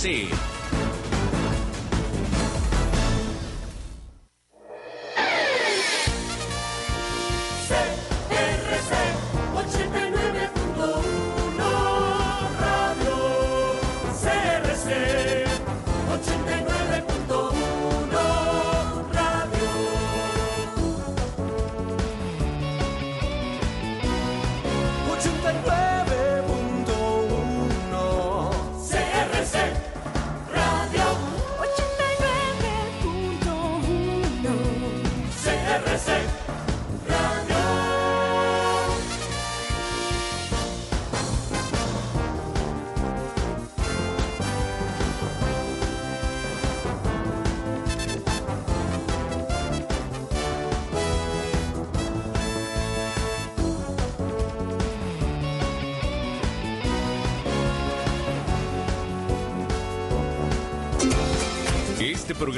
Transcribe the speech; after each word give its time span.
CRC. 0.00 0.59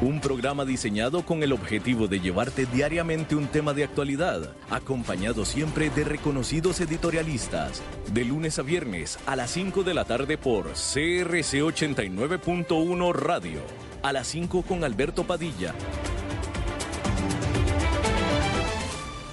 un 0.00 0.18
programa 0.18 0.64
diseñado 0.64 1.26
con 1.26 1.42
el 1.42 1.52
objetivo 1.52 2.08
de 2.08 2.20
llevarte 2.20 2.64
diariamente 2.64 3.36
un 3.36 3.48
tema 3.48 3.74
de 3.74 3.84
actualidad, 3.84 4.54
acompañado 4.70 5.44
siempre 5.44 5.90
de 5.90 6.04
reconocidos 6.04 6.80
editorialistas, 6.80 7.82
de 8.12 8.24
lunes 8.24 8.58
a 8.58 8.62
viernes 8.62 9.18
a 9.26 9.36
las 9.36 9.50
5 9.50 9.82
de 9.82 9.92
la 9.94 10.06
tarde 10.06 10.38
por 10.38 10.68
CRC 10.68 11.60
89.1 11.62 13.12
Radio, 13.12 13.60
a 14.02 14.12
las 14.12 14.26
5 14.28 14.62
con 14.62 14.84
Alberto 14.84 15.24
Padilla. 15.24 15.74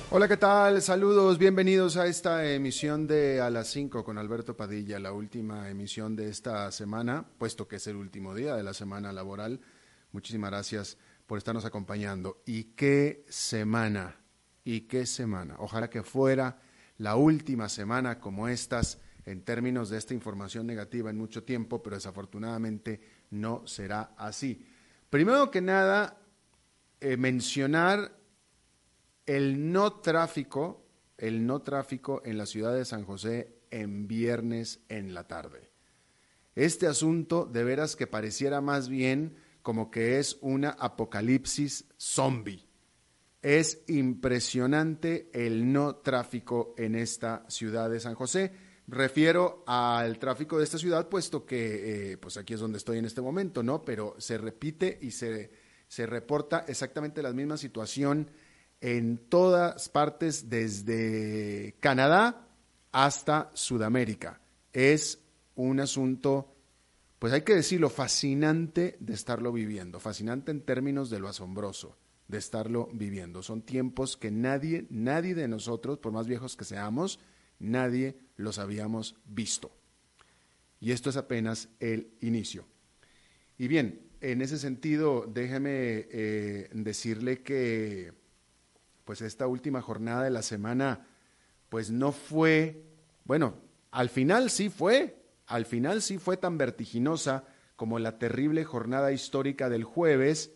Hola, 0.09 0.27
¿qué 0.27 0.37
tal? 0.37 0.81
Saludos, 0.81 1.37
bienvenidos 1.37 1.95
a 1.95 2.07
esta 2.07 2.45
emisión 2.45 3.07
de 3.07 3.39
A 3.39 3.49
las 3.49 3.67
5 3.67 4.03
con 4.03 4.17
Alberto 4.17 4.55
Padilla, 4.57 4.99
la 4.99 5.13
última 5.13 5.69
emisión 5.69 6.15
de 6.17 6.29
esta 6.29 6.69
semana, 6.71 7.25
puesto 7.37 7.67
que 7.69 7.77
es 7.77 7.87
el 7.87 7.95
último 7.95 8.35
día 8.35 8.55
de 8.55 8.63
la 8.63 8.73
semana 8.73 9.13
laboral 9.13 9.61
Muchísimas 10.11 10.51
gracias 10.51 10.97
por 11.25 11.37
estarnos 11.37 11.65
acompañando. 11.65 12.41
Y 12.45 12.65
qué 12.75 13.25
semana, 13.29 14.15
y 14.63 14.81
qué 14.81 15.05
semana. 15.05 15.55
Ojalá 15.59 15.89
que 15.89 16.03
fuera 16.03 16.59
la 16.97 17.15
última 17.15 17.69
semana 17.69 18.19
como 18.19 18.47
estas 18.47 18.99
en 19.25 19.43
términos 19.43 19.89
de 19.89 19.97
esta 19.97 20.13
información 20.13 20.65
negativa 20.65 21.09
en 21.09 21.17
mucho 21.17 21.43
tiempo, 21.43 21.83
pero 21.83 21.97
desafortunadamente 21.97 23.01
no 23.31 23.67
será 23.67 24.13
así. 24.17 24.65
Primero 25.09 25.51
que 25.51 25.61
nada, 25.61 26.21
eh, 27.01 27.17
mencionar 27.17 28.17
el 29.25 29.71
no 29.71 29.99
tráfico, 29.99 30.85
el 31.17 31.45
no 31.45 31.61
tráfico 31.61 32.21
en 32.25 32.37
la 32.37 32.45
ciudad 32.45 32.73
de 32.73 32.85
San 32.85 33.03
José 33.03 33.57
en 33.69 34.07
viernes 34.07 34.79
en 34.87 35.13
la 35.13 35.27
tarde. 35.27 35.71
Este 36.55 36.87
asunto 36.87 37.45
de 37.45 37.63
veras 37.63 37.95
que 37.95 38.07
pareciera 38.07 38.61
más 38.61 38.89
bien 38.89 39.35
como 39.67 39.91
que 39.91 40.17
es 40.17 40.37
una 40.39 40.69
apocalipsis 40.69 41.83
zombie. 41.97 42.65
Es 43.41 43.83
impresionante 43.89 45.29
el 45.33 45.73
no 45.73 45.97
tráfico 45.97 46.73
en 46.77 46.95
esta 46.95 47.43
ciudad 47.49 47.89
de 47.89 47.99
San 47.99 48.15
José. 48.15 48.53
Refiero 48.87 49.65
al 49.67 50.19
tráfico 50.19 50.57
de 50.57 50.63
esta 50.63 50.77
ciudad, 50.77 51.09
puesto 51.09 51.45
que 51.45 52.13
eh, 52.13 52.17
pues 52.17 52.37
aquí 52.37 52.53
es 52.53 52.61
donde 52.61 52.77
estoy 52.77 52.99
en 52.99 53.03
este 53.03 53.19
momento, 53.19 53.61
¿no? 53.61 53.83
Pero 53.83 54.15
se 54.19 54.37
repite 54.37 54.99
y 55.01 55.11
se, 55.11 55.51
se 55.89 56.05
reporta 56.05 56.63
exactamente 56.65 57.21
la 57.21 57.33
misma 57.33 57.57
situación 57.57 58.31
en 58.79 59.17
todas 59.17 59.89
partes, 59.89 60.49
desde 60.49 61.75
Canadá 61.81 62.47
hasta 62.93 63.51
Sudamérica. 63.53 64.39
Es 64.71 65.19
un 65.55 65.81
asunto 65.81 66.56
pues 67.19 67.33
hay 67.33 67.41
que 67.41 67.55
decirlo, 67.55 67.89
fascinante 67.89 68.97
de 68.99 69.13
estarlo 69.13 69.51
viviendo, 69.51 69.99
fascinante 69.99 70.51
en 70.51 70.61
términos 70.61 71.09
de 71.09 71.19
lo 71.19 71.27
asombroso 71.27 71.97
de 72.27 72.37
estarlo 72.37 72.89
viviendo. 72.93 73.41
Son 73.41 73.61
tiempos 73.61 74.17
que 74.17 74.31
nadie, 74.31 74.85
nadie 74.89 75.33
de 75.33 75.47
nosotros, 75.47 75.97
por 75.97 76.11
más 76.11 76.27
viejos 76.27 76.57
que 76.57 76.65
seamos, 76.65 77.19
nadie 77.59 78.19
los 78.35 78.59
habíamos 78.59 79.15
visto. 79.25 79.71
Y 80.79 80.91
esto 80.91 81.09
es 81.09 81.17
apenas 81.17 81.69
el 81.79 82.11
inicio. 82.21 82.65
Y 83.57 83.67
bien, 83.67 84.01
en 84.21 84.41
ese 84.41 84.57
sentido, 84.57 85.25
déjeme 85.27 86.07
eh, 86.11 86.69
decirle 86.73 87.41
que 87.41 88.13
pues 89.05 89.21
esta 89.21 89.47
última 89.47 89.81
jornada 89.81 90.23
de 90.23 90.31
la 90.31 90.41
semana, 90.41 91.07
pues 91.69 91.89
no 91.91 92.11
fue, 92.11 92.83
bueno, 93.23 93.55
al 93.91 94.09
final 94.09 94.49
sí 94.49 94.69
fue, 94.69 95.15
al 95.47 95.65
final 95.65 96.01
sí 96.01 96.17
fue 96.17 96.37
tan 96.37 96.57
vertiginosa 96.57 97.45
como 97.75 97.99
la 97.99 98.19
terrible 98.19 98.65
jornada 98.65 99.11
histórica 99.11 99.69
del 99.69 99.83
jueves, 99.83 100.51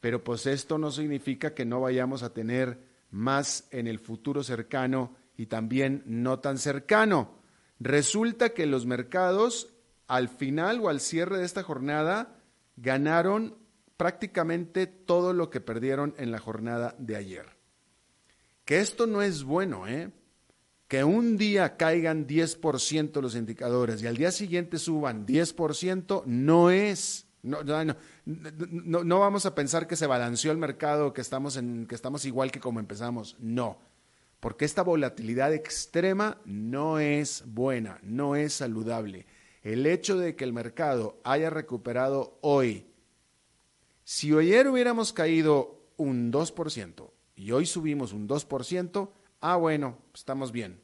pero 0.00 0.24
pues 0.24 0.46
esto 0.46 0.78
no 0.78 0.90
significa 0.90 1.54
que 1.54 1.64
no 1.64 1.80
vayamos 1.80 2.22
a 2.22 2.32
tener 2.32 2.88
más 3.10 3.66
en 3.70 3.86
el 3.86 3.98
futuro 3.98 4.42
cercano 4.42 5.16
y 5.36 5.46
también 5.46 6.02
no 6.06 6.38
tan 6.38 6.58
cercano. 6.58 7.40
Resulta 7.80 8.50
que 8.50 8.66
los 8.66 8.86
mercados 8.86 9.74
al 10.06 10.28
final 10.28 10.80
o 10.80 10.88
al 10.88 11.00
cierre 11.00 11.38
de 11.38 11.44
esta 11.44 11.62
jornada 11.62 12.36
ganaron 12.76 13.56
prácticamente 13.96 14.86
todo 14.86 15.32
lo 15.32 15.50
que 15.50 15.60
perdieron 15.60 16.14
en 16.18 16.30
la 16.30 16.38
jornada 16.38 16.94
de 16.98 17.16
ayer. 17.16 17.46
Que 18.64 18.80
esto 18.80 19.06
no 19.06 19.22
es 19.22 19.44
bueno, 19.44 19.88
¿eh? 19.88 20.12
Que 20.90 21.04
un 21.04 21.36
día 21.36 21.76
caigan 21.76 22.26
10% 22.26 23.22
los 23.22 23.36
indicadores 23.36 24.02
y 24.02 24.08
al 24.08 24.16
día 24.16 24.32
siguiente 24.32 24.76
suban 24.76 25.24
10%, 25.24 26.24
no 26.26 26.70
es, 26.70 27.28
no, 27.44 27.62
no, 27.62 27.94
no, 28.24 29.04
no, 29.04 29.20
vamos 29.20 29.46
a 29.46 29.54
pensar 29.54 29.86
que 29.86 29.94
se 29.94 30.08
balanceó 30.08 30.50
el 30.50 30.58
mercado, 30.58 31.12
que 31.12 31.20
estamos, 31.20 31.56
en, 31.56 31.86
que 31.86 31.94
estamos 31.94 32.24
igual 32.24 32.50
que 32.50 32.58
como 32.58 32.80
empezamos, 32.80 33.36
no, 33.38 33.78
porque 34.40 34.64
esta 34.64 34.82
volatilidad 34.82 35.54
extrema 35.54 36.38
no 36.44 36.98
es 36.98 37.44
buena, 37.46 38.00
no 38.02 38.34
es 38.34 38.54
saludable. 38.54 39.26
El 39.62 39.86
hecho 39.86 40.18
de 40.18 40.34
que 40.34 40.42
el 40.42 40.52
mercado 40.52 41.20
haya 41.22 41.50
recuperado 41.50 42.36
hoy, 42.40 42.88
si 44.02 44.36
ayer 44.36 44.66
hubiéramos 44.66 45.12
caído 45.12 45.84
un 45.96 46.32
2% 46.32 47.12
y 47.36 47.52
hoy 47.52 47.64
subimos 47.64 48.12
un 48.12 48.26
2%, 48.26 49.08
Ah, 49.40 49.56
bueno, 49.56 49.98
estamos 50.14 50.52
bien, 50.52 50.80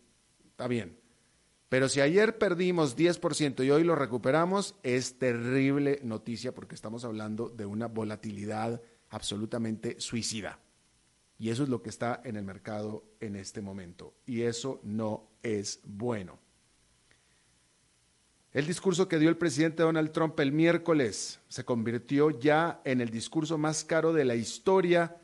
está 0.51 0.67
bien. 0.67 0.99
Pero 1.69 1.89
si 1.89 2.01
ayer 2.01 2.39
perdimos 2.39 2.97
10% 2.97 3.65
y 3.65 3.71
hoy 3.71 3.85
lo 3.85 3.97
recuperamos, 3.97 4.77
es 4.83 5.19
terrible 5.19 6.01
noticia 6.03 6.55
porque 6.55 6.75
estamos 6.75 7.05
hablando 7.05 7.49
de 7.49 7.67
una 7.67 7.89
volatilidad 7.89 8.81
absolutamente 9.11 10.01
suicida. 10.01 10.61
Y 11.39 11.51
eso 11.51 11.65
es 11.65 11.69
lo 11.69 11.83
que 11.83 11.91
está 11.91 12.23
en 12.25 12.37
el 12.37 12.45
mercado 12.45 13.05
en 13.21 13.37
este 13.37 13.61
momento. 13.61 14.15
Y 14.25 14.43
eso 14.43 14.81
no 14.85 15.29
es 15.43 15.81
bueno. 15.85 16.39
El 18.53 18.67
discurso 18.67 19.07
que 19.07 19.19
dio 19.19 19.29
el 19.29 19.37
presidente 19.37 19.83
Donald 19.83 20.13
Trump 20.13 20.41
el 20.41 20.51
miércoles 20.51 21.41
se 21.49 21.65
convirtió 21.65 22.31
ya 22.31 22.81
en 22.85 23.03
el 23.03 23.11
discurso 23.11 23.59
más 23.59 23.85
caro 23.85 24.15
de 24.15 24.25
la 24.25 24.35
historia 24.35 25.15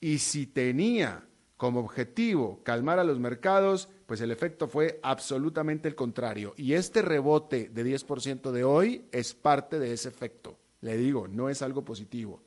y 0.00 0.20
si 0.20 0.46
tenía 0.46 1.27
como 1.58 1.80
objetivo 1.80 2.62
calmar 2.62 3.00
a 3.00 3.04
los 3.04 3.18
mercados, 3.18 3.88
pues 4.06 4.20
el 4.20 4.30
efecto 4.30 4.68
fue 4.68 5.00
absolutamente 5.02 5.88
el 5.88 5.96
contrario. 5.96 6.54
Y 6.56 6.72
este 6.74 7.02
rebote 7.02 7.68
de 7.68 7.84
10% 7.84 8.52
de 8.52 8.64
hoy 8.64 9.04
es 9.10 9.34
parte 9.34 9.78
de 9.80 9.92
ese 9.92 10.08
efecto. 10.08 10.56
Le 10.80 10.96
digo, 10.96 11.26
no 11.26 11.50
es 11.50 11.60
algo 11.60 11.84
positivo. 11.84 12.42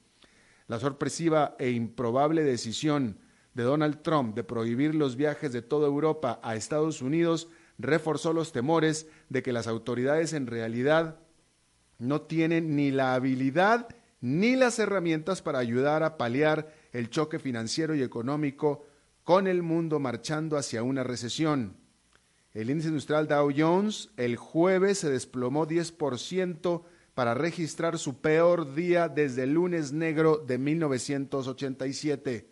La 0.68 0.80
sorpresiva 0.80 1.58
e 1.60 1.72
improbable 1.72 2.44
decisión 2.44 3.20
de 3.54 3.64
Donald 3.64 4.02
Trump 4.02 4.34
de 4.34 4.46
prohibir 4.46 4.96
los 4.96 5.18
viajes 5.18 5.52
de 5.52 5.62
toda 5.62 5.88
Europa 5.88 6.40
a 6.42 6.56
Estados 6.56 7.02
Unidos 7.02 7.50
reforzó 7.78 8.32
los 8.32 8.54
temores 8.54 9.08
de 9.28 9.44
que 9.44 9.52
las 9.52 9.68
autoridades 9.68 10.32
en 10.32 10.48
realidad 10.48 11.20
no 12.00 12.22
tienen 12.22 12.78
ni 12.78 12.92
la 12.92 13.14
habilidad 13.14 13.90
ni 14.22 14.56
las 14.56 14.80
herramientas 14.80 15.42
para 15.42 15.60
ayudar 15.60 16.04
a 16.04 16.16
paliar 16.16 16.74
el 16.94 17.10
choque 17.10 17.40
financiero 17.40 17.94
y 17.94 18.04
económico 18.04 18.86
con 19.24 19.48
el 19.48 19.64
mundo 19.64 20.00
marchando 20.00 20.58
hacia 20.58 20.84
una 20.84 21.04
recesión. 21.04 21.78
El 22.54 22.70
índice 22.70 22.90
industrial 22.90 23.28
Dow 23.28 23.52
Jones 23.56 24.10
el 24.18 24.36
jueves 24.36 25.00
se 25.00 25.10
desplomó 25.10 25.68
10% 25.68 26.84
para 27.14 27.34
registrar 27.34 27.98
su 27.98 28.20
peor 28.20 28.74
día 28.74 29.08
desde 29.10 29.44
el 29.44 29.54
lunes 29.54 29.94
negro 29.94 30.38
de 30.38 30.58
1987. 30.58 32.50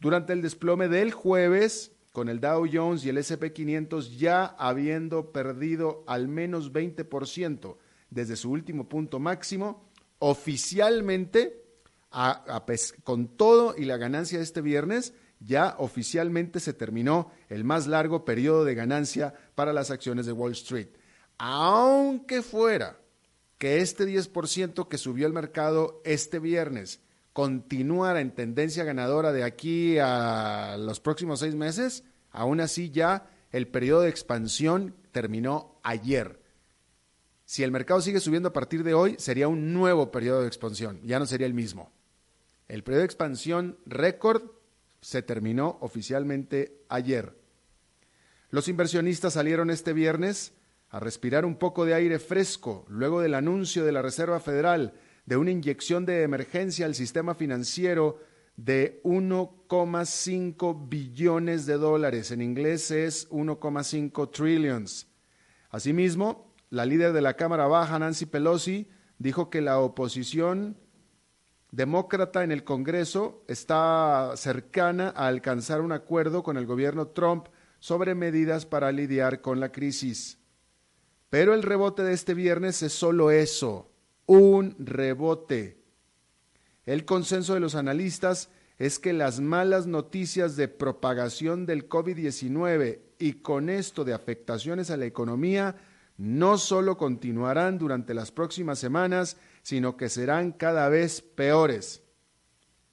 Durante 0.00 0.32
el 0.32 0.42
desplome 0.42 0.88
del 0.88 1.12
jueves, 1.12 1.92
con 2.12 2.28
el 2.28 2.40
Dow 2.40 2.66
Jones 2.70 3.04
y 3.04 3.10
el 3.10 3.18
SP500 3.18 4.16
ya 4.16 4.46
habiendo 4.46 5.32
perdido 5.32 6.02
al 6.06 6.28
menos 6.28 6.72
20% 6.72 7.76
desde 8.10 8.36
su 8.36 8.50
último 8.50 8.88
punto 8.88 9.18
máximo, 9.18 9.90
oficialmente, 10.18 11.62
con 13.04 13.28
todo 13.36 13.74
y 13.76 13.84
la 13.84 13.98
ganancia 13.98 14.38
de 14.38 14.44
este 14.44 14.62
viernes, 14.62 15.12
ya 15.40 15.76
oficialmente 15.78 16.60
se 16.60 16.72
terminó 16.72 17.30
el 17.48 17.64
más 17.64 17.86
largo 17.86 18.24
periodo 18.24 18.64
de 18.64 18.74
ganancia 18.74 19.34
para 19.54 19.72
las 19.72 19.90
acciones 19.90 20.26
de 20.26 20.32
Wall 20.32 20.52
Street. 20.52 20.88
Aunque 21.38 22.42
fuera 22.42 22.98
que 23.58 23.80
este 23.80 24.06
10% 24.06 24.88
que 24.88 24.98
subió 24.98 25.26
el 25.26 25.32
mercado 25.32 26.00
este 26.04 26.38
viernes 26.38 27.00
continuara 27.32 28.20
en 28.20 28.30
tendencia 28.30 28.84
ganadora 28.84 29.32
de 29.32 29.44
aquí 29.44 29.98
a 29.98 30.76
los 30.78 31.00
próximos 31.00 31.40
seis 31.40 31.54
meses, 31.54 32.04
aún 32.30 32.60
así 32.60 32.90
ya 32.90 33.28
el 33.52 33.68
periodo 33.68 34.02
de 34.02 34.08
expansión 34.08 34.96
terminó 35.12 35.78
ayer. 35.82 36.40
Si 37.44 37.62
el 37.62 37.70
mercado 37.70 38.00
sigue 38.00 38.20
subiendo 38.20 38.48
a 38.48 38.52
partir 38.52 38.82
de 38.82 38.94
hoy, 38.94 39.16
sería 39.18 39.48
un 39.48 39.72
nuevo 39.72 40.10
periodo 40.10 40.40
de 40.40 40.48
expansión, 40.48 41.00
ya 41.04 41.18
no 41.18 41.26
sería 41.26 41.46
el 41.46 41.54
mismo. 41.54 41.92
El 42.68 42.82
periodo 42.82 43.00
de 43.00 43.06
expansión 43.06 43.78
récord 43.86 44.42
se 45.00 45.22
terminó 45.22 45.78
oficialmente 45.80 46.80
ayer. 46.88 47.36
Los 48.50 48.68
inversionistas 48.68 49.34
salieron 49.34 49.70
este 49.70 49.92
viernes 49.92 50.54
a 50.88 51.00
respirar 51.00 51.44
un 51.44 51.56
poco 51.56 51.84
de 51.84 51.94
aire 51.94 52.18
fresco 52.18 52.84
luego 52.88 53.20
del 53.20 53.34
anuncio 53.34 53.84
de 53.84 53.92
la 53.92 54.02
Reserva 54.02 54.40
Federal 54.40 54.94
de 55.26 55.36
una 55.36 55.50
inyección 55.50 56.06
de 56.06 56.22
emergencia 56.22 56.86
al 56.86 56.94
sistema 56.94 57.34
financiero 57.34 58.20
de 58.56 59.00
1,5 59.04 60.88
billones 60.88 61.66
de 61.66 61.74
dólares. 61.74 62.30
En 62.30 62.40
inglés 62.40 62.90
es 62.90 63.28
1,5 63.30 64.30
trillions. 64.30 65.08
Asimismo, 65.70 66.54
la 66.70 66.86
líder 66.86 67.12
de 67.12 67.20
la 67.20 67.34
Cámara 67.34 67.66
Baja, 67.66 67.98
Nancy 67.98 68.26
Pelosi, 68.26 68.88
dijo 69.18 69.50
que 69.50 69.60
la 69.60 69.78
oposición 69.80 70.78
demócrata 71.76 72.42
en 72.42 72.52
el 72.52 72.64
Congreso 72.64 73.44
está 73.48 74.32
cercana 74.36 75.12
a 75.14 75.26
alcanzar 75.26 75.82
un 75.82 75.92
acuerdo 75.92 76.42
con 76.42 76.56
el 76.56 76.64
gobierno 76.64 77.08
Trump 77.08 77.48
sobre 77.80 78.14
medidas 78.14 78.64
para 78.64 78.90
lidiar 78.92 79.42
con 79.42 79.60
la 79.60 79.72
crisis. 79.72 80.38
Pero 81.28 81.52
el 81.52 81.62
rebote 81.62 82.02
de 82.02 82.14
este 82.14 82.32
viernes 82.32 82.82
es 82.82 82.94
solo 82.94 83.30
eso, 83.30 83.90
un 84.24 84.74
rebote. 84.78 85.76
El 86.86 87.04
consenso 87.04 87.52
de 87.52 87.60
los 87.60 87.74
analistas 87.74 88.48
es 88.78 88.98
que 88.98 89.12
las 89.12 89.40
malas 89.40 89.86
noticias 89.86 90.56
de 90.56 90.68
propagación 90.68 91.66
del 91.66 91.90
COVID-19 91.90 93.00
y 93.18 93.34
con 93.34 93.68
esto 93.68 94.02
de 94.02 94.14
afectaciones 94.14 94.90
a 94.90 94.96
la 94.96 95.04
economía 95.04 95.76
no 96.16 96.56
solo 96.56 96.96
continuarán 96.96 97.76
durante 97.76 98.14
las 98.14 98.32
próximas 98.32 98.78
semanas, 98.78 99.36
sino 99.66 99.96
que 99.96 100.08
serán 100.08 100.52
cada 100.52 100.88
vez 100.88 101.22
peores. 101.22 102.04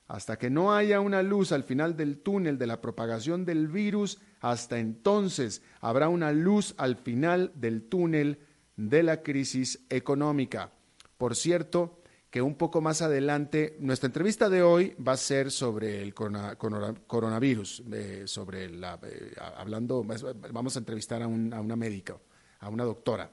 Hasta 0.07 0.39
que 0.39 0.49
no 0.49 0.73
haya 0.73 1.01
una 1.01 1.21
luz 1.21 1.51
al 1.51 1.63
final 1.63 1.95
del 1.95 2.17
túnel 2.17 2.57
de 2.57 2.65
la 2.65 2.81
propagación 2.81 3.45
del 3.45 3.67
virus, 3.67 4.17
hasta 4.39 4.79
entonces 4.79 5.61
habrá 5.81 6.09
una 6.09 6.31
luz 6.31 6.73
al 6.77 6.95
final 6.95 7.51
del 7.53 7.83
túnel 7.83 8.39
de 8.75 9.03
la 9.03 9.21
crisis 9.21 9.85
económica. 9.87 10.71
Por 11.19 11.35
cierto, 11.35 12.01
que 12.31 12.41
un 12.41 12.55
poco 12.55 12.81
más 12.81 13.03
adelante, 13.03 13.77
nuestra 13.79 14.07
entrevista 14.07 14.49
de 14.49 14.63
hoy 14.63 14.95
va 14.95 15.11
a 15.11 15.17
ser 15.17 15.51
sobre 15.51 16.01
el 16.01 16.15
coronavirus, 16.15 17.83
eh, 17.91 18.23
sobre 18.25 18.71
la, 18.71 18.99
eh, 19.03 19.35
hablando, 19.57 20.03
vamos 20.51 20.75
a 20.75 20.79
entrevistar 20.79 21.21
a, 21.21 21.25
a 21.25 21.27
una 21.27 21.75
médica, 21.75 22.17
a 22.61 22.69
una 22.69 22.83
doctora. 22.83 23.29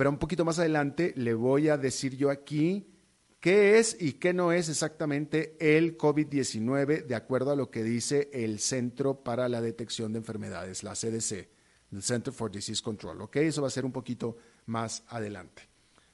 Pero 0.00 0.08
un 0.08 0.16
poquito 0.16 0.46
más 0.46 0.58
adelante 0.58 1.12
le 1.14 1.34
voy 1.34 1.68
a 1.68 1.76
decir 1.76 2.16
yo 2.16 2.30
aquí 2.30 2.86
qué 3.38 3.78
es 3.78 3.98
y 4.00 4.14
qué 4.14 4.32
no 4.32 4.50
es 4.50 4.70
exactamente 4.70 5.58
el 5.60 5.98
COVID-19 5.98 7.04
de 7.04 7.14
acuerdo 7.14 7.50
a 7.50 7.54
lo 7.54 7.70
que 7.70 7.82
dice 7.82 8.30
el 8.32 8.60
Centro 8.60 9.22
para 9.22 9.46
la 9.50 9.60
Detección 9.60 10.14
de 10.14 10.20
Enfermedades, 10.20 10.84
la 10.84 10.94
CDC, 10.94 11.50
el 11.92 12.02
Center 12.02 12.32
for 12.32 12.50
Disease 12.50 12.82
Control. 12.82 13.20
¿Ok? 13.20 13.36
Eso 13.36 13.60
va 13.60 13.68
a 13.68 13.70
ser 13.70 13.84
un 13.84 13.92
poquito 13.92 14.38
más 14.64 15.04
adelante 15.08 15.68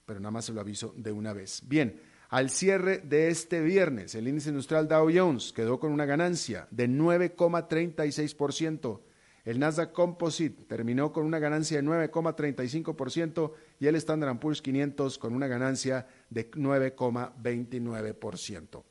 pero 0.05 0.19
nada 0.19 0.33
más 0.33 0.47
se 0.47 0.53
lo 0.53 0.61
aviso 0.61 0.93
de 0.97 1.13
una 1.13 1.33
vez. 1.33 1.63
Bien, 1.67 2.03
al 2.31 2.51
cierre 2.51 2.99
de 2.99 3.29
este 3.29 3.61
viernes, 3.61 4.17
el 4.17 4.27
índice 4.27 4.49
industrial 4.49 4.89
Dow 4.89 5.09
Jones 5.15 5.53
quedó 5.53 5.79
con 5.79 5.93
una 5.93 6.07
ganancia 6.07 6.67
de 6.73 6.89
9,36%. 6.89 9.01
El 9.47 9.59
Nasdaq 9.61 9.93
Composite 9.93 10.65
terminó 10.65 11.13
con 11.13 11.25
una 11.25 11.39
ganancia 11.39 11.81
de 11.81 11.87
9,35% 11.87 13.53
y 13.79 13.87
el 13.87 13.95
Standard 13.95 14.41
Poor's 14.41 14.61
500 14.61 15.19
con 15.19 15.35
una 15.35 15.47
ganancia 15.47 16.09
de 16.31 16.51
9,29%. 16.51 18.83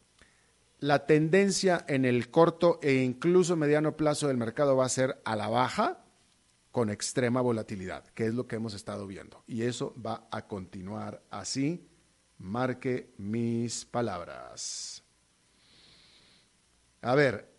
La 0.79 1.05
tendencia 1.05 1.83
en 1.89 2.05
el 2.05 2.31
corto 2.31 2.79
e 2.81 3.03
incluso 3.03 3.57
mediano 3.57 3.97
plazo 3.97 4.29
del 4.29 4.37
mercado 4.37 4.77
va 4.77 4.85
a 4.85 4.89
ser 4.89 5.21
a 5.25 5.35
la 5.35 5.49
baja, 5.49 6.05
con 6.71 6.89
extrema 6.89 7.41
volatilidad, 7.41 8.07
que 8.09 8.25
es 8.25 8.33
lo 8.33 8.47
que 8.47 8.55
hemos 8.55 8.73
estado 8.73 9.05
viendo. 9.07 9.43
Y 9.47 9.63
eso 9.63 9.93
va 10.05 10.29
a 10.31 10.47
continuar 10.47 11.21
así. 11.31 11.85
Marque 12.37 13.13
mis 13.17 13.83
palabras. 13.83 15.03
A 17.01 17.13
ver. 17.15 17.54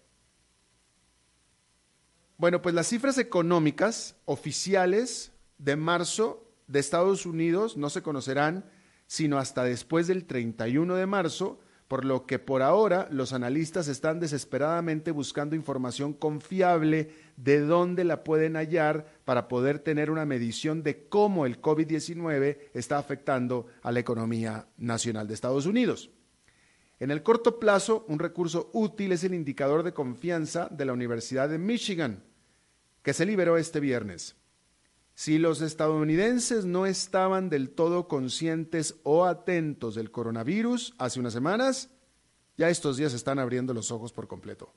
Bueno, 2.39 2.61
pues 2.61 2.75
las 2.75 2.89
cifras 2.89 3.17
económicas 3.17 4.17
oficiales 4.27 5.33
de 5.57 5.77
marzo 5.77 6.47
de 6.67 6.81
Estados 6.81 7.25
Unidos 7.25 7.77
no 7.77 7.89
se 7.89 8.03
conocerán 8.03 8.65
sino 9.07 9.39
hasta 9.39 9.65
después 9.65 10.07
del 10.07 10.27
31 10.27 10.97
de 10.97 11.07
marzo, 11.07 11.61
por 11.89 12.05
lo 12.05 12.27
que 12.27 12.39
por 12.39 12.63
ahora 12.63 13.09
los 13.11 13.33
analistas 13.33 13.87
están 13.87 14.19
desesperadamente 14.19 15.13
buscando 15.13 15.55
información 15.55 16.13
confiable 16.13 17.11
de 17.37 17.61
dónde 17.61 18.03
la 18.05 18.25
pueden 18.25 18.57
hallar 18.57 19.07
para 19.25 19.47
poder 19.47 19.79
tener 19.79 20.11
una 20.11 20.27
medición 20.27 20.83
de 20.83 21.09
cómo 21.09 21.47
el 21.47 21.63
COVID-19 21.63 22.59
está 22.75 22.99
afectando 22.99 23.67
a 23.83 23.93
la 23.93 24.01
economía 24.01 24.67
nacional 24.77 25.29
de 25.29 25.35
Estados 25.35 25.67
Unidos. 25.67 26.11
En 26.99 27.11
el 27.11 27.23
corto 27.23 27.59
plazo, 27.59 28.05
un 28.09 28.19
recurso 28.19 28.71
útil 28.73 29.13
es 29.13 29.23
el 29.25 29.35
indicador 29.35 29.83
de 29.83 29.93
confianza 29.93 30.69
de 30.71 30.87
la 30.87 30.95
Universidad 30.95 31.49
de 31.49 31.59
Michigan, 31.59 32.25
que 33.03 33.13
se 33.13 33.27
liberó 33.27 33.59
este 33.59 33.81
viernes. 33.81 34.37
Si 35.15 35.39
los 35.39 35.61
estadounidenses 35.61 36.65
no 36.65 36.87
estaban 36.87 37.49
del 37.49 37.71
todo 37.71 38.09
conscientes 38.09 38.97
o 39.03 39.25
atentos 39.25 39.95
del 39.95 40.11
coronavirus 40.11 40.95
hace 40.99 41.21
unas 41.21 41.33
semanas, 41.33 41.91
ya 42.57 42.71
estos 42.71 42.97
días 42.97 43.13
están 43.13 43.39
abriendo 43.39 43.75
los 43.75 43.91
ojos 43.91 44.13
por 44.13 44.27
completo. 44.27 44.75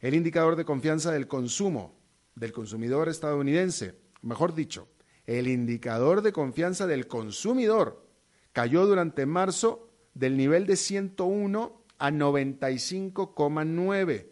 El 0.00 0.14
indicador 0.14 0.56
de 0.56 0.64
confianza 0.64 1.12
del 1.12 1.28
consumo 1.28 1.98
del 2.34 2.52
consumidor 2.52 3.08
estadounidense, 3.08 3.96
mejor 4.22 4.54
dicho, 4.54 4.88
el 5.24 5.48
indicador 5.48 6.20
de 6.22 6.32
confianza 6.32 6.86
del 6.86 7.06
consumidor 7.06 8.06
cayó 8.52 8.86
durante 8.86 9.24
marzo 9.24 9.93
del 10.14 10.36
nivel 10.36 10.66
de 10.66 10.76
101 10.76 11.84
a 11.98 12.10
95,9 12.10 14.26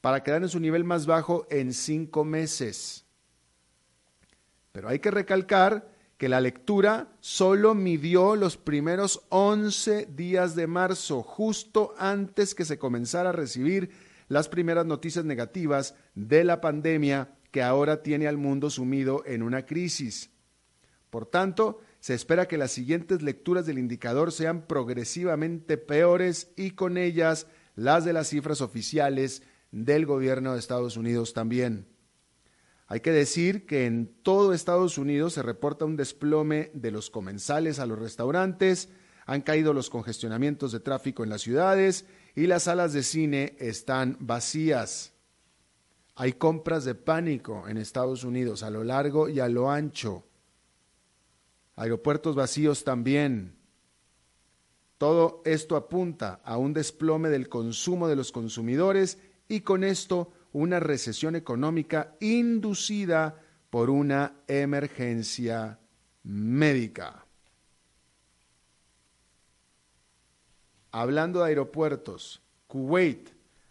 para 0.00 0.22
quedar 0.22 0.42
en 0.42 0.48
su 0.48 0.60
nivel 0.60 0.84
más 0.84 1.06
bajo 1.06 1.46
en 1.50 1.72
cinco 1.72 2.24
meses. 2.24 3.06
Pero 4.72 4.88
hay 4.88 4.98
que 4.98 5.10
recalcar 5.10 5.94
que 6.16 6.28
la 6.28 6.40
lectura 6.40 7.16
solo 7.20 7.74
midió 7.74 8.36
los 8.36 8.56
primeros 8.56 9.22
11 9.30 10.06
días 10.06 10.54
de 10.54 10.66
marzo, 10.66 11.22
justo 11.22 11.94
antes 11.98 12.54
que 12.54 12.64
se 12.64 12.78
comenzara 12.78 13.30
a 13.30 13.32
recibir 13.32 13.90
las 14.28 14.48
primeras 14.48 14.86
noticias 14.86 15.24
negativas 15.24 15.94
de 16.14 16.44
la 16.44 16.60
pandemia 16.60 17.34
que 17.50 17.62
ahora 17.62 18.02
tiene 18.02 18.26
al 18.26 18.36
mundo 18.36 18.70
sumido 18.70 19.22
en 19.26 19.42
una 19.42 19.64
crisis. 19.64 20.30
Por 21.10 21.26
tanto, 21.26 21.80
se 22.04 22.12
espera 22.12 22.46
que 22.48 22.58
las 22.58 22.70
siguientes 22.70 23.22
lecturas 23.22 23.64
del 23.64 23.78
indicador 23.78 24.30
sean 24.30 24.66
progresivamente 24.66 25.78
peores 25.78 26.52
y 26.54 26.72
con 26.72 26.98
ellas 26.98 27.46
las 27.76 28.04
de 28.04 28.12
las 28.12 28.28
cifras 28.28 28.60
oficiales 28.60 29.42
del 29.70 30.04
gobierno 30.04 30.52
de 30.52 30.58
Estados 30.58 30.98
Unidos 30.98 31.32
también. 31.32 31.88
Hay 32.88 33.00
que 33.00 33.10
decir 33.10 33.64
que 33.64 33.86
en 33.86 34.14
todo 34.22 34.52
Estados 34.52 34.98
Unidos 34.98 35.32
se 35.32 35.40
reporta 35.40 35.86
un 35.86 35.96
desplome 35.96 36.70
de 36.74 36.90
los 36.90 37.08
comensales 37.08 37.78
a 37.78 37.86
los 37.86 37.98
restaurantes, 37.98 38.90
han 39.24 39.40
caído 39.40 39.72
los 39.72 39.88
congestionamientos 39.88 40.72
de 40.72 40.80
tráfico 40.80 41.24
en 41.24 41.30
las 41.30 41.40
ciudades 41.40 42.04
y 42.36 42.48
las 42.48 42.64
salas 42.64 42.92
de 42.92 43.02
cine 43.02 43.56
están 43.58 44.18
vacías. 44.20 45.14
Hay 46.16 46.34
compras 46.34 46.84
de 46.84 46.96
pánico 46.96 47.66
en 47.66 47.78
Estados 47.78 48.24
Unidos 48.24 48.62
a 48.62 48.68
lo 48.68 48.84
largo 48.84 49.30
y 49.30 49.40
a 49.40 49.48
lo 49.48 49.70
ancho. 49.70 50.26
Aeropuertos 51.76 52.36
vacíos 52.36 52.84
también. 52.84 53.56
Todo 54.98 55.42
esto 55.44 55.76
apunta 55.76 56.40
a 56.44 56.56
un 56.56 56.72
desplome 56.72 57.28
del 57.28 57.48
consumo 57.48 58.08
de 58.08 58.16
los 58.16 58.32
consumidores 58.32 59.18
y 59.48 59.60
con 59.60 59.84
esto 59.84 60.32
una 60.52 60.78
recesión 60.78 61.34
económica 61.34 62.14
inducida 62.20 63.40
por 63.70 63.90
una 63.90 64.36
emergencia 64.46 65.80
médica. 66.22 67.26
Hablando 70.92 71.40
de 71.40 71.46
aeropuertos, 71.46 72.40
Kuwait 72.68 73.30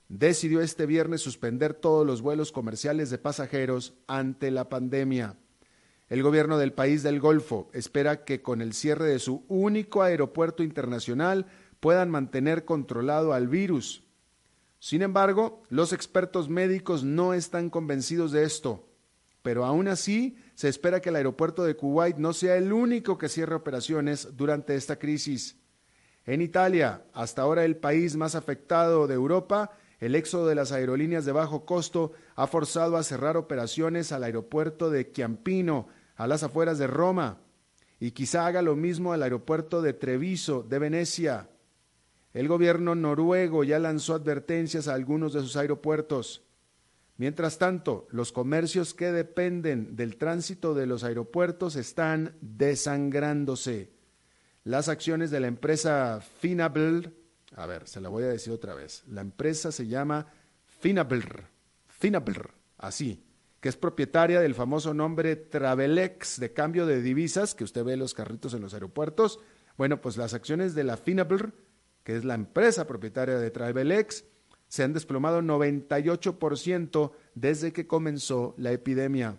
decidió 0.10 0.60
este 0.60 0.86
viernes 0.86 1.22
suspender 1.22 1.74
todos 1.74 2.05
los 2.05 2.22
vuelos 2.22 2.51
comerciales 2.51 3.10
de 3.10 3.17
pasajeros 3.17 3.93
ante 4.07 4.51
la 4.51 4.67
pandemia. 4.67 5.38
El 6.13 6.22
gobierno 6.22 6.60
del 6.60 6.74
país 6.74 7.01
del 7.01 7.20
Golfo 7.20 7.72
espera 7.74 8.24
que 8.24 8.43
con 8.43 8.62
el 8.62 8.74
cierre 8.74 9.05
de 9.05 9.17
su 9.17 9.43
único 9.48 10.03
aeropuerto 10.03 10.62
internacional 10.62 11.48
puedan 11.79 12.12
mantener 12.12 12.65
controlado 12.65 13.34
al 13.34 13.48
virus. 13.48 14.03
Sin 14.77 15.01
embargo, 15.01 15.63
los 15.70 15.91
expertos 15.91 16.50
médicos 16.50 17.03
no 17.03 17.34
están 17.34 17.72
convencidos 17.72 18.32
de 18.32 18.43
esto, 18.43 18.88
pero 19.41 19.65
aún 19.65 19.88
así 19.88 20.38
se 20.53 20.70
espera 20.70 21.01
que 21.01 21.10
el 21.10 21.15
aeropuerto 21.15 21.63
de 21.63 21.75
Kuwait 21.75 22.17
no 22.17 22.34
sea 22.34 22.58
el 22.58 22.72
único 22.74 23.17
que 23.17 23.27
cierre 23.27 23.55
operaciones 23.55 24.38
durante 24.38 24.75
esta 24.75 25.00
crisis. 25.00 25.58
En 26.27 26.43
Italia, 26.43 27.05
hasta 27.13 27.41
ahora 27.41 27.65
el 27.65 27.77
país 27.77 28.15
más 28.15 28.36
afectado 28.36 29.08
de 29.08 29.15
Europa, 29.15 29.72
el 30.00 30.13
éxodo 30.13 30.46
de 30.46 30.53
las 30.53 30.72
aerolíneas 30.72 31.25
de 31.25 31.32
bajo 31.32 31.65
costo 31.65 32.12
ha 32.36 32.46
forzado 32.46 32.98
a 32.98 33.03
cerrar 33.03 33.36
operaciones 33.36 34.12
al 34.12 34.24
aeropuerto 34.24 34.91
de 34.91 35.12
Chiampino, 35.12 35.88
a 36.15 36.27
las 36.27 36.43
afueras 36.43 36.77
de 36.77 36.88
Roma, 36.88 37.39
y 38.00 38.12
quizá 38.12 38.46
haga 38.48 38.62
lo 38.62 38.75
mismo 38.75 39.13
al 39.13 39.24
aeropuerto 39.24 39.82
de 39.82 39.93
Treviso, 39.93 40.63
de 40.63 40.79
Venecia. 40.79 41.50
El 42.34 42.48
gobierno 42.48 42.96
noruego 42.96 43.63
ya 43.63 43.79
lanzó 43.79 44.15
advertencias 44.15 44.88
a 44.88 44.93
algunos 44.93 45.34
de 45.34 45.41
sus 45.41 45.55
aeropuertos. 45.55 46.43
Mientras 47.17 47.60
tanto, 47.60 48.08
los 48.10 48.32
comercios 48.32 48.93
que 48.93 49.12
dependen 49.12 49.96
del 49.96 50.17
tránsito 50.17 50.74
de 50.74 50.88
los 50.88 51.03
aeropuertos 51.03 51.75
están 51.75 52.36
desangrándose. 52.41 53.91
Las 54.63 54.89
acciones 54.89 55.29
de 55.32 55.39
la 55.39 55.48
empresa 55.48 56.22
Finabel 56.39 57.13
a 57.55 57.65
ver, 57.65 57.88
se 57.88 58.01
la 58.01 58.10
voy 58.10 58.24
a 58.24 58.27
decir 58.27 58.53
otra 58.53 58.74
vez. 58.74 59.03
La 59.08 59.22
empresa 59.22 59.72
se 59.72 59.88
llama 59.88 60.27
Finabler, 60.79 61.46
Finabler, 61.88 62.50
así, 62.77 63.24
que 63.63 63.70
es 63.70 63.77
propietaria 63.77 64.41
del 64.41 64.55
famoso 64.55 64.93
nombre 64.93 65.38
Travelex 65.38 66.38
de 66.38 66.51
cambio 66.51 66.86
de 66.86 67.01
divisas, 67.01 67.55
que 67.55 67.63
usted 67.63 67.86
ve 67.86 67.96
los 67.96 68.13
carritos 68.13 68.53
en 68.53 68.62
los 68.62 68.74
aeropuertos. 68.74 69.39
Bueno, 69.77 70.01
pues 70.01 70.17
las 70.17 70.34
acciones 70.34 70.75
de 70.75 70.84
la 70.84 70.98
Finabler, 70.98 71.53
que 72.03 72.17
es 72.17 72.25
la 72.25 72.34
empresa 72.34 72.86
propietaria 72.86 73.38
de 73.38 73.51
Travelex, 73.51 74.25
se 74.67 74.84
han 74.84 74.91
desplomado 74.91 75.41
98% 75.41 77.13
desde 77.36 77.72
que 77.72 77.88
comenzó 77.88 78.53
la 78.58 78.74
epidemia. 78.74 79.38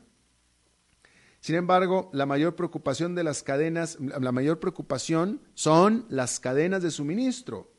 Sin 1.41 1.57
embargo, 1.57 2.09
la 2.15 2.25
mayor 2.25 2.57
preocupación 2.57 3.15
de 3.15 3.25
las 3.25 3.43
cadenas, 3.43 3.99
la 4.01 4.33
mayor 4.33 4.59
preocupación 4.59 5.43
son 5.53 6.07
las 6.09 6.41
cadenas 6.41 6.83
de 6.83 6.91
suministro. 6.91 7.71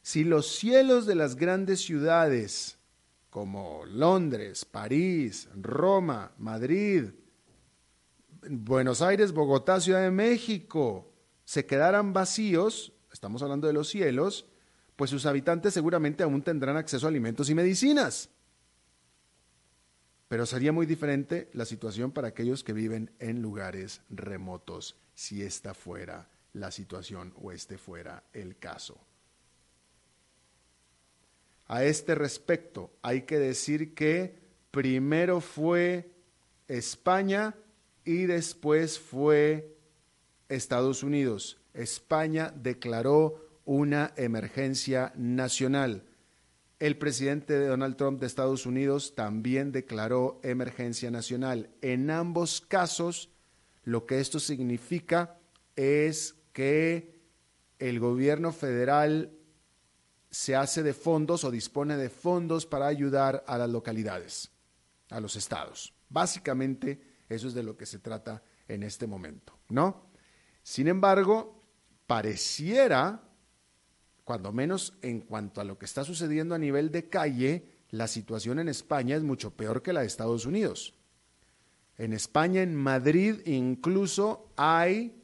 Si 0.00 0.24
los 0.24 0.46
cielos 0.46 1.04
de 1.04 1.14
las 1.14 1.36
grandes 1.36 1.82
ciudades 1.82 2.77
como 3.30 3.84
Londres, 3.86 4.64
París, 4.64 5.48
Roma, 5.54 6.32
Madrid, 6.38 7.04
Buenos 8.48 9.02
Aires, 9.02 9.32
Bogotá, 9.32 9.80
Ciudad 9.80 10.02
de 10.02 10.10
México, 10.10 11.12
se 11.44 11.66
quedaran 11.66 12.12
vacíos, 12.12 12.92
estamos 13.12 13.42
hablando 13.42 13.66
de 13.66 13.72
los 13.72 13.88
cielos, 13.88 14.46
pues 14.96 15.10
sus 15.10 15.26
habitantes 15.26 15.74
seguramente 15.74 16.22
aún 16.22 16.42
tendrán 16.42 16.76
acceso 16.76 17.06
a 17.06 17.10
alimentos 17.10 17.50
y 17.50 17.54
medicinas. 17.54 18.30
Pero 20.28 20.44
sería 20.44 20.72
muy 20.72 20.86
diferente 20.86 21.48
la 21.54 21.64
situación 21.64 22.12
para 22.12 22.28
aquellos 22.28 22.62
que 22.62 22.72
viven 22.74 23.10
en 23.18 23.40
lugares 23.40 24.02
remotos, 24.10 24.96
si 25.14 25.42
esta 25.42 25.72
fuera 25.72 26.28
la 26.52 26.70
situación 26.70 27.32
o 27.40 27.52
este 27.52 27.78
fuera 27.78 28.24
el 28.32 28.58
caso. 28.58 29.07
A 31.68 31.84
este 31.84 32.14
respecto, 32.14 32.90
hay 33.02 33.22
que 33.22 33.38
decir 33.38 33.94
que 33.94 34.38
primero 34.70 35.40
fue 35.40 36.10
España 36.66 37.54
y 38.04 38.24
después 38.24 38.98
fue 38.98 39.76
Estados 40.48 41.02
Unidos. 41.02 41.60
España 41.74 42.52
declaró 42.56 43.60
una 43.66 44.14
emergencia 44.16 45.12
nacional. 45.14 46.04
El 46.78 46.96
presidente 46.96 47.66
Donald 47.66 47.96
Trump 47.96 48.18
de 48.18 48.26
Estados 48.26 48.64
Unidos 48.64 49.14
también 49.14 49.70
declaró 49.70 50.40
emergencia 50.42 51.10
nacional. 51.10 51.68
En 51.82 52.10
ambos 52.10 52.62
casos, 52.62 53.30
lo 53.84 54.06
que 54.06 54.20
esto 54.20 54.40
significa 54.40 55.38
es 55.76 56.36
que 56.52 57.18
el 57.78 58.00
gobierno 58.00 58.52
federal 58.52 59.37
se 60.30 60.54
hace 60.54 60.82
de 60.82 60.92
fondos 60.92 61.44
o 61.44 61.50
dispone 61.50 61.96
de 61.96 62.10
fondos 62.10 62.66
para 62.66 62.86
ayudar 62.86 63.44
a 63.46 63.58
las 63.58 63.70
localidades, 63.70 64.50
a 65.10 65.20
los 65.20 65.36
estados. 65.36 65.94
Básicamente, 66.08 67.00
eso 67.28 67.48
es 67.48 67.54
de 67.54 67.62
lo 67.62 67.76
que 67.76 67.86
se 67.86 67.98
trata 67.98 68.42
en 68.66 68.82
este 68.82 69.06
momento, 69.06 69.58
¿no? 69.68 70.10
Sin 70.62 70.88
embargo, 70.88 71.64
pareciera, 72.06 73.22
cuando 74.24 74.52
menos 74.52 74.98
en 75.02 75.20
cuanto 75.20 75.60
a 75.60 75.64
lo 75.64 75.78
que 75.78 75.86
está 75.86 76.04
sucediendo 76.04 76.54
a 76.54 76.58
nivel 76.58 76.90
de 76.90 77.08
calle, 77.08 77.78
la 77.90 78.06
situación 78.06 78.58
en 78.58 78.68
España 78.68 79.16
es 79.16 79.22
mucho 79.22 79.56
peor 79.56 79.82
que 79.82 79.92
la 79.94 80.00
de 80.00 80.06
Estados 80.06 80.44
Unidos. 80.44 80.94
En 81.96 82.12
España, 82.12 82.62
en 82.62 82.76
Madrid, 82.76 83.40
incluso 83.46 84.52
hay 84.56 85.22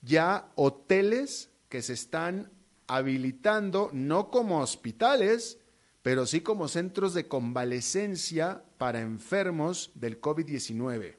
ya 0.00 0.50
hoteles 0.54 1.50
que 1.68 1.82
se 1.82 1.92
están 1.92 2.50
habilitando 2.88 3.90
no 3.92 4.30
como 4.30 4.60
hospitales, 4.60 5.58
pero 6.02 6.26
sí 6.26 6.40
como 6.40 6.68
centros 6.68 7.14
de 7.14 7.28
convalecencia 7.28 8.64
para 8.78 9.00
enfermos 9.00 9.92
del 9.94 10.20
COVID-19. 10.20 11.16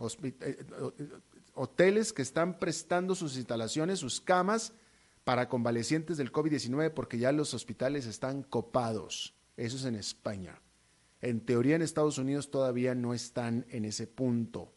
Eh, 0.00 0.34
eh, 0.40 0.64
hoteles 1.54 2.12
que 2.12 2.22
están 2.22 2.58
prestando 2.58 3.14
sus 3.14 3.36
instalaciones, 3.36 3.98
sus 3.98 4.20
camas 4.20 4.72
para 5.24 5.48
convalecientes 5.48 6.16
del 6.18 6.32
COVID-19 6.32 6.92
porque 6.92 7.18
ya 7.18 7.32
los 7.32 7.52
hospitales 7.52 8.06
están 8.06 8.42
copados. 8.42 9.34
Eso 9.56 9.76
es 9.76 9.84
en 9.84 9.96
España. 9.96 10.60
En 11.20 11.40
teoría 11.40 11.76
en 11.76 11.82
Estados 11.82 12.18
Unidos 12.18 12.50
todavía 12.50 12.94
no 12.94 13.14
están 13.14 13.66
en 13.70 13.84
ese 13.86 14.06
punto. 14.06 14.72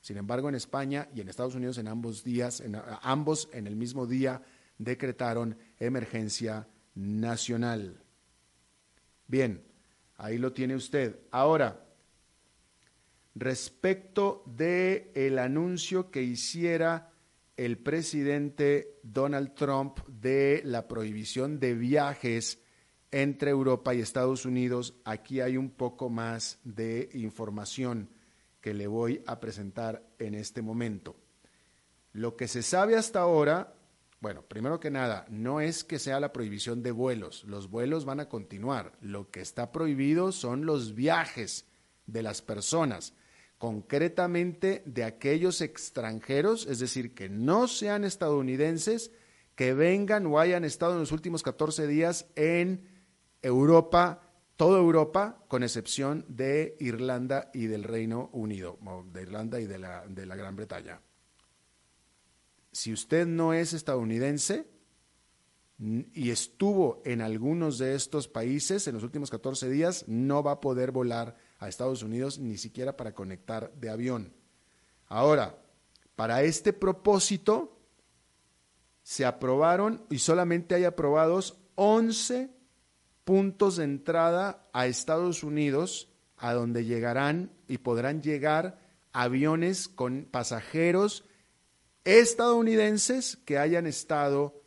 Sin 0.00 0.16
embargo, 0.16 0.48
en 0.48 0.54
España 0.54 1.08
y 1.14 1.20
en 1.20 1.28
Estados 1.28 1.54
Unidos 1.54 1.78
en 1.78 1.88
ambos 1.88 2.24
días, 2.24 2.60
en, 2.60 2.76
ambos 3.02 3.48
en 3.52 3.66
el 3.66 3.76
mismo 3.76 4.06
día 4.06 4.42
decretaron 4.84 5.56
emergencia 5.78 6.68
nacional. 6.94 8.02
Bien, 9.26 9.62
ahí 10.16 10.38
lo 10.38 10.52
tiene 10.52 10.76
usted. 10.76 11.18
Ahora, 11.30 11.84
respecto 13.34 14.42
de 14.46 15.10
el 15.14 15.38
anuncio 15.38 16.10
que 16.10 16.22
hiciera 16.22 17.10
el 17.56 17.78
presidente 17.78 18.98
Donald 19.02 19.54
Trump 19.54 19.98
de 20.08 20.62
la 20.64 20.88
prohibición 20.88 21.60
de 21.60 21.74
viajes 21.74 22.60
entre 23.10 23.50
Europa 23.50 23.94
y 23.94 24.00
Estados 24.00 24.46
Unidos, 24.46 24.94
aquí 25.04 25.40
hay 25.40 25.56
un 25.56 25.70
poco 25.70 26.08
más 26.08 26.58
de 26.64 27.10
información 27.12 28.08
que 28.60 28.72
le 28.72 28.86
voy 28.86 29.22
a 29.26 29.38
presentar 29.38 30.02
en 30.18 30.34
este 30.34 30.62
momento. 30.62 31.16
Lo 32.12 32.36
que 32.36 32.48
se 32.48 32.62
sabe 32.62 32.96
hasta 32.96 33.20
ahora 33.20 33.74
bueno, 34.22 34.42
primero 34.42 34.78
que 34.78 34.92
nada, 34.92 35.26
no 35.30 35.60
es 35.60 35.82
que 35.82 35.98
sea 35.98 36.20
la 36.20 36.32
prohibición 36.32 36.80
de 36.84 36.92
vuelos, 36.92 37.42
los 37.42 37.68
vuelos 37.68 38.04
van 38.04 38.20
a 38.20 38.28
continuar. 38.28 38.92
Lo 39.00 39.32
que 39.32 39.40
está 39.40 39.72
prohibido 39.72 40.30
son 40.30 40.64
los 40.64 40.94
viajes 40.94 41.66
de 42.06 42.22
las 42.22 42.40
personas, 42.40 43.14
concretamente 43.58 44.84
de 44.86 45.02
aquellos 45.02 45.60
extranjeros, 45.60 46.68
es 46.68 46.78
decir, 46.78 47.16
que 47.16 47.28
no 47.28 47.66
sean 47.66 48.04
estadounidenses, 48.04 49.10
que 49.56 49.74
vengan 49.74 50.24
o 50.26 50.38
hayan 50.38 50.64
estado 50.64 50.92
en 50.92 51.00
los 51.00 51.10
últimos 51.10 51.42
14 51.42 51.88
días 51.88 52.26
en 52.36 52.88
Europa, 53.42 54.30
toda 54.54 54.78
Europa, 54.78 55.42
con 55.48 55.64
excepción 55.64 56.24
de 56.28 56.76
Irlanda 56.78 57.50
y 57.52 57.66
del 57.66 57.82
Reino 57.82 58.30
Unido, 58.32 58.78
de 59.12 59.22
Irlanda 59.22 59.58
y 59.58 59.66
de 59.66 59.80
la, 59.80 60.06
de 60.06 60.26
la 60.26 60.36
Gran 60.36 60.54
Bretaña. 60.54 61.00
Si 62.72 62.92
usted 62.92 63.26
no 63.26 63.52
es 63.52 63.74
estadounidense 63.74 64.66
y 65.78 66.30
estuvo 66.30 67.02
en 67.04 67.20
algunos 67.20 67.76
de 67.78 67.94
estos 67.94 68.28
países 68.28 68.88
en 68.88 68.94
los 68.94 69.02
últimos 69.02 69.30
14 69.30 69.68
días, 69.68 70.04
no 70.08 70.42
va 70.42 70.52
a 70.52 70.60
poder 70.60 70.90
volar 70.90 71.36
a 71.58 71.68
Estados 71.68 72.02
Unidos 72.02 72.38
ni 72.38 72.56
siquiera 72.56 72.96
para 72.96 73.14
conectar 73.14 73.72
de 73.74 73.90
avión. 73.90 74.32
Ahora, 75.06 75.58
para 76.16 76.42
este 76.42 76.72
propósito, 76.72 77.78
se 79.02 79.26
aprobaron 79.26 80.06
y 80.08 80.18
solamente 80.18 80.74
hay 80.74 80.84
aprobados 80.84 81.58
11 81.74 82.50
puntos 83.24 83.76
de 83.76 83.84
entrada 83.84 84.68
a 84.72 84.86
Estados 84.86 85.42
Unidos, 85.42 86.08
a 86.36 86.54
donde 86.54 86.84
llegarán 86.84 87.52
y 87.68 87.78
podrán 87.78 88.22
llegar 88.22 88.80
aviones 89.12 89.88
con 89.88 90.24
pasajeros 90.30 91.24
estadounidenses 92.04 93.38
que 93.44 93.58
hayan 93.58 93.86
estado 93.86 94.62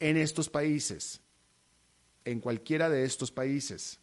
en 0.00 0.16
estos 0.16 0.48
países, 0.48 1.20
en 2.24 2.40
cualquiera 2.40 2.90
de 2.90 3.04
estos 3.04 3.30
países. 3.30 4.00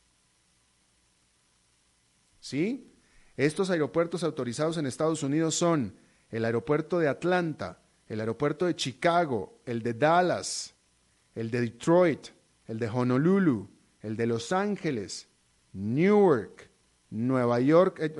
¿Sí? 2.39 2.91
Estos 3.37 3.69
aeropuertos 3.69 4.23
autorizados 4.23 4.77
en 4.77 4.85
Estados 4.85 5.23
Unidos 5.23 5.55
son 5.55 5.95
el 6.29 6.45
aeropuerto 6.45 6.99
de 6.99 7.07
Atlanta, 7.07 7.81
el 8.07 8.19
aeropuerto 8.19 8.65
de 8.65 8.75
Chicago, 8.75 9.61
el 9.65 9.83
de 9.83 9.93
Dallas, 9.93 10.73
el 11.35 11.51
de 11.51 11.61
Detroit, 11.61 12.27
el 12.67 12.79
de 12.79 12.87
Honolulu, 12.87 13.69
el 14.01 14.17
de 14.17 14.27
Los 14.27 14.51
Ángeles, 14.51 15.27
Newark, 15.73 16.69
Nueva 17.11 17.59
York, 17.59 17.99
eh, 17.99 18.15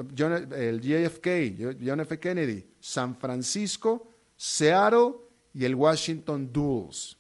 el 0.56 0.82
JFK, 0.82 1.80
John 1.84 2.02
F. 2.02 2.20
Kennedy, 2.20 2.70
San 2.80 3.16
Francisco, 3.16 4.11
Seattle 4.44 5.18
y 5.54 5.66
el 5.66 5.76
Washington 5.76 6.52
Dulles. 6.52 7.16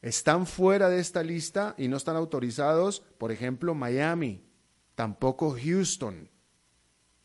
Están 0.00 0.48
fuera 0.48 0.88
de 0.88 0.98
esta 0.98 1.22
lista 1.22 1.76
y 1.78 1.86
no 1.86 1.96
están 1.96 2.16
autorizados, 2.16 3.04
por 3.18 3.30
ejemplo, 3.30 3.72
Miami, 3.76 4.42
tampoco 4.96 5.56
Houston 5.56 6.28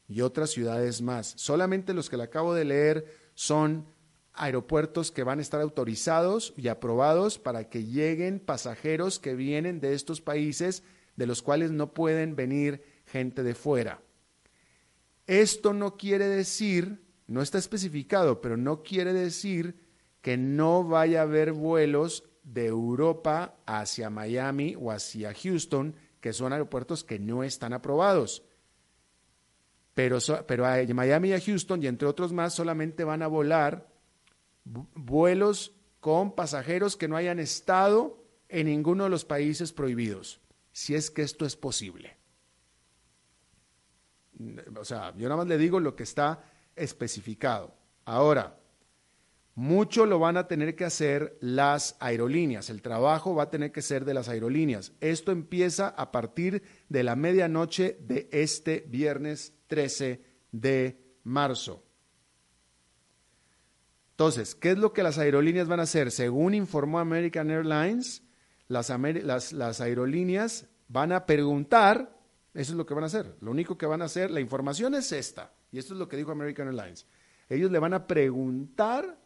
y 0.07 0.21
otras 0.21 0.51
ciudades 0.51 1.01
más. 1.01 1.33
Solamente 1.37 1.95
los 1.95 2.07
que 2.07 2.17
le 2.17 2.23
acabo 2.25 2.53
de 2.53 2.65
leer 2.65 3.05
son 3.33 3.87
aeropuertos 4.33 5.11
que 5.11 5.23
van 5.23 5.39
a 5.39 5.41
estar 5.41 5.59
autorizados 5.59 6.53
y 6.55 6.67
aprobados 6.67 7.39
para 7.39 7.71
que 7.71 7.83
lleguen 7.83 8.39
pasajeros 8.39 9.17
que 9.17 9.33
vienen 9.33 9.79
de 9.79 9.95
estos 9.95 10.21
países 10.21 10.83
de 11.15 11.25
los 11.25 11.41
cuales 11.41 11.71
no 11.71 11.95
pueden 11.95 12.35
venir 12.35 12.83
gente 13.07 13.41
de 13.41 13.55
fuera. 13.55 14.03
Esto 15.25 15.73
no 15.73 15.97
quiere 15.97 16.27
decir, 16.27 17.06
no 17.27 17.41
está 17.41 17.57
especificado, 17.57 18.41
pero 18.41 18.57
no 18.57 18.83
quiere 18.83 19.13
decir 19.13 19.87
que 20.21 20.37
no 20.37 20.83
vaya 20.83 21.19
a 21.19 21.23
haber 21.23 21.51
vuelos 21.51 22.23
de 22.43 22.65
Europa 22.67 23.57
hacia 23.65 24.09
Miami 24.09 24.75
o 24.79 24.91
hacia 24.91 25.33
Houston, 25.33 25.95
que 26.21 26.33
son 26.33 26.53
aeropuertos 26.53 27.03
que 27.03 27.19
no 27.19 27.43
están 27.43 27.73
aprobados. 27.73 28.43
Pero, 29.93 30.19
pero 30.47 30.65
a 30.65 30.77
Miami 30.93 31.29
y 31.29 31.33
a 31.33 31.41
Houston, 31.41 31.83
y 31.83 31.87
entre 31.87 32.07
otros 32.07 32.31
más, 32.31 32.53
solamente 32.53 33.03
van 33.03 33.21
a 33.21 33.27
volar 33.27 33.89
vuelos 34.63 35.75
con 35.99 36.33
pasajeros 36.35 36.95
que 36.95 37.07
no 37.07 37.17
hayan 37.17 37.39
estado 37.39 38.23
en 38.49 38.67
ninguno 38.67 39.05
de 39.05 39.09
los 39.09 39.25
países 39.25 39.73
prohibidos, 39.73 40.39
si 40.71 40.95
es 40.95 41.11
que 41.11 41.23
esto 41.23 41.45
es 41.45 41.55
posible. 41.55 42.17
O 44.79 44.85
sea, 44.85 45.13
yo 45.17 45.27
nada 45.27 45.37
más 45.37 45.47
le 45.47 45.57
digo 45.57 45.79
lo 45.79 45.95
que 45.95 46.03
está 46.03 46.43
especificado. 46.77 47.75
Ahora, 48.05 48.57
mucho 49.55 50.05
lo 50.05 50.19
van 50.19 50.37
a 50.37 50.47
tener 50.47 50.75
que 50.75 50.85
hacer 50.85 51.37
las 51.41 51.97
aerolíneas, 51.99 52.69
el 52.69 52.81
trabajo 52.81 53.33
va 53.33 53.43
a 53.43 53.49
tener 53.49 53.71
que 53.71 53.81
ser 53.81 54.05
de 54.05 54.13
las 54.13 54.29
aerolíneas. 54.29 54.93
Esto 55.01 55.31
empieza 55.31 55.87
a 55.89 56.11
partir 56.11 56.61
de 56.89 57.03
la 57.03 57.15
medianoche 57.15 57.97
de 58.01 58.29
este 58.31 58.85
viernes 58.87 59.53
13 59.67 60.23
de 60.51 61.01
marzo. 61.23 61.83
Entonces, 64.11 64.55
¿qué 64.55 64.71
es 64.71 64.77
lo 64.77 64.93
que 64.93 65.03
las 65.03 65.17
aerolíneas 65.17 65.67
van 65.67 65.79
a 65.79 65.83
hacer? 65.83 66.11
Según 66.11 66.53
informó 66.55 66.99
American 66.99 67.51
Airlines, 67.51 68.23
las, 68.67 68.89
aerolíneas 69.81 70.67
van 70.87 71.11
a 71.11 71.25
preguntar, 71.25 72.17
eso 72.53 72.71
es 72.73 72.77
lo 72.77 72.85
que 72.85 72.93
van 72.93 73.03
a 73.03 73.07
hacer, 73.07 73.35
lo 73.41 73.51
único 73.51 73.77
que 73.77 73.85
van 73.85 74.01
a 74.01 74.05
hacer, 74.05 74.31
la 74.31 74.39
información 74.39 74.95
es 74.95 75.11
esta, 75.11 75.53
y 75.71 75.79
esto 75.79 75.93
es 75.93 75.99
lo 75.99 76.07
que 76.07 76.17
dijo 76.17 76.31
American 76.31 76.67
Airlines. 76.67 77.05
Ellos 77.49 77.71
le 77.71 77.79
van 77.79 77.93
a 77.93 78.07
preguntar 78.07 79.19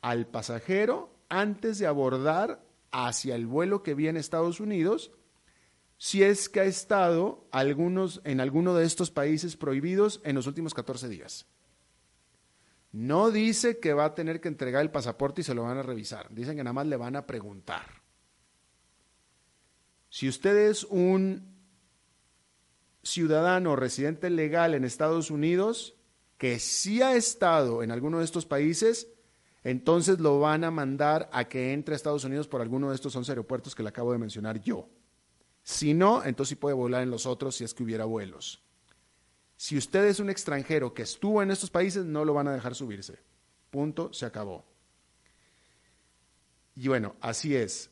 al 0.00 0.26
pasajero 0.26 1.14
antes 1.28 1.78
de 1.78 1.86
abordar 1.86 2.64
hacia 2.90 3.34
el 3.34 3.46
vuelo 3.46 3.82
que 3.82 3.94
viene 3.94 4.18
a 4.18 4.20
Estados 4.20 4.60
Unidos 4.60 5.12
si 5.96 6.24
es 6.24 6.48
que 6.48 6.58
ha 6.58 6.64
estado 6.64 7.46
algunos, 7.52 8.20
en 8.24 8.40
alguno 8.40 8.74
de 8.74 8.84
estos 8.84 9.12
países 9.12 9.56
prohibidos 9.56 10.20
en 10.24 10.34
los 10.34 10.48
últimos 10.48 10.74
14 10.74 11.08
días. 11.08 11.46
No 12.90 13.30
dice 13.30 13.78
que 13.78 13.94
va 13.94 14.06
a 14.06 14.14
tener 14.14 14.40
que 14.40 14.48
entregar 14.48 14.82
el 14.82 14.90
pasaporte 14.90 15.42
y 15.42 15.44
se 15.44 15.54
lo 15.54 15.62
van 15.62 15.78
a 15.78 15.82
revisar. 15.82 16.34
Dicen 16.34 16.56
que 16.56 16.64
nada 16.64 16.74
más 16.74 16.86
le 16.86 16.96
van 16.96 17.14
a 17.14 17.24
preguntar. 17.24 18.02
Si 20.10 20.28
usted 20.28 20.56
es 20.68 20.84
un 20.84 21.51
ciudadano 23.02 23.76
residente 23.76 24.30
legal 24.30 24.74
en 24.74 24.84
Estados 24.84 25.30
Unidos 25.30 25.96
que 26.38 26.58
sí 26.58 27.02
ha 27.02 27.14
estado 27.14 27.84
en 27.84 27.92
alguno 27.92 28.18
de 28.18 28.24
estos 28.24 28.46
países, 28.46 29.06
entonces 29.62 30.18
lo 30.18 30.40
van 30.40 30.64
a 30.64 30.72
mandar 30.72 31.30
a 31.32 31.48
que 31.48 31.72
entre 31.72 31.94
a 31.94 31.96
Estados 31.96 32.24
Unidos 32.24 32.48
por 32.48 32.60
alguno 32.60 32.88
de 32.88 32.96
estos 32.96 33.14
11 33.14 33.30
aeropuertos 33.30 33.76
que 33.76 33.84
le 33.84 33.90
acabo 33.90 34.10
de 34.10 34.18
mencionar 34.18 34.60
yo. 34.60 34.88
Si 35.62 35.94
no, 35.94 36.24
entonces 36.24 36.48
sí 36.48 36.54
puede 36.56 36.74
volar 36.74 37.04
en 37.04 37.12
los 37.12 37.26
otros 37.26 37.54
si 37.54 37.62
es 37.62 37.74
que 37.74 37.84
hubiera 37.84 38.06
vuelos. 38.06 38.60
Si 39.56 39.78
usted 39.78 40.04
es 40.06 40.18
un 40.18 40.30
extranjero 40.30 40.92
que 40.92 41.02
estuvo 41.02 41.40
en 41.40 41.52
estos 41.52 41.70
países, 41.70 42.04
no 42.04 42.24
lo 42.24 42.34
van 42.34 42.48
a 42.48 42.52
dejar 42.52 42.74
subirse. 42.74 43.20
Punto, 43.70 44.12
se 44.12 44.26
acabó. 44.26 44.64
Y 46.74 46.88
bueno, 46.88 47.14
así 47.20 47.54
es. 47.54 47.91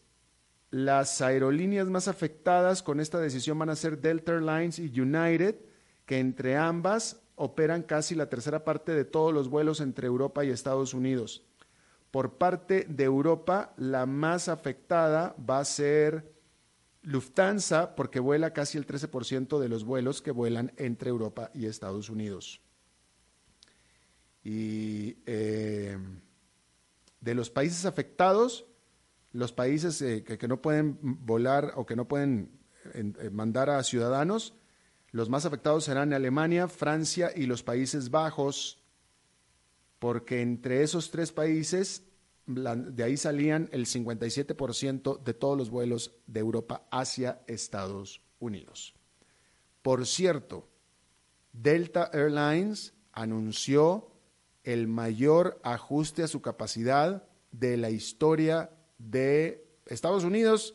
Las 0.70 1.20
aerolíneas 1.20 1.88
más 1.88 2.06
afectadas 2.06 2.82
con 2.82 3.00
esta 3.00 3.18
decisión 3.18 3.58
van 3.58 3.70
a 3.70 3.76
ser 3.76 4.00
Delta 4.00 4.32
Airlines 4.32 4.78
y 4.78 5.00
United, 5.00 5.56
que 6.06 6.18
entre 6.20 6.56
ambas 6.56 7.20
operan 7.34 7.82
casi 7.82 8.14
la 8.14 8.28
tercera 8.28 8.64
parte 8.64 8.92
de 8.92 9.04
todos 9.04 9.34
los 9.34 9.48
vuelos 9.48 9.80
entre 9.80 10.06
Europa 10.06 10.44
y 10.44 10.50
Estados 10.50 10.94
Unidos. 10.94 11.42
Por 12.10 12.38
parte 12.38 12.86
de 12.88 13.04
Europa, 13.04 13.72
la 13.76 14.06
más 14.06 14.48
afectada 14.48 15.34
va 15.38 15.58
a 15.58 15.64
ser 15.64 16.32
Lufthansa, 17.02 17.96
porque 17.96 18.20
vuela 18.20 18.52
casi 18.52 18.76
el 18.76 18.86
13% 18.86 19.58
de 19.58 19.68
los 19.68 19.84
vuelos 19.84 20.20
que 20.20 20.32
vuelan 20.32 20.72
entre 20.76 21.10
Europa 21.10 21.50
y 21.54 21.66
Estados 21.66 22.10
Unidos. 22.10 22.60
Y 24.44 25.16
eh, 25.26 25.96
de 27.20 27.34
los 27.34 27.50
países 27.50 27.86
afectados, 27.86 28.66
los 29.32 29.52
países 29.52 30.00
eh, 30.02 30.24
que, 30.24 30.48
no 30.48 30.60
pueden 30.60 30.98
volar 31.00 31.72
o 31.76 31.86
que 31.86 31.96
no 31.96 32.08
pueden 32.08 32.58
eh, 32.94 33.30
mandar 33.30 33.70
a 33.70 33.82
ciudadanos, 33.82 34.54
los 35.12 35.28
más 35.28 35.44
afectados 35.44 35.84
serán 35.84 36.12
Alemania, 36.12 36.68
Francia 36.68 37.30
y 37.34 37.46
los 37.46 37.62
Países 37.62 38.10
Bajos, 38.10 38.82
porque 39.98 40.40
entre 40.40 40.82
esos 40.82 41.10
tres 41.10 41.32
países 41.32 42.04
de 42.46 43.04
ahí 43.04 43.16
salían 43.16 43.68
el 43.72 43.86
57% 43.86 45.22
de 45.22 45.34
todos 45.34 45.56
los 45.56 45.70
vuelos 45.70 46.16
de 46.26 46.40
Europa 46.40 46.86
hacia 46.90 47.42
Estados 47.46 48.22
Unidos. 48.38 48.94
Por 49.82 50.06
cierto, 50.06 50.68
Delta 51.52 52.10
Airlines 52.12 52.94
anunció 53.12 54.10
el 54.64 54.88
mayor 54.88 55.60
ajuste 55.62 56.22
a 56.22 56.28
su 56.28 56.40
capacidad 56.40 57.28
de 57.52 57.76
la 57.76 57.90
historia 57.90 58.70
de 59.00 59.66
Estados 59.86 60.24
Unidos, 60.24 60.74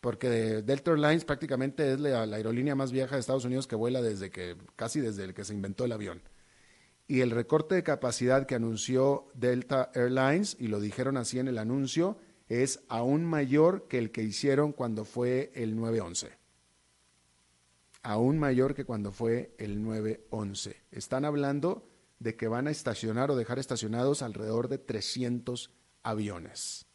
porque 0.00 0.28
Delta 0.62 0.92
Airlines 0.92 1.24
prácticamente 1.24 1.92
es 1.92 2.00
la, 2.00 2.22
aerolínea 2.22 2.74
más 2.74 2.92
vieja 2.92 3.16
de 3.16 3.20
Estados 3.20 3.44
Unidos 3.44 3.66
que 3.66 3.76
vuela 3.76 4.02
desde 4.02 4.30
que 4.30 4.56
casi 4.76 5.00
desde 5.00 5.24
el 5.24 5.34
que 5.34 5.44
se 5.44 5.54
inventó 5.54 5.84
el 5.84 5.92
avión 5.92 6.22
y 7.06 7.20
el 7.20 7.30
recorte 7.30 7.74
de 7.74 7.82
capacidad 7.82 8.46
que 8.46 8.54
anunció 8.54 9.26
Delta 9.34 9.90
Airlines, 9.94 10.56
y 10.58 10.68
lo 10.68 10.80
dijeron 10.80 11.16
así 11.16 11.38
en 11.38 11.48
el 11.48 11.58
anuncio, 11.58 12.18
es 12.48 12.80
aún 12.88 13.24
mayor 13.24 13.88
que 13.88 13.98
el 13.98 14.10
que 14.10 14.22
hicieron 14.22 14.72
cuando 14.72 15.04
fue 15.04 15.52
el 15.54 15.76
911. 15.76 16.38
Aún 18.02 18.38
mayor 18.38 18.74
que 18.74 18.84
cuando 18.84 19.12
fue 19.12 19.54
el 19.58 19.82
911. 19.82 20.76
Están 20.90 21.24
hablando 21.24 21.88
de 22.18 22.36
que 22.36 22.48
van 22.48 22.68
a 22.68 22.70
estacionar 22.70 23.30
o 23.30 23.36
dejar 23.36 23.58
estacionados 23.58 24.22
alrededor 24.22 24.68
de 24.68 24.78
300 24.78 25.70
aviones. 26.02 26.86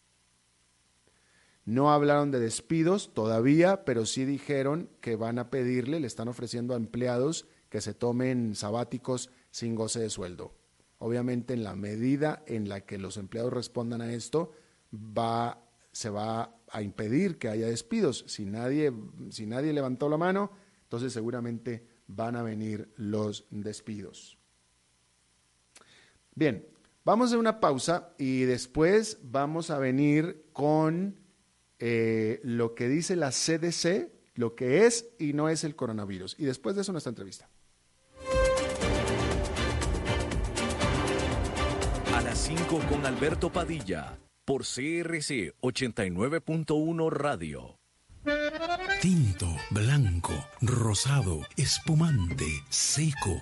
No 1.70 1.92
hablaron 1.92 2.32
de 2.32 2.40
despidos 2.40 3.14
todavía, 3.14 3.86
pero 3.86 4.08
sí 4.08 4.26
dijeron 4.26 4.90
que 5.02 5.16
van 5.16 5.38
a 5.38 5.52
pedirle, 5.52 6.00
le 6.00 6.08
están 6.08 6.28
ofreciendo 6.28 6.74
a 6.74 6.78
empleados 6.78 7.46
que 7.70 7.80
se 7.80 7.94
tomen 7.94 8.56
sabáticos 8.56 9.30
sin 9.52 9.76
goce 9.76 10.00
de 10.00 10.10
sueldo. 10.10 10.56
Obviamente, 10.98 11.54
en 11.54 11.64
la 11.64 11.76
medida 11.76 12.42
en 12.48 12.70
la 12.70 12.82
que 12.82 12.98
los 12.98 13.18
empleados 13.18 13.54
respondan 13.54 14.02
a 14.02 14.12
esto, 14.12 14.52
va, 14.92 15.64
se 15.92 16.10
va 16.10 16.56
a 16.72 16.82
impedir 16.82 17.38
que 17.38 17.50
haya 17.50 17.68
despidos. 17.68 18.26
Si 18.28 18.46
nadie, 18.46 18.92
si 19.30 19.46
nadie 19.46 19.72
levantó 19.72 20.10
la 20.10 20.18
mano, 20.18 20.50
entonces 20.82 21.14
seguramente 21.14 21.86
van 22.08 22.36
a 22.36 22.42
venir 22.42 22.92
los 22.96 23.46
despidos. 23.52 24.40
Bien, 26.34 26.66
vamos 27.06 27.32
a 27.32 27.38
una 27.38 27.60
pausa 27.60 28.16
y 28.18 28.42
después 28.46 29.20
vamos 29.22 29.70
a 29.70 29.78
venir 29.78 30.46
con 30.52 31.29
eh, 31.80 32.40
lo 32.44 32.76
que 32.76 32.88
dice 32.88 33.16
la 33.16 33.32
CDC, 33.32 34.12
lo 34.36 34.56
que 34.56 34.86
es 34.86 35.08
y 35.18 35.34
no 35.34 35.50
es 35.50 35.64
el 35.64 35.76
coronavirus. 35.76 36.36
Y 36.38 36.46
después 36.46 36.76
de 36.76 36.82
eso 36.82 36.92
nuestra 36.92 37.10
entrevista. 37.10 37.50
A 42.14 42.22
las 42.22 42.38
5 42.40 42.80
con 42.90 43.06
Alberto 43.06 43.52
Padilla, 43.52 44.20
por 44.46 44.64
CRC 44.64 45.56
89.1 45.62 47.10
Radio. 47.10 47.76
Tinto, 49.02 49.48
blanco, 49.72 50.34
rosado, 50.62 51.42
espumante, 51.56 52.48
seco 52.70 53.42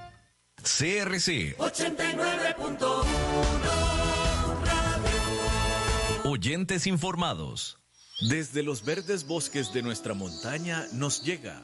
CRC 0.63 1.57
89.1 1.57 3.05
Oyentes 6.23 6.87
informados. 6.87 7.77
Desde 8.29 8.61
los 8.61 8.85
verdes 8.85 9.25
bosques 9.25 9.73
de 9.73 9.81
nuestra 9.81 10.13
montaña 10.13 10.85
nos 10.93 11.23
llega 11.23 11.63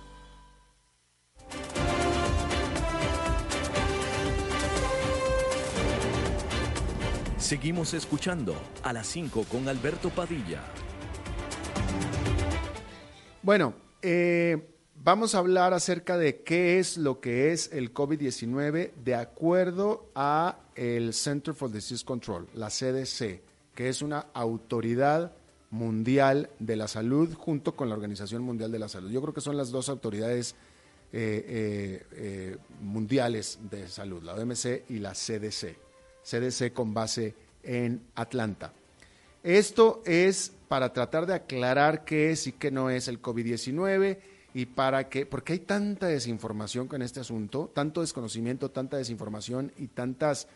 Seguimos 7.51 7.93
escuchando 7.93 8.55
a 8.81 8.93
las 8.93 9.07
5 9.07 9.43
con 9.51 9.67
Alberto 9.67 10.09
Padilla. 10.09 10.63
Bueno, 13.43 13.73
eh, 14.01 14.69
vamos 15.03 15.35
a 15.35 15.39
hablar 15.39 15.73
acerca 15.73 16.17
de 16.17 16.43
qué 16.43 16.79
es 16.79 16.95
lo 16.95 17.19
que 17.19 17.51
es 17.51 17.69
el 17.73 17.93
COVID-19 17.93 18.93
de 19.03 19.15
acuerdo 19.15 20.09
a 20.15 20.59
el 20.75 21.13
Center 21.13 21.53
for 21.53 21.69
Disease 21.69 22.05
Control, 22.05 22.47
la 22.53 22.69
CDC, 22.69 23.41
que 23.75 23.89
es 23.89 24.01
una 24.01 24.27
autoridad 24.33 25.33
mundial 25.71 26.49
de 26.59 26.75
la 26.75 26.87
salud 26.87 27.33
junto 27.33 27.75
con 27.75 27.89
la 27.89 27.95
Organización 27.95 28.43
Mundial 28.43 28.71
de 28.71 28.79
la 28.79 28.87
Salud. 28.87 29.09
Yo 29.09 29.21
creo 29.21 29.33
que 29.33 29.41
son 29.41 29.57
las 29.57 29.71
dos 29.71 29.89
autoridades 29.89 30.55
eh, 31.13 31.45
eh, 31.45 32.05
eh, 32.13 32.57
mundiales 32.79 33.59
de 33.69 33.87
salud, 33.89 34.23
la 34.23 34.33
OMC 34.35 34.89
y 34.89 34.99
la 34.99 35.11
CDC. 35.11 35.75
CDC 36.23 36.71
con 36.71 36.93
base 36.93 37.35
en 37.63 38.01
Atlanta. 38.15 38.71
Esto 39.43 40.01
es 40.05 40.53
para 40.67 40.93
tratar 40.93 41.25
de 41.25 41.33
aclarar 41.33 42.05
qué 42.05 42.31
es 42.31 42.47
y 42.47 42.53
qué 42.53 42.71
no 42.71 42.89
es 42.89 43.07
el 43.07 43.21
COVID-19 43.21 44.19
y 44.53 44.65
para 44.67 45.09
que, 45.09 45.25
porque 45.25 45.53
hay 45.53 45.59
tanta 45.59 46.07
desinformación 46.07 46.87
con 46.87 47.01
este 47.01 47.19
asunto, 47.19 47.69
tanto 47.73 48.01
desconocimiento, 48.01 48.69
tanta 48.69 48.97
desinformación 48.97 49.73
y 49.77 49.87
tantas 49.87 50.47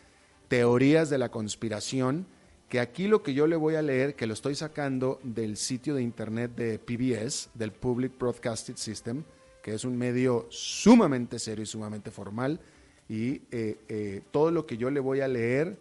teorías 0.48 1.10
de 1.10 1.18
la 1.18 1.30
conspiración, 1.30 2.26
que 2.68 2.80
aquí 2.80 3.08
lo 3.08 3.22
que 3.22 3.34
yo 3.34 3.46
le 3.46 3.56
voy 3.56 3.74
a 3.74 3.82
leer, 3.82 4.14
que 4.14 4.26
lo 4.26 4.34
estoy 4.34 4.54
sacando 4.54 5.20
del 5.22 5.56
sitio 5.56 5.94
de 5.94 6.02
internet 6.02 6.54
de 6.54 6.78
PBS, 6.78 7.50
del 7.54 7.72
Public 7.72 8.18
Broadcasting 8.18 8.76
System, 8.76 9.24
que 9.66 9.74
es 9.74 9.84
un 9.84 9.98
medio 9.98 10.46
sumamente 10.48 11.40
serio 11.40 11.64
y 11.64 11.66
sumamente 11.66 12.12
formal, 12.12 12.60
y 13.08 13.42
eh, 13.50 13.76
eh, 13.88 14.22
todo 14.30 14.52
lo 14.52 14.64
que 14.64 14.76
yo 14.76 14.92
le 14.92 15.00
voy 15.00 15.22
a 15.22 15.26
leer 15.26 15.76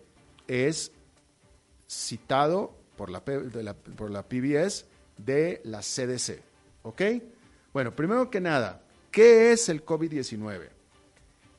es 0.47 0.91
citado 1.87 2.73
por 2.97 3.11
la, 3.11 3.23
por 3.23 4.09
la 4.09 4.23
PBS 4.23 4.85
de 5.19 5.61
la 5.65 5.81
CDC. 5.81 6.41
¿Ok? 6.81 7.01
Bueno, 7.73 7.95
primero 7.95 8.31
que 8.31 8.41
nada, 8.41 8.81
¿qué 9.11 9.51
es 9.51 9.69
el 9.69 9.85
COVID-19? 9.85 10.67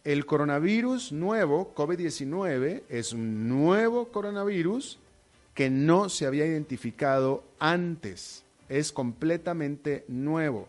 El 0.03 0.27
coronavirus 0.27 1.13
nuevo, 1.13 1.73
COVID-19, 1.77 2.83
es 2.89 3.13
un 3.13 3.49
nuevo 3.49 4.09
coronavirus 4.09 4.99
que 5.55 5.71
no 5.71 6.09
se 6.09 6.27
había 6.27 6.45
identificado 6.45 7.45
antes. 7.61 8.43
Es 8.69 8.91
completamente 8.91 10.05
nuevo 10.09 10.67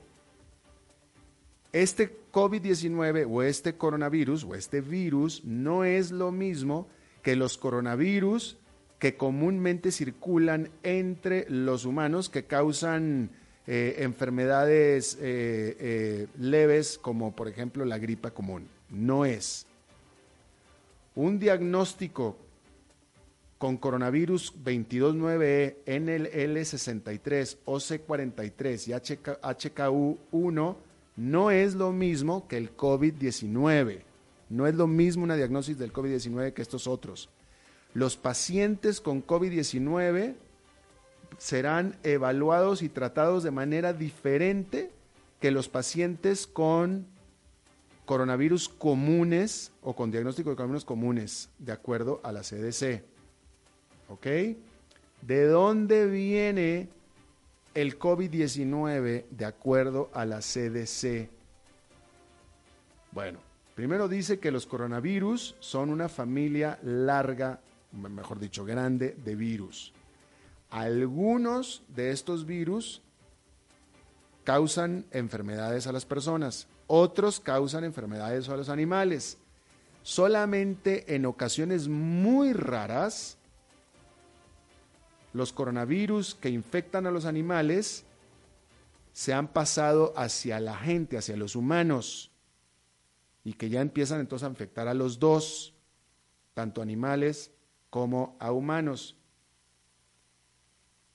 este 1.73 2.15
COVID-19 2.31 3.27
o 3.29 3.43
este 3.43 3.75
coronavirus 3.75 4.43
o 4.45 4.55
este 4.55 4.81
virus 4.81 5.43
no 5.43 5.83
es 5.83 6.11
lo 6.11 6.31
mismo 6.31 6.87
que 7.21 7.35
los 7.35 7.57
coronavirus 7.57 8.57
que 8.99 9.15
comúnmente 9.15 9.91
circulan 9.91 10.69
entre 10.83 11.45
los 11.49 11.85
humanos 11.85 12.29
que 12.29 12.45
causan 12.45 13.29
eh, 13.67 13.97
enfermedades 13.99 15.15
eh, 15.15 15.75
eh, 15.79 16.27
leves 16.39 16.97
como 16.97 17.35
por 17.35 17.47
ejemplo 17.47 17.85
la 17.85 17.97
gripa 17.97 18.31
común. 18.31 18.67
No 18.89 19.25
es. 19.25 19.65
Un 21.15 21.37
diagnóstico 21.37 22.37
con 23.57 23.77
coronavirus 23.77 24.53
229E, 24.63 25.77
NL63, 25.85 27.57
OC43 27.65 28.87
y 28.87 28.91
HKU1 28.91 30.75
no 31.17 31.49
es 31.49 31.73
lo 31.73 31.91
mismo 31.91 32.47
que 32.47 32.57
el 32.57 32.77
COVID-19. 32.77 34.01
No 34.49 34.67
es 34.67 34.75
lo 34.75 34.87
mismo 34.87 35.23
una 35.23 35.35
diagnosis 35.35 35.77
del 35.77 35.91
COVID-19 35.91 36.53
que 36.53 36.61
estos 36.61 36.87
otros. 36.87 37.29
Los 37.93 38.15
pacientes 38.15 39.01
con 39.01 39.25
COVID-19 39.25 40.35
serán 41.37 41.97
evaluados 42.03 42.83
y 42.83 42.89
tratados 42.89 43.43
de 43.43 43.51
manera 43.51 43.93
diferente 43.93 44.91
que 45.41 45.51
los 45.51 45.67
pacientes 45.67 46.47
con 46.47 47.07
coronavirus 48.05 48.69
comunes 48.69 49.71
o 49.81 49.95
con 49.95 50.11
diagnóstico 50.11 50.51
de 50.51 50.55
coronavirus 50.55 50.85
comunes, 50.85 51.49
de 51.57 51.71
acuerdo 51.71 52.21
a 52.23 52.31
la 52.31 52.41
CDC. 52.41 53.03
¿Ok? 54.09 54.27
¿De 55.23 55.45
dónde 55.47 56.05
viene 56.05 56.89
el 57.77 57.99
COVID-19 57.99 59.25
de 59.29 59.45
acuerdo 59.45 60.09
a 60.11 60.25
la 60.25 60.39
CDC? 60.39 61.29
Bueno, 63.11 63.37
primero 63.75 64.07
dice 64.07 64.39
que 64.39 64.49
los 64.49 64.65
coronavirus 64.65 65.55
son 65.59 65.91
una 65.91 66.09
familia 66.09 66.79
larga, 66.81 67.59
mejor 67.91 68.39
dicho, 68.39 68.65
grande 68.65 69.15
de 69.23 69.35
virus. 69.35 69.93
Algunos 70.71 71.83
de 71.89 72.09
estos 72.09 72.47
virus 72.47 73.03
causan 74.43 75.05
enfermedades 75.11 75.85
a 75.85 75.91
las 75.91 76.07
personas, 76.07 76.67
otros 76.87 77.39
causan 77.39 77.83
enfermedades 77.83 78.49
a 78.49 78.57
los 78.57 78.69
animales. 78.69 79.37
Solamente 80.01 81.13
en 81.13 81.27
ocasiones 81.27 81.87
muy 81.89 82.53
raras 82.53 83.36
los 85.37 85.53
coronavirus 85.53 86.35
que 86.35 86.49
infectan 86.49 87.05
a 87.05 87.11
los 87.11 87.25
animales 87.25 88.05
se 89.13 89.33
han 89.33 89.47
pasado 89.47 90.13
hacia 90.17 90.59
la 90.59 90.77
gente, 90.77 91.17
hacia 91.17 91.37
los 91.37 91.55
humanos, 91.55 92.31
y 93.43 93.53
que 93.53 93.69
ya 93.69 93.81
empiezan 93.81 94.19
entonces 94.19 94.45
a 94.45 94.49
infectar 94.49 94.87
a 94.87 94.93
los 94.93 95.19
dos, 95.19 95.73
tanto 96.53 96.81
animales 96.81 97.51
como 97.89 98.35
a 98.39 98.51
humanos. 98.51 99.15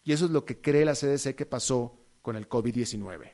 Y 0.05 0.13
eso 0.13 0.25
es 0.25 0.31
lo 0.31 0.45
que 0.45 0.61
cree 0.61 0.85
la 0.85 0.95
CDC 0.95 1.35
que 1.37 1.47
pasó 1.47 1.99
con 2.23 2.37
el 2.37 2.49
COVID-19, 2.49 3.33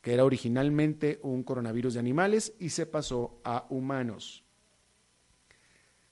que 0.00 0.14
era 0.14 0.24
originalmente 0.24 1.20
un 1.22 1.42
coronavirus 1.42 1.94
de 1.94 2.00
animales 2.00 2.54
y 2.58 2.70
se 2.70 2.86
pasó 2.86 3.40
a 3.44 3.66
humanos. 3.68 4.44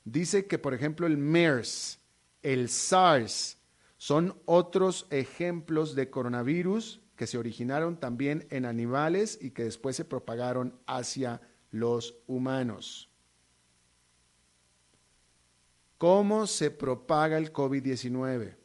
Dice 0.05 0.47
que, 0.47 0.59
por 0.59 0.75
ejemplo, 0.75 1.07
el 1.07 1.17
MERS, 1.17 1.99
el 2.43 2.69
SARS, 2.69 3.59
son 4.03 4.35
otros 4.47 5.07
ejemplos 5.11 5.95
de 5.95 6.11
coronavirus 6.11 7.01
que 7.15 7.29
se 7.29 7.39
originaron 7.39 8.01
también 8.01 8.49
en 8.51 8.65
animales 8.65 9.39
y 9.41 9.51
que 9.51 9.63
después 9.63 9.95
se 9.95 10.05
propagaron 10.05 10.75
hacia 10.89 11.41
los 11.71 12.17
humanos. 12.27 13.13
¿Cómo 15.99 16.49
se 16.49 16.73
propaga 16.73 17.39
el 17.39 17.53
COVID-19? 17.53 18.57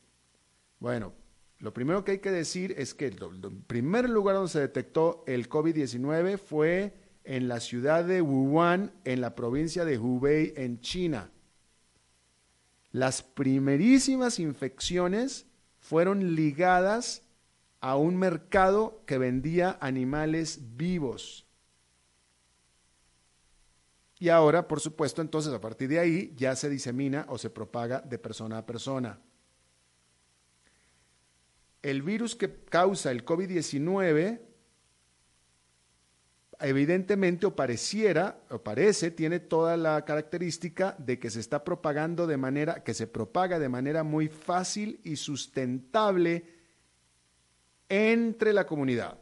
Bueno, 0.79 1.13
lo 1.59 1.71
primero 1.71 2.03
que 2.03 2.13
hay 2.13 2.19
que 2.19 2.31
decir 2.31 2.73
es 2.75 2.95
que 2.95 3.05
el, 3.05 3.19
primer 3.67 4.09
lugar 4.09 4.37
donde 4.37 4.49
se 4.49 4.59
detectó 4.61 5.23
el 5.27 5.49
COVID-19 5.49 6.39
fue 6.39 6.95
en 7.23 7.47
la 7.47 7.59
ciudad 7.59 8.03
de 8.03 8.23
Wuhan, 8.23 8.91
en 9.03 9.21
la 9.21 9.35
provincia 9.35 9.85
de 9.85 9.99
Hubei, 9.99 10.55
en 10.57 10.79
China. 10.79 11.29
Las 12.97 13.21
primerísimas 13.21 14.39
infecciones 14.39 15.45
fueron 15.77 16.33
ligadas 16.33 17.21
a 17.79 17.95
un 17.95 18.17
mercado 18.17 19.03
que 19.05 19.19
vendía 19.19 19.77
animales 19.81 20.59
vivos. 20.77 21.45
Y 24.17 24.29
ahora, 24.29 24.67
por 24.67 24.79
supuesto, 24.79 25.21
entonces 25.21 25.53
a 25.53 25.61
partir 25.61 25.89
de 25.89 25.99
ahí 25.99 26.33
ya 26.35 26.55
se 26.55 26.71
disemina 26.71 27.27
o 27.29 27.37
se 27.37 27.51
propaga 27.51 28.01
de 28.01 28.17
persona 28.17 28.57
a 28.57 28.65
persona. 28.65 29.19
El 31.83 32.01
virus 32.01 32.35
que 32.35 32.51
causa 32.51 33.11
el 33.11 33.23
COVID-19 33.23 34.41
evidentemente 36.59 37.45
o 37.45 37.55
pareciera, 37.55 38.39
o 38.49 38.59
parece, 38.59 39.11
tiene 39.11 39.39
toda 39.39 39.77
la 39.77 40.03
característica 40.05 40.95
de 40.97 41.19
que 41.19 41.29
se 41.29 41.39
está 41.39 41.63
propagando 41.63 42.25
de 42.27 42.37
manera, 42.37 42.83
que 42.83 42.93
se 42.93 43.07
propaga 43.07 43.59
de 43.59 43.69
manera 43.69 44.03
muy 44.03 44.27
fácil 44.27 44.99
y 45.03 45.15
sustentable 45.15 46.45
entre 47.89 48.53
la 48.53 48.65
comunidad. 48.65 49.19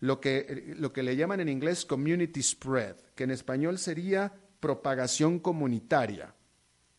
Lo 0.00 0.20
que, 0.20 0.74
lo 0.76 0.92
que 0.92 1.02
le 1.02 1.16
llaman 1.16 1.40
en 1.40 1.48
inglés 1.48 1.84
community 1.84 2.42
spread, 2.42 2.96
que 3.14 3.24
en 3.24 3.30
español 3.30 3.78
sería 3.78 4.32
propagación 4.60 5.38
comunitaria, 5.38 6.34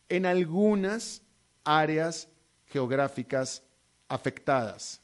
en 0.10 0.26
algunas 0.26 1.22
áreas 1.64 2.30
geográficas 2.66 3.64
afectadas. 4.08 5.03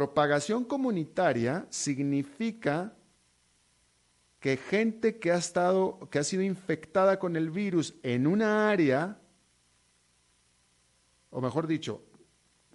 Propagación 0.00 0.64
comunitaria 0.64 1.66
significa 1.68 2.94
que 4.38 4.56
gente 4.56 5.18
que 5.18 5.30
ha 5.30 5.36
estado, 5.36 6.08
que 6.10 6.18
ha 6.18 6.24
sido 6.24 6.42
infectada 6.42 7.18
con 7.18 7.36
el 7.36 7.50
virus 7.50 7.92
en 8.02 8.26
una 8.26 8.70
área, 8.70 9.20
o 11.28 11.42
mejor 11.42 11.66
dicho, 11.66 12.02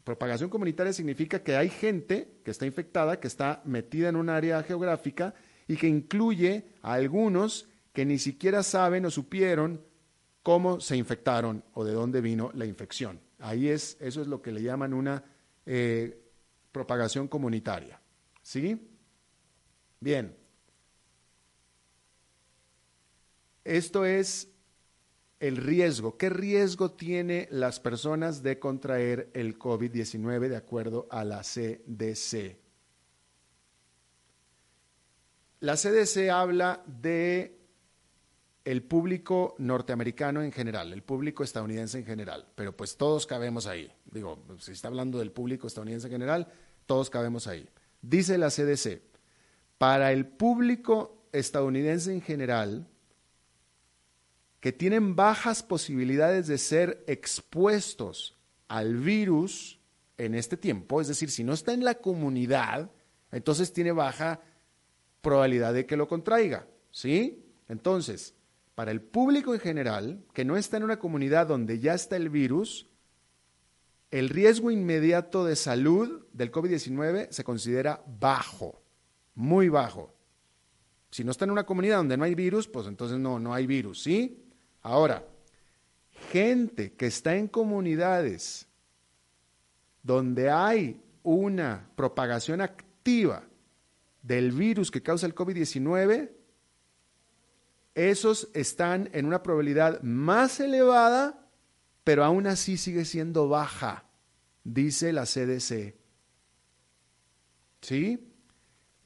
propagación 0.04 0.52
comunitaria 0.52 0.94
significa 0.94 1.42
que 1.42 1.56
hay 1.56 1.70
gente 1.70 2.42
que 2.44 2.52
está 2.52 2.68
infectada, 2.68 3.20
que 3.20 3.28
está 3.28 3.64
metida 3.66 4.10
en 4.10 4.18
un 4.18 4.30
área 4.30 4.62
geográfica 4.62 5.34
y 5.68 5.78
que 5.78 5.88
incluye 5.88 6.76
a 6.84 6.94
algunos 6.94 7.68
que 7.92 8.06
ni 8.06 8.20
siquiera 8.20 8.62
saben 8.62 9.04
o 9.04 9.10
supieron 9.10 9.82
cómo 10.44 10.80
se 10.80 10.96
infectaron 10.96 11.64
o 11.74 11.84
de 11.84 11.94
dónde 11.94 12.22
vino 12.22 12.52
la 12.54 12.68
infección. 12.68 13.20
Ahí 13.40 13.70
es, 13.70 13.98
eso 14.00 14.22
es 14.22 14.28
lo 14.28 14.44
que 14.44 14.52
le 14.52 14.62
llaman 14.62 14.94
una 14.94 15.24
eh, 15.66 16.22
propagación 16.76 17.30
comunitaria. 17.30 18.02
¿Sí? 18.42 18.78
Bien. 20.02 20.36
Esto 23.64 24.04
es 24.04 24.50
el 25.40 25.56
riesgo. 25.56 26.18
¿Qué 26.18 26.30
riesgo 26.30 26.92
tiene 26.92 27.48
las 27.50 27.80
personas 27.80 28.44
de 28.44 28.60
contraer 28.60 29.30
el 29.34 29.58
COVID-19 29.58 30.50
de 30.50 30.58
acuerdo 30.58 31.08
a 31.10 31.24
la 31.24 31.44
CDC? 31.44 32.58
La 35.62 35.78
CDC 35.78 36.30
habla 36.30 36.84
de 36.86 37.58
el 38.66 38.82
público 38.84 39.56
norteamericano 39.60 40.42
en 40.42 40.52
general, 40.52 40.92
el 40.92 41.04
público 41.04 41.44
estadounidense 41.44 42.00
en 42.00 42.06
general, 42.06 42.48
pero 42.56 42.76
pues 42.76 42.98
todos 42.98 43.28
cabemos 43.28 43.68
ahí. 43.68 43.90
Digo, 44.06 44.44
si 44.60 44.72
está 44.72 44.88
hablando 44.88 45.20
del 45.20 45.32
público 45.32 45.68
estadounidense 45.68 46.08
en 46.08 46.14
general, 46.14 46.48
todos 46.86 47.10
cabemos 47.10 47.48
ahí. 47.48 47.68
Dice 48.02 48.38
la 48.38 48.50
CDC, 48.50 49.02
para 49.78 50.12
el 50.12 50.26
público 50.26 51.28
estadounidense 51.32 52.14
en 52.14 52.22
general, 52.22 52.88
que 54.60 54.72
tienen 54.72 55.16
bajas 55.16 55.64
posibilidades 55.64 56.48
de 56.48 56.58
ser 56.58 57.04
expuestos 57.08 58.36
al 58.68 58.96
virus 58.96 59.80
en 60.18 60.34
este 60.34 60.58
tiempo, 60.58 61.02
es 61.02 61.08
decir, 61.08 61.30
si 61.30 61.44
no 61.44 61.54
está 61.54 61.74
en 61.74 61.84
la 61.84 61.96
comunidad, 61.96 62.90
entonces 63.32 63.74
tiene 63.74 63.92
baja 63.92 64.40
probabilidad 65.22 65.74
de 65.74 65.86
que 65.86 65.98
lo 65.98 66.08
contraiga, 66.08 66.68
¿sí? 66.92 67.46
Entonces, 67.68 68.34
para 68.76 68.92
el 68.92 69.02
público 69.02 69.54
en 69.54 69.60
general, 69.60 70.24
que 70.34 70.46
no 70.46 70.58
está 70.58 70.78
en 70.78 70.84
una 70.84 71.00
comunidad 71.00 71.48
donde 71.48 71.80
ya 71.80 71.94
está 71.94 72.16
el 72.16 72.30
virus, 72.30 72.88
el 74.18 74.30
riesgo 74.30 74.72
inmediato 74.72 75.44
de 75.44 75.58
salud 75.58 76.26
del 76.32 76.50
COVID-19 76.50 77.32
se 77.32 77.44
considera 77.44 78.02
bajo, 78.08 78.82
muy 79.34 79.68
bajo. 79.68 80.14
Si 81.12 81.26
no 81.26 81.32
está 81.32 81.44
en 81.44 81.52
una 81.52 81.66
comunidad 81.66 81.98
donde 81.98 82.16
no 82.16 82.24
hay 82.24 82.34
virus, 82.34 82.66
pues 82.66 82.88
entonces 82.88 83.20
no, 83.20 83.40
no 83.40 83.54
hay 83.54 83.68
virus, 83.68 84.02
¿sí? 84.02 84.42
Ahora, 84.84 85.28
gente 86.32 86.94
que 86.94 87.08
está 87.08 87.36
en 87.36 87.50
comunidades 87.50 88.70
donde 90.02 90.50
hay 90.50 91.02
una 91.22 91.90
propagación 91.98 92.62
activa 92.62 93.44
del 94.22 94.54
virus 94.54 94.92
que 94.92 95.04
causa 95.04 95.26
el 95.26 95.36
COVID-19, 95.36 96.32
esos 97.96 98.48
están 98.54 99.10
en 99.12 99.26
una 99.26 99.44
probabilidad 99.44 100.02
más 100.04 100.62
elevada, 100.62 101.50
pero 102.06 102.24
aún 102.24 102.48
así 102.48 102.78
sigue 102.78 103.04
siendo 103.04 103.50
baja, 103.50 104.05
dice 104.66 105.14
la 105.14 105.24
CDC. 105.24 105.96
¿Sí? 107.82 108.34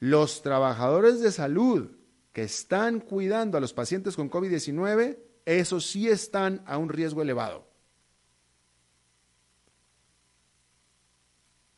Los 0.00 0.42
trabajadores 0.42 1.20
de 1.20 1.30
salud 1.30 1.92
que 2.32 2.42
están 2.42 2.98
cuidando 2.98 3.56
a 3.56 3.60
los 3.60 3.72
pacientes 3.72 4.16
con 4.16 4.28
COVID-19 4.28 5.18
esos 5.44 5.86
sí 5.86 6.08
están 6.08 6.62
a 6.66 6.78
un 6.78 6.88
riesgo 6.88 7.22
elevado. 7.22 7.68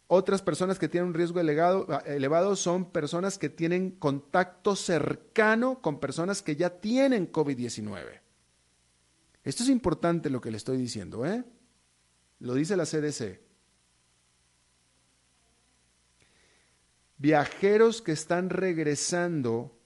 Otras 0.06 0.42
personas 0.42 0.78
que 0.78 0.88
tienen 0.88 1.08
un 1.08 1.14
riesgo 1.14 1.40
elevado, 1.40 2.54
son 2.56 2.90
personas 2.90 3.38
que 3.38 3.48
tienen 3.48 3.92
contacto 3.92 4.76
cercano 4.76 5.80
con 5.80 6.00
personas 6.00 6.42
que 6.42 6.54
ya 6.54 6.68
tienen 6.68 7.32
COVID-19. 7.32 8.20
Esto 9.42 9.62
es 9.62 9.70
importante 9.70 10.28
lo 10.28 10.42
que 10.42 10.50
le 10.50 10.58
estoy 10.58 10.76
diciendo, 10.76 11.24
¿eh? 11.24 11.42
Lo 12.40 12.52
dice 12.52 12.76
la 12.76 12.84
CDC. 12.84 13.40
Viajeros 17.22 18.02
que 18.02 18.10
están 18.10 18.50
regresando 18.50 19.78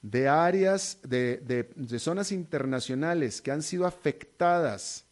de 0.00 0.28
áreas, 0.28 0.98
de, 1.02 1.68
zonas 1.98 2.32
internacionales 2.32 3.42
que 3.42 3.50
han 3.50 3.62
sido 3.62 3.84
afectadas 3.84 5.04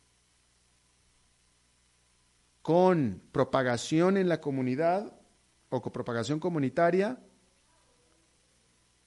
con 2.63 3.21
propagación 3.33 4.17
en 4.17 4.31
la 4.31 4.41
comunidad 4.41 5.13
o 5.69 5.83
con 5.83 5.93
propagación 5.93 6.41
comunitaria, 6.41 7.21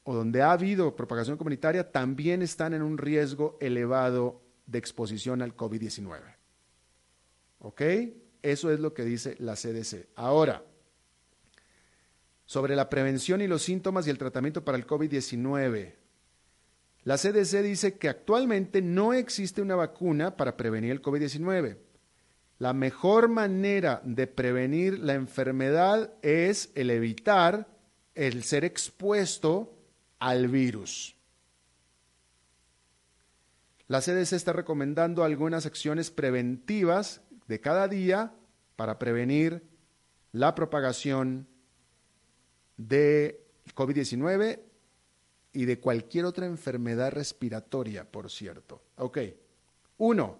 o 0.03 0.13
donde 0.13 0.43
ha 0.43 0.51
habido 0.51 0.95
propagación 0.95 1.37
comunitaria, 1.37 1.91
también 1.91 2.43
están 2.43 2.75
en 2.75 2.83
un 2.83 2.99
riesgo 2.99 3.57
elevado 3.59 4.39
de 4.67 4.77
exposición 4.77 5.41
al 5.41 5.57
COVID-19. 5.57 6.19
¿Ok? 7.57 7.81
Eso 8.43 8.71
es 8.71 8.79
lo 8.79 8.93
que 8.93 9.03
dice 9.03 9.35
la 9.39 9.55
CDC. 9.55 10.09
Ahora, 10.15 10.63
sobre 12.51 12.75
la 12.75 12.89
prevención 12.89 13.41
y 13.41 13.47
los 13.47 13.61
síntomas 13.61 14.05
y 14.05 14.09
el 14.09 14.17
tratamiento 14.17 14.65
para 14.65 14.77
el 14.77 14.85
COVID-19. 14.85 15.93
La 17.05 17.17
CDC 17.17 17.61
dice 17.63 17.97
que 17.97 18.09
actualmente 18.09 18.81
no 18.81 19.13
existe 19.13 19.61
una 19.61 19.77
vacuna 19.77 20.35
para 20.35 20.57
prevenir 20.57 20.91
el 20.91 21.01
COVID-19. 21.01 21.77
la 22.57 22.73
mejor 22.73 23.29
manera 23.29 24.01
de 24.03 24.27
prevenir 24.27 24.99
la 24.99 25.13
enfermedad 25.13 26.13
es 26.23 26.73
el 26.75 26.89
evitar 26.89 27.69
el 28.15 28.43
ser 28.43 28.65
expuesto 28.65 29.73
al 30.19 30.49
virus. 30.49 31.15
La 33.87 34.01
CDC 34.01 34.33
está 34.33 34.51
recomendando 34.51 35.23
algunas 35.23 35.65
acciones 35.65 36.11
preventivas 36.11 37.21
de 37.47 37.61
cada 37.61 37.87
día 37.87 38.33
para 38.75 38.99
prevenir 38.99 39.63
la 40.33 40.53
propagación 40.53 41.47
de 42.87 43.43
COVID-19 43.75 44.59
y 45.53 45.65
de 45.65 45.79
cualquier 45.79 46.25
otra 46.25 46.45
enfermedad 46.45 47.11
respiratoria, 47.11 48.09
por 48.09 48.29
cierto. 48.29 48.81
Ok. 48.97 49.19
Uno, 49.97 50.39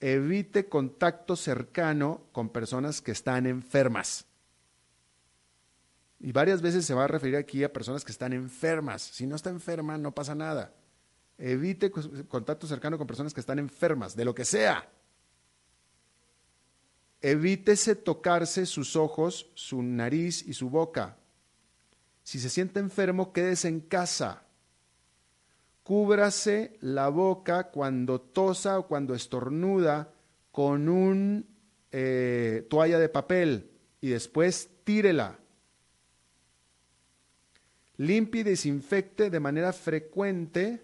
evite 0.00 0.68
contacto 0.68 1.36
cercano 1.36 2.24
con 2.32 2.50
personas 2.50 3.02
que 3.02 3.12
están 3.12 3.46
enfermas. 3.46 4.26
Y 6.20 6.30
varias 6.32 6.62
veces 6.62 6.86
se 6.86 6.94
va 6.94 7.04
a 7.04 7.08
referir 7.08 7.36
aquí 7.36 7.64
a 7.64 7.72
personas 7.72 8.04
que 8.04 8.12
están 8.12 8.32
enfermas. 8.32 9.02
Si 9.02 9.26
no 9.26 9.34
está 9.34 9.50
enferma, 9.50 9.98
no 9.98 10.14
pasa 10.14 10.34
nada. 10.34 10.72
Evite 11.36 11.90
contacto 11.90 12.68
cercano 12.68 12.96
con 12.96 13.08
personas 13.08 13.34
que 13.34 13.40
están 13.40 13.58
enfermas, 13.58 14.14
de 14.14 14.24
lo 14.24 14.34
que 14.34 14.44
sea. 14.44 14.88
Evítese 17.20 17.96
tocarse 17.96 18.66
sus 18.66 18.94
ojos, 18.94 19.50
su 19.54 19.82
nariz 19.82 20.46
y 20.46 20.54
su 20.54 20.70
boca. 20.70 21.18
Si 22.22 22.38
se 22.38 22.48
siente 22.48 22.80
enfermo, 22.80 23.32
quédese 23.32 23.68
en 23.68 23.80
casa. 23.80 24.44
Cúbrase 25.82 26.76
la 26.80 27.08
boca 27.08 27.70
cuando 27.70 28.20
tosa 28.20 28.78
o 28.78 28.86
cuando 28.86 29.14
estornuda 29.14 30.12
con 30.52 30.88
un 30.88 31.46
eh, 31.90 32.66
toalla 32.70 32.98
de 32.98 33.08
papel 33.08 33.70
y 34.00 34.08
después 34.08 34.70
tírela. 34.84 35.38
Limpie 37.96 38.42
y 38.42 38.44
desinfecte 38.44 39.28
de 39.28 39.40
manera 39.40 39.72
frecuente 39.72 40.82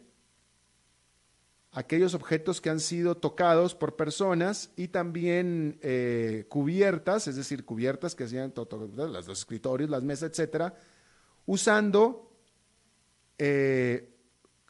aquellos 1.72 2.14
objetos 2.14 2.60
que 2.60 2.70
han 2.70 2.80
sido 2.80 3.16
tocados 3.16 3.74
por 3.74 3.94
personas 3.94 4.70
y 4.76 4.88
también 4.88 5.78
eh, 5.82 6.46
cubiertas, 6.48 7.28
es 7.28 7.36
decir, 7.36 7.64
cubiertas 7.64 8.14
que 8.14 8.24
hacían 8.24 8.52
los 8.96 9.28
escritorios, 9.28 9.88
las 9.88 10.02
mesas, 10.02 10.30
etcétera, 10.30 10.74
usando 11.48 12.30
eh, 13.38 14.14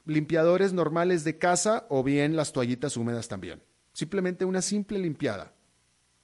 limpiadores 0.05 0.73
normales 0.73 1.25
de 1.25 1.37
casa 1.37 1.87
o 1.91 2.05
bien 2.05 2.37
las 2.37 2.53
toallitas 2.53 2.97
húmedas 2.97 3.27
también. 3.27 3.61
Simplemente 3.93 4.45
una 4.45 4.63
simple 4.63 5.01
limpiada, 5.01 5.53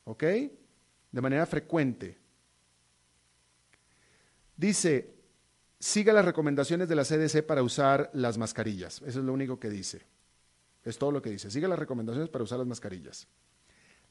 ¿ok? 0.05 0.23
De 0.23 1.21
manera 1.21 1.45
frecuente. 1.47 2.19
Dice, 4.57 5.17
siga 5.81 6.13
las 6.13 6.25
recomendaciones 6.25 6.89
de 6.89 6.95
la 6.95 7.03
CDC 7.03 7.45
para 7.45 7.65
usar 7.65 8.11
las 8.15 8.39
mascarillas. 8.39 9.03
Eso 9.05 9.19
es 9.19 9.25
lo 9.25 9.33
único 9.33 9.59
que 9.59 9.71
dice. 9.71 10.03
Es 10.85 10.99
todo 10.99 11.11
lo 11.11 11.21
que 11.21 11.31
dice. 11.31 11.51
Siga 11.51 11.67
las 11.67 11.81
recomendaciones 11.81 12.31
para 12.31 12.45
usar 12.45 12.61
las 12.61 12.69
mascarillas. 12.69 13.27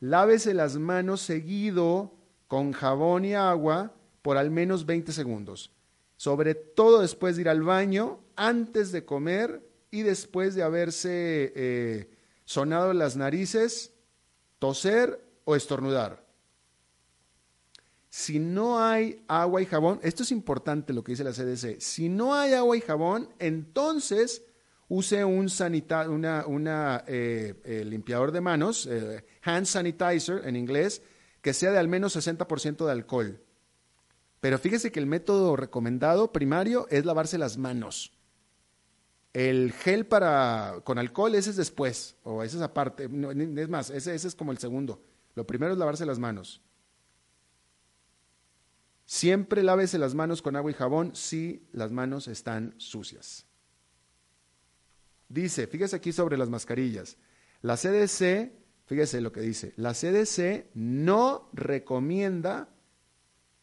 Lávese 0.01 0.53
las 0.53 0.75
manos 0.75 1.21
seguido 1.21 2.17
con 2.49 2.73
jabón 2.73 3.23
y 3.23 3.33
agua 3.33 3.95
por 4.21 4.35
al 4.35 4.51
menos 4.51 4.85
20 4.85 5.13
segundos 5.13 5.71
sobre 6.23 6.55
todo 6.55 7.01
después 7.01 7.35
de 7.35 7.41
ir 7.41 7.49
al 7.49 7.63
baño, 7.63 8.21
antes 8.37 8.93
de 8.93 9.03
comer 9.03 9.61
y 9.91 10.03
después 10.03 10.55
de 10.55 10.63
haberse 10.63 11.51
eh, 11.53 12.09
sonado 12.45 12.93
las 12.93 13.17
narices, 13.17 13.91
toser 14.57 15.21
o 15.43 15.57
estornudar. 15.57 16.25
Si 18.07 18.39
no 18.39 18.81
hay 18.81 19.21
agua 19.27 19.61
y 19.61 19.65
jabón, 19.65 19.99
esto 20.01 20.23
es 20.23 20.31
importante 20.31 20.93
lo 20.93 21.03
que 21.03 21.11
dice 21.11 21.25
la 21.25 21.33
CDC, 21.33 21.81
si 21.81 22.07
no 22.07 22.33
hay 22.33 22.53
agua 22.53 22.77
y 22.77 22.79
jabón, 22.79 23.27
entonces 23.37 24.43
use 24.87 25.25
un 25.25 25.49
una, 26.07 27.03
eh, 27.05 27.53
eh, 27.65 27.83
limpiador 27.83 28.31
de 28.31 28.39
manos, 28.39 28.87
hand 29.41 29.65
sanitizer 29.65 30.47
en 30.47 30.55
inglés, 30.55 31.01
que 31.41 31.53
sea 31.53 31.73
de 31.73 31.79
al 31.79 31.89
menos 31.89 32.15
60% 32.15 32.85
de 32.85 32.91
alcohol. 32.93 33.42
Pero 34.43 34.59
fíjese 34.59 34.91
que 34.91 34.99
el 34.99 35.05
método 35.05 35.55
recomendado 35.55 36.33
primario 36.33 36.85
es 36.89 37.05
lavarse 37.05 37.37
las 37.37 37.57
manos. 37.57 38.11
El 39.31 39.71
gel 39.71 40.05
para 40.05 40.81
con 40.83 40.99
alcohol 40.99 41.33
ese 41.33 41.51
es 41.51 41.55
después, 41.55 42.17
o 42.23 42.43
ese 42.43 42.57
es 42.57 42.61
aparte. 42.61 43.05
es 43.05 43.69
más, 43.69 43.89
ese, 43.89 44.13
ese 44.13 44.27
es 44.27 44.35
como 44.35 44.51
el 44.51 44.57
segundo. 44.57 45.01
Lo 45.35 45.47
primero 45.47 45.71
es 45.71 45.79
lavarse 45.79 46.05
las 46.05 46.19
manos. 46.19 46.61
Siempre 49.05 49.63
lávese 49.63 49.97
las 49.97 50.13
manos 50.13 50.41
con 50.41 50.57
agua 50.57 50.71
y 50.71 50.73
jabón 50.73 51.15
si 51.15 51.65
las 51.71 51.93
manos 51.93 52.27
están 52.27 52.75
sucias. 52.79 53.45
Dice, 55.29 55.67
fíjese 55.67 55.95
aquí 55.95 56.11
sobre 56.11 56.37
las 56.37 56.49
mascarillas. 56.49 57.15
La 57.61 57.77
CDC, 57.77 58.51
fíjese 58.87 59.21
lo 59.21 59.31
que 59.31 59.39
dice, 59.39 59.73
la 59.77 59.93
CDC 59.93 60.65
no 60.73 61.49
recomienda 61.53 62.72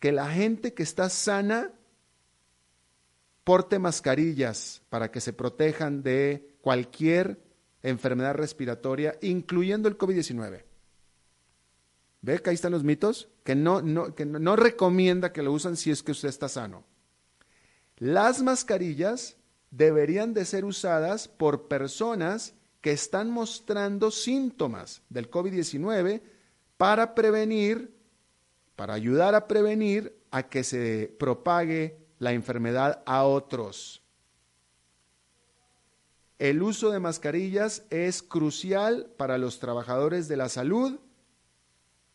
que 0.00 0.12
la 0.12 0.30
gente 0.30 0.74
que 0.74 0.82
está 0.82 1.08
sana 1.08 1.70
porte 3.44 3.78
mascarillas 3.78 4.82
para 4.88 5.10
que 5.10 5.20
se 5.20 5.32
protejan 5.32 6.02
de 6.02 6.56
cualquier 6.62 7.40
enfermedad 7.82 8.34
respiratoria, 8.34 9.16
incluyendo 9.22 9.88
el 9.88 9.96
COVID-19. 9.96 10.64
¿Ve 12.22 12.38
que 12.38 12.50
ahí 12.50 12.54
están 12.54 12.72
los 12.72 12.84
mitos? 12.84 13.28
Que 13.44 13.54
no, 13.54 13.80
no, 13.80 14.14
que 14.14 14.26
no 14.26 14.56
recomienda 14.56 15.32
que 15.32 15.42
lo 15.42 15.52
usen 15.52 15.76
si 15.76 15.90
es 15.90 16.02
que 16.02 16.12
usted 16.12 16.28
está 16.28 16.48
sano. 16.48 16.84
Las 17.96 18.42
mascarillas 18.42 19.36
deberían 19.70 20.34
de 20.34 20.44
ser 20.44 20.64
usadas 20.64 21.28
por 21.28 21.68
personas 21.68 22.54
que 22.80 22.92
están 22.92 23.30
mostrando 23.30 24.10
síntomas 24.10 25.02
del 25.08 25.30
COVID-19 25.30 26.22
para 26.76 27.14
prevenir 27.14 27.99
para 28.80 28.94
ayudar 28.94 29.34
a 29.34 29.46
prevenir 29.46 30.18
a 30.30 30.48
que 30.48 30.64
se 30.64 31.14
propague 31.18 31.98
la 32.18 32.32
enfermedad 32.32 33.02
a 33.04 33.24
otros. 33.24 34.02
El 36.38 36.62
uso 36.62 36.90
de 36.90 36.98
mascarillas 36.98 37.84
es 37.90 38.22
crucial 38.22 39.12
para 39.18 39.36
los 39.36 39.58
trabajadores 39.58 40.28
de 40.28 40.38
la 40.38 40.48
salud 40.48 40.98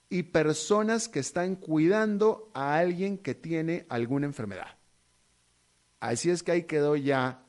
y 0.10 0.23
personas 0.23 1.08
que 1.08 1.19
están 1.19 1.56
cuidando 1.56 2.49
a 2.56 2.78
alguien 2.78 3.19
que 3.19 3.36
tiene 3.36 3.86
alguna 3.88 4.25
enfermedad. 4.25 4.80
Así 5.99 6.32
es 6.32 6.41
que 6.41 6.51
ahí 6.51 6.63
quedó 6.63 6.95
ya 6.95 7.43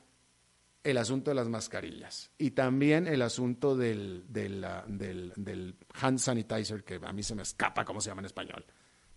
el 0.83 0.95
asunto 0.95 1.31
de 1.31 1.35
las 1.35 1.49
mascarillas 1.49 2.29
y 2.37 2.51
también 2.51 3.07
el 3.07 3.23
asunto 3.23 3.75
del, 3.75 4.25
del, 4.29 4.63
del 4.85 5.75
hand 5.99 6.19
sanitizer, 6.19 6.83
que 6.83 6.99
a 7.03 7.11
mí 7.13 7.23
se 7.23 7.33
me 7.33 7.41
escapa 7.41 7.83
cómo 7.83 7.99
se 7.99 8.11
llama 8.11 8.21
en 8.21 8.27
español. 8.27 8.63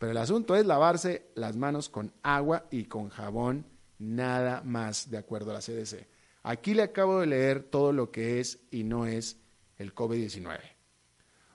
Pero 0.00 0.12
el 0.12 0.16
asunto 0.16 0.56
es 0.56 0.64
lavarse 0.64 1.26
las 1.34 1.58
manos 1.58 1.90
con 1.90 2.10
agua 2.22 2.64
y 2.70 2.84
con 2.84 3.10
jabón, 3.10 3.66
nada 3.98 4.62
más 4.64 5.10
de 5.10 5.18
acuerdo 5.18 5.50
a 5.50 5.54
la 5.54 5.60
CDC. 5.60 6.06
Aquí 6.42 6.72
le 6.72 6.84
acabo 6.84 7.20
de 7.20 7.26
leer 7.26 7.64
todo 7.64 7.92
lo 7.92 8.10
que 8.10 8.40
es 8.40 8.60
y 8.70 8.82
no 8.82 9.04
es 9.04 9.36
el 9.76 9.94
COVID-19. 9.94 10.58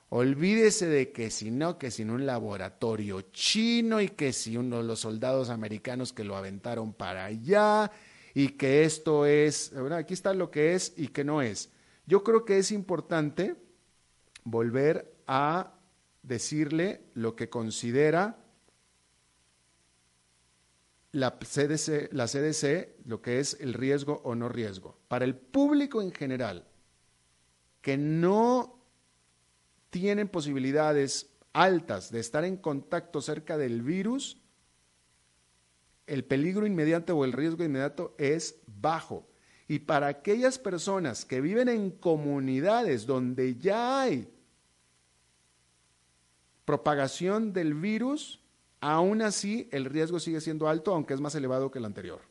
Olvídese 0.09 0.85
de 0.85 1.11
que 1.11 1.31
si 1.31 1.49
no, 1.49 1.79
que 1.79 1.89
si 1.89 2.03
en 2.03 2.11
un 2.11 2.27
laboratorio 2.27 3.21
chino 3.31 3.99
y 3.99 4.09
que 4.09 4.31
si 4.31 4.57
uno 4.57 4.77
de 4.77 4.83
los 4.83 4.99
soldados 4.99 5.49
americanos 5.49 6.13
que 6.13 6.23
lo 6.23 6.37
aventaron 6.37 6.93
para 6.93 7.25
allá 7.25 7.91
y 8.35 8.49
que 8.49 8.83
esto 8.83 9.25
es, 9.25 9.73
aquí 9.91 10.13
está 10.13 10.35
lo 10.35 10.51
que 10.51 10.75
es 10.75 10.93
y 10.97 11.07
que 11.07 11.23
no 11.23 11.41
es. 11.41 11.71
Yo 12.05 12.23
creo 12.23 12.45
que 12.45 12.59
es 12.59 12.71
importante 12.71 13.55
volver 14.43 15.15
a 15.25 15.74
decirle 16.27 17.01
lo 17.13 17.35
que 17.35 17.49
considera 17.49 18.37
la 21.11 21.39
CDC, 21.39 22.11
la 22.11 22.27
CDC, 22.27 23.05
lo 23.05 23.21
que 23.21 23.39
es 23.39 23.57
el 23.61 23.73
riesgo 23.73 24.21
o 24.25 24.35
no 24.35 24.49
riesgo. 24.49 24.99
Para 25.07 25.23
el 25.23 25.35
público 25.35 26.01
en 26.01 26.11
general, 26.11 26.67
que 27.81 27.97
no 27.97 28.81
tienen 29.89 30.27
posibilidades 30.27 31.29
altas 31.53 32.11
de 32.11 32.19
estar 32.19 32.43
en 32.43 32.57
contacto 32.57 33.21
cerca 33.21 33.57
del 33.57 33.81
virus, 33.81 34.41
el 36.05 36.25
peligro 36.25 36.67
inmediato 36.67 37.15
o 37.15 37.23
el 37.23 37.31
riesgo 37.31 37.63
inmediato 37.63 38.13
es 38.17 38.59
bajo. 38.67 39.25
Y 39.67 39.79
para 39.79 40.07
aquellas 40.07 40.59
personas 40.59 41.23
que 41.23 41.41
viven 41.41 41.69
en 41.69 41.91
comunidades 41.91 43.05
donde 43.05 43.55
ya 43.55 44.01
hay 44.01 44.34
propagación 46.65 47.53
del 47.53 47.75
virus, 47.75 48.41
aún 48.81 49.21
así 49.21 49.69
el 49.71 49.85
riesgo 49.85 50.19
sigue 50.19 50.41
siendo 50.41 50.67
alto, 50.67 50.93
aunque 50.93 51.13
es 51.13 51.21
más 51.21 51.35
elevado 51.35 51.71
que 51.71 51.79
el 51.79 51.85
anterior. 51.85 52.21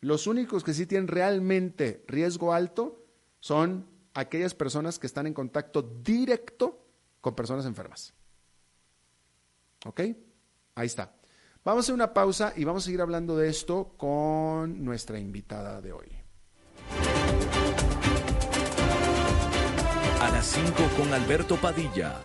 Los 0.00 0.26
únicos 0.26 0.64
que 0.64 0.74
sí 0.74 0.86
tienen 0.86 1.08
realmente 1.08 2.04
riesgo 2.06 2.52
alto 2.52 3.04
son 3.40 3.86
aquellas 4.14 4.54
personas 4.54 4.98
que 4.98 5.06
están 5.06 5.26
en 5.26 5.34
contacto 5.34 5.82
directo 5.82 6.84
con 7.20 7.34
personas 7.34 7.66
enfermas. 7.66 8.14
¿Ok? 9.84 10.00
Ahí 10.74 10.86
está. 10.86 11.14
Vamos 11.64 11.82
a 11.82 11.84
hacer 11.84 11.94
una 11.94 12.14
pausa 12.14 12.52
y 12.56 12.64
vamos 12.64 12.84
a 12.84 12.86
seguir 12.86 13.00
hablando 13.00 13.36
de 13.36 13.48
esto 13.48 13.94
con 13.96 14.84
nuestra 14.84 15.18
invitada 15.18 15.80
de 15.80 15.92
hoy. 15.92 16.08
A 20.20 20.30
las 20.30 20.46
5 20.46 20.72
con 20.96 21.12
Alberto 21.12 21.56
Padilla 21.56 22.24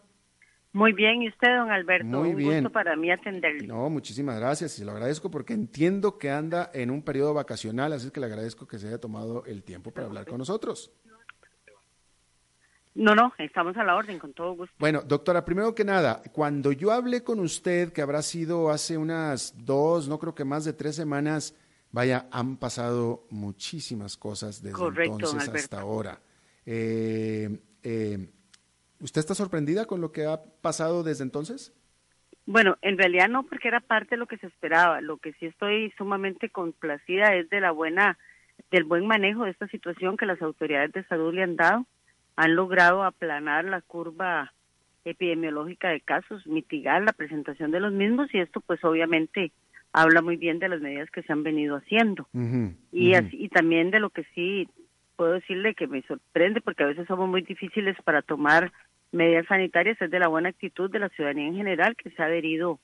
Muy 0.73 0.93
bien, 0.93 1.23
¿y 1.23 1.29
usted, 1.29 1.49
don 1.57 1.71
Alberto? 1.71 2.07
Muy 2.07 2.31
Un 2.31 2.37
bien. 2.37 2.55
gusto 2.55 2.71
para 2.71 2.95
mí 2.95 3.11
atenderle. 3.11 3.67
No, 3.67 3.89
muchísimas 3.89 4.39
gracias 4.39 4.79
y 4.79 4.85
lo 4.85 4.93
agradezco 4.93 5.31
porque 5.31 5.55
entiendo 5.55 6.19
que 6.19 6.31
anda 6.31 6.71
en 6.75 6.91
un 6.91 7.03
periodo 7.03 7.33
vacacional, 7.33 7.93
así 7.93 8.11
que 8.11 8.21
le 8.21 8.27
agradezco 8.27 8.67
que 8.67 8.79
se 8.79 8.89
haya 8.89 9.01
tomado 9.01 9.45
el 9.47 9.63
tiempo 9.63 9.91
para 9.91 10.07
hablar 10.07 10.27
con 10.27 10.39
nosotros. 10.39 10.93
No, 12.95 13.15
no, 13.15 13.33
estamos 13.39 13.77
a 13.77 13.85
la 13.85 13.95
orden, 13.95 14.19
con 14.19 14.33
todo 14.33 14.57
gusto. 14.57 14.75
Bueno, 14.79 15.03
doctora, 15.03 15.45
primero 15.45 15.73
que 15.73 15.85
nada, 15.85 16.21
cuando 16.33 16.73
yo 16.73 16.91
hablé 16.91 17.23
con 17.23 17.39
usted, 17.39 17.93
que 17.93 18.03
habrá 18.03 18.23
sido 18.23 18.71
hace 18.71 18.99
unas 18.99 19.55
dos, 19.65 20.09
no 20.09 20.19
creo 20.19 20.35
que 20.35 20.45
más 20.45 20.65
de 20.65 20.73
tres 20.73 20.97
semanas, 20.97 21.55
Vaya, 21.99 22.29
han 22.31 22.59
pasado 22.59 23.27
muchísimas 23.29 24.17
cosas 24.17 24.63
desde 24.63 25.05
entonces 25.05 25.49
hasta 25.49 25.81
ahora. 25.81 26.21
Eh, 26.65 27.59
eh, 27.83 28.31
¿Usted 29.01 29.19
está 29.19 29.35
sorprendida 29.35 29.85
con 29.85 30.01
lo 30.01 30.13
que 30.13 30.25
ha 30.25 30.41
pasado 30.63 31.03
desde 31.03 31.25
entonces? 31.25 31.75
Bueno, 32.47 32.77
en 32.83 32.99
realidad 32.99 33.29
no, 33.29 33.43
porque 33.43 33.67
era 33.67 33.81
parte 33.81 34.11
de 34.11 34.19
lo 34.19 34.29
que 34.29 34.39
se 34.39 34.47
esperaba. 34.47 35.01
Lo 35.01 35.17
que 35.17 35.33
sí 35.41 35.47
estoy 35.47 35.93
sumamente 35.99 36.51
complacida 36.51 37.35
es 37.35 37.51
de 37.51 37.61
la 37.61 37.73
buena, 37.73 38.17
del 38.71 38.85
buen 38.85 39.05
manejo 39.05 39.43
de 39.43 39.51
esta 39.51 39.67
situación 39.67 40.17
que 40.17 40.27
las 40.27 40.41
autoridades 40.41 40.93
de 40.93 41.03
salud 41.09 41.35
le 41.35 41.43
han 41.43 41.57
dado. 41.57 41.85
Han 42.37 42.55
logrado 42.55 43.03
aplanar 43.03 43.65
la 43.65 43.81
curva 43.81 44.53
epidemiológica 45.05 45.89
de 45.89 46.01
casos, 46.01 46.47
mitigar 46.47 47.03
la 47.03 47.13
presentación 47.13 47.73
de 47.73 47.81
los 47.81 47.93
mismos 47.93 48.33
y 48.33 48.39
esto 48.39 48.61
pues 48.61 48.85
obviamente 48.85 49.51
habla 50.01 50.23
muy 50.23 50.37
bien 50.37 50.59
de 50.59 50.69
las 50.69 50.81
medidas 50.81 51.11
que 51.11 51.23
se 51.23 51.33
han 51.33 51.43
venido 51.43 51.77
haciendo 51.77 52.29
y 52.93 53.15
así, 53.15 53.37
y 53.37 53.49
también 53.49 53.91
de 53.91 54.01
lo 54.01 54.11
que 54.11 54.25
sí 54.35 54.69
puedo 55.17 55.33
decirle 55.33 55.75
que 55.75 55.87
me 55.87 56.03
sorprende 56.03 56.61
porque 56.61 56.85
a 56.85 56.87
veces 56.87 57.07
somos 57.07 57.29
muy 57.29 57.43
difíciles 57.43 57.97
para 58.05 58.23
tomar 58.23 58.73
medidas 59.13 59.47
sanitarias 59.47 60.01
es 60.01 60.11
de 60.11 60.19
la 60.19 60.29
buena 60.29 60.51
actitud 60.51 60.91
de 60.91 60.99
la 60.99 61.09
ciudadanía 61.11 61.49
en 61.49 61.57
general 61.57 61.97
que 61.97 62.11
se 62.11 62.23
ha 62.23 62.27
adherido 62.27 62.79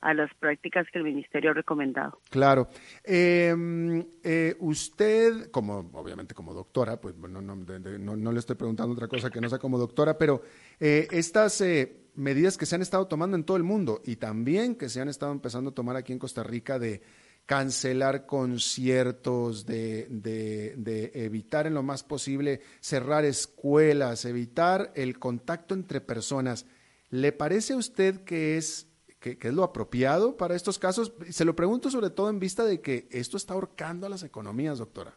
a 0.00 0.14
las 0.14 0.32
prácticas 0.34 0.86
que 0.90 0.98
el 0.98 1.04
ministerio 1.04 1.50
ha 1.50 1.54
recomendado. 1.54 2.20
Claro. 2.30 2.68
Em, 3.04 4.02
eh, 4.24 4.56
usted, 4.60 5.50
como 5.50 5.90
obviamente 5.92 6.34
como 6.34 6.54
doctora, 6.54 6.98
pues 7.00 7.16
no, 7.16 7.40
no, 7.40 7.54
no, 7.54 8.32
le 8.32 8.38
estoy 8.38 8.56
preguntando 8.56 8.94
otra 8.94 9.08
cosa 9.08 9.30
que 9.30 9.40
no 9.40 9.48
sea 9.48 9.58
como 9.58 9.78
doctora, 9.78 10.16
pero 10.16 10.42
eh, 10.78 11.06
estas 11.10 11.60
eh, 11.60 12.09
medidas 12.20 12.58
que 12.58 12.66
se 12.66 12.74
han 12.74 12.82
estado 12.82 13.06
tomando 13.08 13.36
en 13.36 13.44
todo 13.44 13.56
el 13.56 13.62
mundo 13.62 14.00
y 14.04 14.16
también 14.16 14.76
que 14.76 14.88
se 14.88 15.00
han 15.00 15.08
estado 15.08 15.32
empezando 15.32 15.70
a 15.70 15.74
tomar 15.74 15.96
aquí 15.96 16.12
en 16.12 16.18
Costa 16.18 16.42
Rica 16.42 16.78
de 16.78 17.02
cancelar 17.46 18.26
conciertos, 18.26 19.66
de, 19.66 20.06
de, 20.08 21.10
evitar 21.14 21.66
en 21.66 21.74
lo 21.74 21.82
más 21.82 22.04
posible 22.04 22.60
cerrar 22.78 23.24
escuelas, 23.24 24.24
evitar 24.24 24.92
el 24.94 25.18
contacto 25.18 25.74
entre 25.74 26.00
personas. 26.00 26.66
¿Le 27.08 27.32
parece 27.32 27.72
a 27.72 27.76
usted 27.76 28.22
que 28.22 28.56
es, 28.56 28.88
que, 29.18 29.36
es 29.40 29.54
lo 29.54 29.64
apropiado 29.64 30.36
para 30.36 30.54
estos 30.54 30.78
casos? 30.78 31.12
Se 31.30 31.44
lo 31.44 31.56
pregunto 31.56 31.90
sobre 31.90 32.10
todo 32.10 32.30
en 32.30 32.38
vista 32.38 32.64
de 32.64 32.80
que 32.80 33.08
esto 33.10 33.36
está 33.36 33.54
ahorcando 33.54 34.06
a 34.06 34.10
las 34.10 34.22
economías, 34.22 34.78
doctora. 34.78 35.14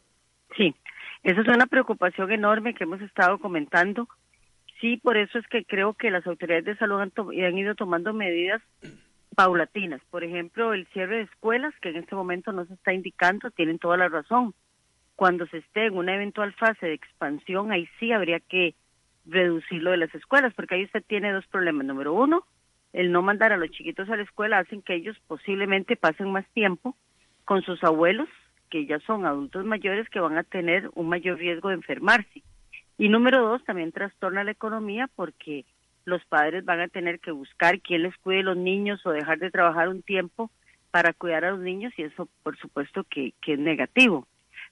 Sí, 0.58 0.74
esa 1.22 1.42
es 1.42 1.48
una 1.48 1.68
preocupación 1.68 2.32
enorme 2.32 2.74
que 2.74 2.86
hemos 2.86 3.02
estado 3.02 3.38
comentando 3.38 4.08
sí, 4.84 4.98
por 4.98 5.16
eso 5.16 5.40
es 5.40 5.48
que 5.48 5.64
creo 5.64 5.94
que 5.94 6.12
las 6.12 6.28
autoridades 6.28 6.66
de 6.66 6.76
salud 6.76 7.00
han, 7.00 7.58
ido 7.58 7.74
tomando 7.74 8.12
medidas 8.12 8.62
paulatinas. 9.34 10.02
Por 10.12 10.26
ejemplo, 10.26 10.74
el 10.74 10.86
cierre 10.88 11.18
de 11.18 11.22
escuelas, 11.22 11.74
que 11.82 11.90
en 11.90 11.96
este 11.96 12.16
momento 12.16 12.52
no 12.52 12.66
se 12.66 12.74
está 12.74 12.92
indicando, 12.92 13.50
tienen 13.52 13.80
toda 13.80 13.96
la 13.96 14.10
razón. 14.10 14.54
Cuando 15.16 15.48
se 15.48 15.60
esté 15.60 15.86
en 15.86 15.96
una 15.96 16.16
eventual 16.16 16.52
fase 16.56 16.86
de 16.86 16.96
expansión, 16.96 17.72
ahí 17.72 17.88
sí 17.98 18.12
habría 18.12 18.42
que 18.42 18.76
reducirlo 19.26 19.92
de 19.92 19.98
las 19.98 20.14
escuelas, 20.14 20.54
porque 20.54 20.76
ahí 20.76 20.84
usted 20.84 21.02
tiene 21.08 21.32
dos 21.32 21.48
problemas. 21.48 21.86
Número 21.86 22.14
uno, 22.14 22.44
el 22.92 23.14
no 23.14 23.22
mandar 23.22 23.54
a 23.54 23.58
los 23.58 23.72
chiquitos 23.72 24.10
a 24.10 24.18
la 24.18 24.24
escuela 24.24 24.60
hacen 24.60 24.82
que 24.82 24.96
ellos 24.96 25.16
posiblemente 25.28 25.96
pasen 25.96 26.30
más 26.30 26.46
tiempo 26.50 26.98
con 27.46 27.62
sus 27.62 27.82
abuelos, 27.86 28.28
que 28.70 28.86
ya 28.86 29.00
son 29.00 29.26
adultos 29.26 29.64
mayores, 29.64 30.10
que 30.10 30.20
van 30.20 30.38
a 30.38 30.44
tener 30.44 30.90
un 30.94 31.08
mayor 31.08 31.38
riesgo 31.38 31.70
de 31.70 31.76
enfermarse. 31.76 32.44
Y 33.04 33.10
número 33.10 33.42
dos, 33.46 33.62
también 33.66 33.92
trastorna 33.92 34.46
la 34.46 34.52
economía 34.52 35.10
porque 35.14 35.66
los 36.06 36.24
padres 36.24 36.64
van 36.64 36.80
a 36.80 36.88
tener 36.88 37.20
que 37.20 37.32
buscar 37.32 37.82
quién 37.82 38.04
les 38.04 38.16
cuide 38.20 38.44
los 38.44 38.56
niños 38.56 39.06
o 39.06 39.12
dejar 39.12 39.40
de 39.40 39.52
trabajar 39.52 39.90
un 39.90 40.02
tiempo 40.02 40.50
para 40.90 41.12
cuidar 41.12 41.44
a 41.44 41.52
los 41.52 41.60
niños 41.60 41.92
y 41.98 42.04
eso 42.04 42.30
por 42.44 42.58
supuesto 42.58 43.04
que, 43.04 43.34
es 43.46 43.60
negativo. 43.60 44.26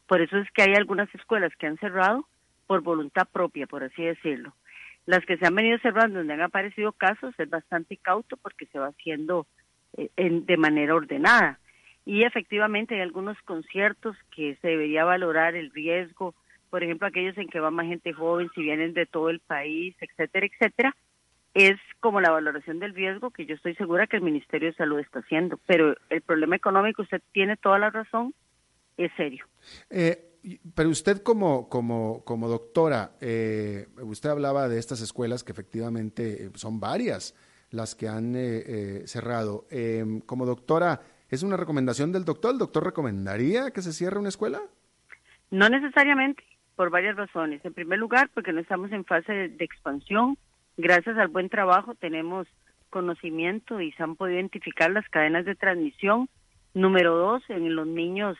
Por 0.07 0.21
eso 0.21 0.37
es 0.37 0.49
que 0.51 0.61
hay 0.61 0.75
algunas 0.75 1.13
escuelas 1.13 1.51
que 1.59 1.67
han 1.67 1.77
cerrado 1.79 2.25
por 2.67 2.79
voluntad 2.79 3.27
propia, 3.29 3.67
por 3.67 3.83
así 3.83 4.01
decirlo. 4.01 4.53
Las 5.05 5.25
que 5.25 5.35
se 5.35 5.45
han 5.45 5.55
venido 5.55 5.77
cerrando 5.79 6.19
donde 6.19 6.35
han 6.35 6.41
aparecido 6.41 6.93
casos 6.93 7.35
es 7.37 7.49
bastante 7.49 7.97
cauto 7.97 8.37
porque 8.37 8.65
se 8.67 8.79
va 8.79 8.87
haciendo 8.87 9.45
eh, 9.97 10.09
en, 10.15 10.45
de 10.45 10.55
manera 10.55 10.95
ordenada. 10.95 11.59
Y 12.05 12.23
efectivamente 12.23 12.95
hay 12.95 13.01
algunos 13.01 13.37
conciertos 13.41 14.15
que 14.33 14.55
se 14.61 14.69
debería 14.69 15.03
valorar 15.03 15.55
el 15.55 15.69
riesgo 15.71 16.33
por 16.71 16.83
ejemplo, 16.83 17.05
aquellos 17.05 17.37
en 17.37 17.49
que 17.49 17.59
va 17.59 17.69
más 17.69 17.85
gente 17.85 18.13
joven, 18.13 18.49
si 18.55 18.61
vienen 18.61 18.93
de 18.93 19.05
todo 19.05 19.29
el 19.29 19.41
país, 19.41 19.93
etcétera, 19.99 20.47
etcétera, 20.47 20.95
es 21.53 21.77
como 21.99 22.21
la 22.21 22.31
valoración 22.31 22.79
del 22.79 22.95
riesgo 22.95 23.29
que 23.29 23.45
yo 23.45 23.55
estoy 23.55 23.75
segura 23.75 24.07
que 24.07 24.15
el 24.15 24.23
Ministerio 24.23 24.69
de 24.69 24.77
Salud 24.77 24.99
está 24.99 25.19
haciendo. 25.19 25.59
Pero 25.67 25.95
el 26.09 26.21
problema 26.21 26.55
económico, 26.55 27.01
usted 27.01 27.21
tiene 27.33 27.57
toda 27.57 27.77
la 27.77 27.89
razón, 27.89 28.33
es 28.95 29.11
serio. 29.17 29.45
Eh, 29.89 30.39
pero 30.73 30.89
usted 30.89 31.21
como, 31.21 31.67
como, 31.67 32.23
como 32.23 32.47
doctora, 32.47 33.11
eh, 33.19 33.87
usted 34.01 34.29
hablaba 34.29 34.69
de 34.69 34.79
estas 34.79 35.01
escuelas 35.01 35.43
que 35.43 35.51
efectivamente 35.51 36.45
eh, 36.45 36.51
son 36.55 36.79
varias 36.79 37.35
las 37.69 37.95
que 37.95 38.07
han 38.07 38.33
cerrado. 39.05 39.65
como 40.25 40.45
doctora, 40.45 41.01
¿es 41.29 41.41
una 41.41 41.55
recomendación 41.55 42.11
del 42.11 42.25
doctor? 42.25 42.51
¿El 42.51 42.57
doctor 42.57 42.83
recomendaría 42.83 43.71
que 43.71 43.81
se 43.81 43.93
cierre 43.93 44.19
una 44.19 44.27
escuela? 44.27 44.61
No 45.51 45.69
necesariamente 45.69 46.43
por 46.81 46.89
varias 46.89 47.15
razones. 47.15 47.63
En 47.63 47.75
primer 47.75 47.99
lugar, 47.99 48.31
porque 48.33 48.51
no 48.51 48.59
estamos 48.59 48.91
en 48.91 49.05
fase 49.05 49.49
de, 49.49 49.63
expansión. 49.63 50.35
Gracias 50.77 51.15
al 51.15 51.27
buen 51.27 51.47
trabajo 51.47 51.93
tenemos 51.93 52.47
conocimiento 52.89 53.79
y 53.81 53.91
se 53.91 54.01
han 54.01 54.15
podido 54.15 54.39
identificar 54.39 54.89
las 54.89 55.07
cadenas 55.09 55.45
de 55.45 55.53
transmisión. 55.53 56.27
Número 56.73 57.15
dos, 57.15 57.43
en 57.49 57.75
los 57.75 57.85
niños 57.85 58.35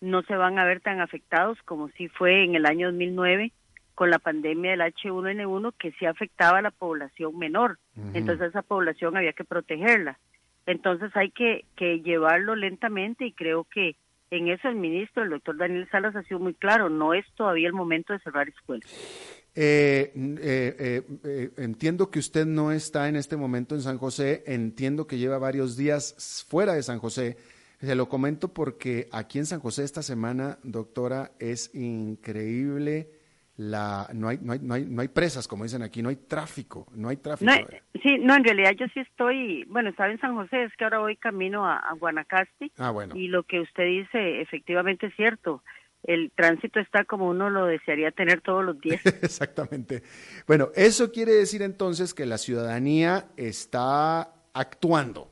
no 0.00 0.22
se 0.22 0.34
van 0.34 0.58
a 0.58 0.64
ver 0.64 0.80
tan 0.80 1.00
afectados 1.00 1.56
como 1.66 1.88
si 1.90 2.08
fue 2.08 2.42
en 2.42 2.56
el 2.56 2.66
año 2.66 2.88
2009 2.88 3.52
con 3.94 4.10
la 4.10 4.18
pandemia 4.18 4.72
del 4.72 4.80
H1N1 4.80 5.74
que 5.78 5.92
sí 5.92 6.04
afectaba 6.04 6.58
a 6.58 6.62
la 6.62 6.72
población 6.72 7.38
menor. 7.38 7.78
Entonces 8.12 8.48
esa 8.48 8.62
población 8.62 9.16
había 9.16 9.34
que 9.34 9.44
protegerla. 9.44 10.18
Entonces 10.66 11.16
hay 11.16 11.30
que, 11.30 11.64
que 11.76 12.00
llevarlo 12.00 12.56
lentamente 12.56 13.24
y 13.24 13.30
creo 13.30 13.62
que 13.72 13.94
en 14.36 14.48
eso 14.48 14.68
el 14.68 14.76
ministro, 14.76 15.22
el 15.22 15.30
doctor 15.30 15.56
Daniel 15.56 15.88
Salas, 15.90 16.16
ha 16.16 16.22
sido 16.22 16.40
muy 16.40 16.54
claro, 16.54 16.88
no 16.88 17.14
es 17.14 17.24
todavía 17.34 17.68
el 17.68 17.72
momento 17.72 18.12
de 18.12 18.18
cerrar 18.20 18.48
escuelas. 18.48 18.90
Eh, 19.56 20.12
eh, 20.14 21.02
eh, 21.24 21.50
entiendo 21.58 22.10
que 22.10 22.18
usted 22.18 22.44
no 22.44 22.72
está 22.72 23.08
en 23.08 23.16
este 23.16 23.36
momento 23.36 23.74
en 23.74 23.82
San 23.82 23.98
José, 23.98 24.42
entiendo 24.46 25.06
que 25.06 25.18
lleva 25.18 25.38
varios 25.38 25.76
días 25.76 26.44
fuera 26.48 26.74
de 26.74 26.82
San 26.82 26.98
José. 26.98 27.36
Se 27.80 27.94
lo 27.94 28.08
comento 28.08 28.52
porque 28.52 29.08
aquí 29.12 29.38
en 29.38 29.46
San 29.46 29.60
José 29.60 29.84
esta 29.84 30.02
semana, 30.02 30.58
doctora, 30.62 31.32
es 31.38 31.74
increíble 31.74 33.10
la 33.56 34.08
no 34.12 34.28
hay, 34.28 34.38
no 34.42 34.52
hay, 34.52 34.58
no 34.60 34.74
hay, 34.74 34.84
no 34.84 35.00
hay 35.00 35.08
presas, 35.08 35.46
como 35.46 35.62
dicen 35.64 35.82
aquí, 35.82 36.02
no 36.02 36.08
hay 36.08 36.16
tráfico, 36.16 36.86
no 36.94 37.08
hay 37.08 37.18
tráfico. 37.18 37.52
sí, 38.02 38.18
no, 38.18 38.34
en 38.34 38.44
realidad 38.44 38.72
yo 38.78 38.86
sí 38.92 39.00
estoy, 39.00 39.64
bueno, 39.68 39.90
estaba 39.90 40.10
en 40.10 40.20
San 40.20 40.34
José, 40.34 40.64
es 40.64 40.72
que 40.76 40.84
ahora 40.84 40.98
voy 40.98 41.16
camino 41.16 41.64
a, 41.66 41.92
Guanacaste. 41.98 42.72
Ah, 42.78 42.90
bueno. 42.90 43.14
Y 43.16 43.28
lo 43.28 43.44
que 43.44 43.60
usted 43.60 43.84
dice 43.84 44.40
efectivamente 44.40 45.06
es 45.06 45.14
cierto. 45.14 45.62
El 46.02 46.32
tránsito 46.32 46.80
está 46.80 47.04
como 47.04 47.28
uno 47.28 47.48
lo 47.48 47.64
desearía 47.64 48.10
tener 48.10 48.42
todos 48.42 48.62
los 48.62 48.78
días. 48.78 49.00
Exactamente. 49.22 50.02
Bueno, 50.46 50.68
eso 50.74 51.12
quiere 51.12 51.32
decir 51.32 51.62
entonces 51.62 52.12
que 52.12 52.26
la 52.26 52.36
ciudadanía 52.36 53.28
está 53.36 54.34
actuando, 54.52 55.30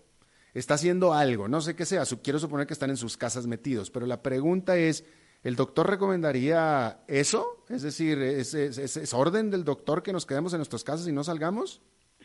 está 0.54 0.74
haciendo 0.74 1.12
algo, 1.12 1.48
no 1.48 1.60
sé 1.60 1.76
qué 1.76 1.84
sea, 1.84 2.04
quiero 2.22 2.38
suponer 2.38 2.66
que 2.66 2.72
están 2.72 2.90
en 2.90 2.96
sus 2.96 3.16
casas 3.16 3.46
metidos, 3.46 3.90
pero 3.90 4.06
la 4.06 4.22
pregunta 4.22 4.76
es, 4.76 5.04
¿El 5.42 5.56
doctor 5.56 5.90
recomendaría 5.90 6.98
eso? 7.08 7.64
Es 7.68 7.82
decir, 7.82 8.18
¿es, 8.18 8.54
es, 8.54 9.14
orden 9.14 9.50
del 9.50 9.64
doctor 9.64 10.02
que 10.02 10.12
nos 10.12 10.24
quedemos 10.24 10.52
en 10.54 10.58
nuestras 10.58 10.84
casas 10.84 11.08
y 11.08 11.12
no 11.12 11.24
salgamos? 11.24 11.82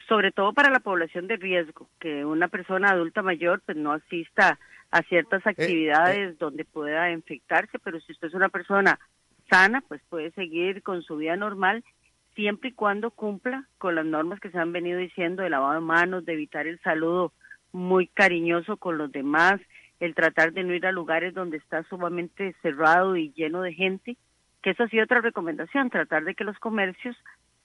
Sobre 0.07 0.32
todo 0.32 0.53
para 0.53 0.70
la 0.70 0.80
población 0.80 1.28
de 1.28 1.38
riesgo, 1.38 1.89
que 1.99 2.24
una 2.24 2.47
persona 2.47 2.91
adulta 2.91 3.24
mayor 3.24 3.61
pues 3.65 3.78
no 3.78 3.91
asista 3.93 4.59
a 4.91 5.01
ciertas 5.03 5.45
eh, 5.45 5.49
actividades 5.49 6.34
eh. 6.34 6.36
donde 6.39 6.63
pueda 6.63 7.11
infectarse, 7.11 7.80
pero 7.80 7.99
si 8.01 8.11
usted 8.11 8.28
es 8.28 8.34
una 8.36 8.49
persona 8.49 8.99
sana, 9.49 9.84
pues 9.88 10.01
puede 10.09 10.32
seguir 10.32 10.84
con 10.84 11.01
su 11.01 11.18
vida 11.18 11.36
normal 11.36 11.84
siempre 12.38 12.70
y 12.70 12.74
cuando 12.74 13.09
cumpla 13.09 13.65
con 13.80 13.95
las 13.95 14.05
normas 14.05 14.39
que 14.39 14.51
se 14.51 14.59
han 14.59 14.72
venido 14.72 14.99
diciendo 14.99 15.41
de 15.41 15.49
lavado 15.49 15.74
de 15.74 15.80
manos, 15.80 16.24
de 16.24 16.34
evitar 16.34 16.68
el 16.68 16.80
saludo 16.82 17.34
muy 17.72 18.07
cariñoso 18.07 18.78
con 18.78 18.97
los 18.97 19.11
demás, 19.11 19.59
el 20.00 20.16
tratar 20.16 20.54
de 20.54 20.64
no 20.64 20.74
ir 20.74 20.86
a 20.86 20.91
lugares 20.91 21.34
donde 21.34 21.58
está 21.58 21.84
sumamente 21.84 22.56
cerrado 22.62 23.16
y 23.16 23.32
lleno 23.34 23.62
de 23.62 23.74
gente, 23.74 24.18
que 24.62 24.72
eso 24.72 24.84
ha 24.84 24.89
sido 24.89 25.04
otra 25.04 25.22
recomendación, 25.22 25.89
tratar 25.89 26.24
de 26.24 26.36
que 26.36 26.43
los 26.43 26.58
comercios 26.60 27.16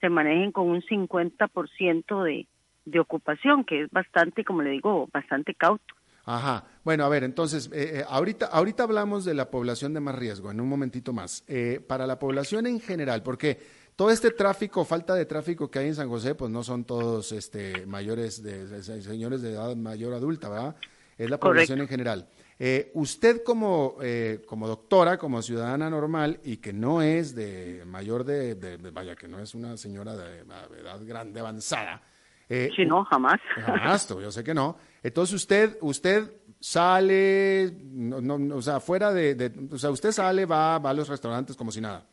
se 0.01 0.09
manejen 0.09 0.51
con 0.51 0.69
un 0.69 0.81
50% 0.81 2.23
de, 2.23 2.47
de 2.85 2.99
ocupación, 2.99 3.63
que 3.63 3.83
es 3.83 3.91
bastante, 3.91 4.43
como 4.43 4.61
le 4.61 4.71
digo, 4.71 5.07
bastante 5.11 5.53
cauto. 5.53 5.93
Ajá. 6.25 6.65
Bueno, 6.83 7.03
a 7.03 7.09
ver, 7.09 7.23
entonces, 7.23 7.69
eh, 7.73 7.99
eh, 7.99 8.05
ahorita, 8.07 8.45
ahorita 8.47 8.83
hablamos 8.83 9.25
de 9.25 9.33
la 9.33 9.49
población 9.51 9.93
de 9.93 9.99
más 9.99 10.15
riesgo, 10.15 10.51
en 10.51 10.61
un 10.61 10.69
momentito 10.69 11.13
más. 11.13 11.43
Eh, 11.47 11.83
para 11.85 12.07
la 12.07 12.19
población 12.19 12.65
en 12.65 12.79
general, 12.79 13.23
porque 13.23 13.59
todo 13.95 14.09
este 14.09 14.31
tráfico, 14.31 14.85
falta 14.85 15.15
de 15.15 15.25
tráfico 15.25 15.69
que 15.69 15.79
hay 15.79 15.87
en 15.87 15.95
San 15.95 16.09
José, 16.09 16.35
pues 16.35 16.49
no 16.49 16.63
son 16.63 16.85
todos 16.85 17.31
este, 17.31 17.85
mayores, 17.85 18.41
de, 18.41 18.83
señores 18.83 19.41
de 19.41 19.51
edad 19.51 19.75
mayor 19.75 20.13
adulta, 20.13 20.49
¿verdad? 20.49 20.75
Es 21.17 21.29
la 21.29 21.39
población 21.39 21.79
en 21.81 21.87
general. 21.87 22.27
Eh, 22.59 22.91
usted 22.93 23.43
como, 23.43 23.97
eh, 24.01 24.41
como 24.45 24.67
doctora, 24.67 25.17
como 25.17 25.41
ciudadana 25.41 25.89
normal 25.89 26.39
y 26.43 26.57
que 26.57 26.71
no 26.71 27.01
es 27.01 27.35
de 27.35 27.83
mayor 27.85 28.23
de, 28.23 28.77
vaya, 28.91 29.15
que 29.15 29.27
no 29.27 29.39
es 29.39 29.55
una 29.55 29.75
señora 29.77 30.15
de, 30.15 30.39
edad 30.79 30.99
grande, 31.05 31.39
avanzada. 31.39 32.01
Eh, 32.47 32.69
sí, 32.75 32.85
no, 32.85 33.03
jamás. 33.05 33.39
Jamás, 33.55 34.07
yo 34.21 34.31
sé 34.31 34.43
que 34.43 34.53
no. 34.53 34.77
Entonces 35.01 35.35
usted, 35.35 35.77
usted 35.81 36.31
sale, 36.59 37.71
no, 37.81 38.55
o 38.55 38.61
sea, 38.61 38.79
fuera 38.79 39.11
de, 39.11 39.51
o 39.71 39.77
sea, 39.77 39.89
usted 39.89 40.11
sale, 40.11 40.45
va, 40.45 40.77
va 40.79 40.91
a 40.91 40.93
los 40.93 41.09
restaurantes 41.09 41.55
como 41.55 41.71
si 41.71 41.81
nada. 41.81 42.05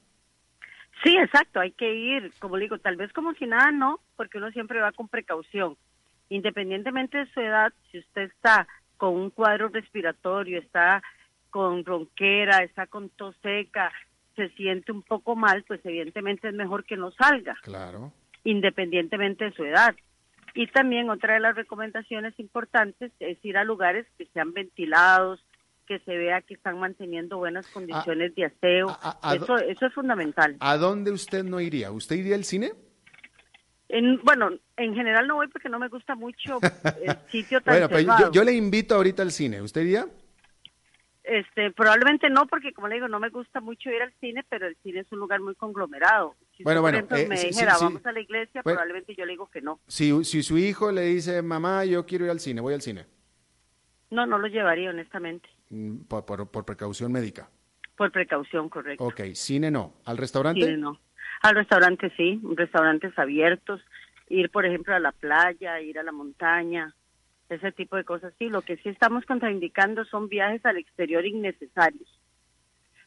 Sí, 1.03 1.17
exacto, 1.17 1.61
hay 1.61 1.73
que 1.73 1.95
ir, 1.95 2.33
como 2.39 2.57
digo, 2.57 2.79
tal 2.79 2.97
vez 2.97 3.13
como 3.13 3.33
si 3.35 3.47
nada, 3.47 3.71
no, 3.71 4.01
porque 4.17 4.39
uno 4.39 4.51
siempre 4.51 4.81
va 4.81 4.93
con 4.93 5.09
precaución. 5.09 5.77
Independientemente 6.29 7.19
de 7.19 7.33
su 7.33 7.41
edad, 7.41 7.73
si 7.91 7.99
usted 7.99 8.23
está 8.23 8.67
con 9.01 9.15
un 9.15 9.31
cuadro 9.31 9.69
respiratorio, 9.69 10.59
está 10.59 11.03
con 11.49 11.87
ronquera, 11.87 12.59
está 12.59 12.87
con 12.87 13.09
tos 13.09 13.35
seca, 13.43 13.91
se 14.37 14.51
siente 14.51 14.93
un 14.93 15.03
poco 15.03 15.35
mal, 15.35 15.65
pues 15.67 15.81
evidentemente 15.85 16.49
es 16.49 16.55
mejor 16.55 16.85
que 16.85 16.99
no 16.99 17.11
salga. 17.13 17.57
Claro. 17.63 18.13
Independientemente 18.45 19.47
de 19.47 19.53
su 19.53 19.65
edad. 19.65 19.97
Y 20.55 20.67
también 20.67 21.09
otra 21.09 21.35
de 21.35 21.41
las 21.41 21.57
recomendaciones 21.57 22.39
importantes 22.39 23.11
es 23.21 23.43
ir 23.43 23.57
a 23.57 23.65
lugares 23.65 24.07
que 24.19 24.27
sean 24.35 24.53
ventilados, 24.53 25.43
que 25.87 25.99
se 26.01 26.19
vea 26.19 26.43
que 26.43 26.53
están 26.53 26.79
manteniendo 26.79 27.39
buenas 27.39 27.67
condiciones 27.69 28.35
de 28.35 28.45
aseo. 28.45 28.89
eso, 29.35 29.57
eso 29.57 29.87
es 29.87 29.95
fundamental. 29.95 30.57
¿A 30.61 30.77
dónde 30.77 31.11
usted 31.11 31.43
no 31.43 31.59
iría? 31.59 31.91
¿Usted 31.91 32.17
iría 32.17 32.35
al 32.35 32.45
cine? 32.45 32.73
Bueno, 34.23 34.51
en 34.77 34.95
general 34.95 35.27
no 35.27 35.37
voy 35.37 35.49
porque 35.49 35.69
no 35.69 35.79
me 35.79 35.89
gusta 35.89 36.15
mucho 36.15 36.59
el 37.03 37.17
sitio 37.31 37.61
tan 37.61 37.89
bueno, 37.89 38.31
yo, 38.33 38.45
le 38.45 38.53
invito 38.53 38.95
ahorita 38.95 39.23
al 39.23 39.33
cine. 39.33 39.61
¿Usted 39.63 39.83
iría? 39.83 40.07
Este, 41.23 41.71
probablemente 41.71 42.29
no, 42.31 42.47
porque 42.47 42.73
como 42.73 42.89
le 42.89 42.97
digo, 42.97 43.09
no 43.09 43.21
me 43.21 43.29
gusta 43.29 43.61
mucho 43.61 43.91
ir 43.91 44.03
al 44.03 44.13
cine, 44.21 44.45
pero 44.49 44.67
el 44.67 44.77
cine 44.83 45.01
es 45.01 45.13
un 45.13 45.19
lugar 45.19 45.41
muy 45.41 45.55
conglomerado. 45.55 46.35
Si 46.57 46.65
bueno, 46.65 46.81
bueno, 46.81 46.99
eh, 46.99 47.27
me 47.29 47.39
dijera, 47.39 47.77
vamos 47.81 48.05
a 48.05 48.13
la 48.13 48.21
iglesia, 48.21 48.63
probablemente 48.63 49.15
yo 49.15 49.25
le 49.25 49.33
digo 49.33 49.49
que 49.49 49.61
no. 49.61 49.81
Si, 49.87 50.25
si 50.25 50.43
su 50.43 50.59
hijo 50.59 50.91
le 50.91 51.03
dice, 51.03 51.43
mamá, 51.43 51.85
yo 51.85 52.05
quiero 52.07 52.25
ir 52.25 52.31
al 52.31 52.41
cine, 52.41 52.61
voy 52.61 52.75
al 52.75 52.83
cine. 52.83 53.07
No, 54.11 54.27
no 54.27 54.39
lo 54.39 54.49
llevaría, 54.49 54.91
honestamente. 54.91 55.49
Mm, 55.69 56.01
por, 56.09 56.25
por, 56.25 56.51
por 56.51 56.65
precaución 56.65 57.13
médica. 57.13 57.49
Por 57.97 58.11
precaución, 58.11 58.69
correcto. 58.69 59.05
Ok, 59.05 59.21
cine 59.35 59.71
no. 59.71 59.95
¿Al 60.07 60.17
restaurante? 60.17 60.63
Cine 60.63 60.79
no. 60.79 60.99
Al 61.43 61.55
restaurante 61.55 62.13
sí, 62.17 62.41
restaurantes 62.57 63.19
abiertos, 63.19 63.81
ir 64.29 64.51
por 64.51 64.67
ejemplo 64.67 64.95
a 64.95 65.01
la 65.01 65.13
playa, 65.13 65.81
ir 65.81 65.99
a 65.99 66.03
la 66.03 66.13
montaña, 66.13 66.95
ese 67.49 67.73
tipo 67.73 67.97
de 67.97 68.05
cosas. 68.05 68.33
Sí, 68.39 68.49
lo 68.49 68.63
que 68.63 68.77
sí 68.79 68.89
estamos 68.89 69.25
contraindicando 69.25 70.05
son 70.05 70.29
viajes 70.29 70.65
al 70.65 70.77
exterior 70.77 71.25
innecesarios. 71.25 72.09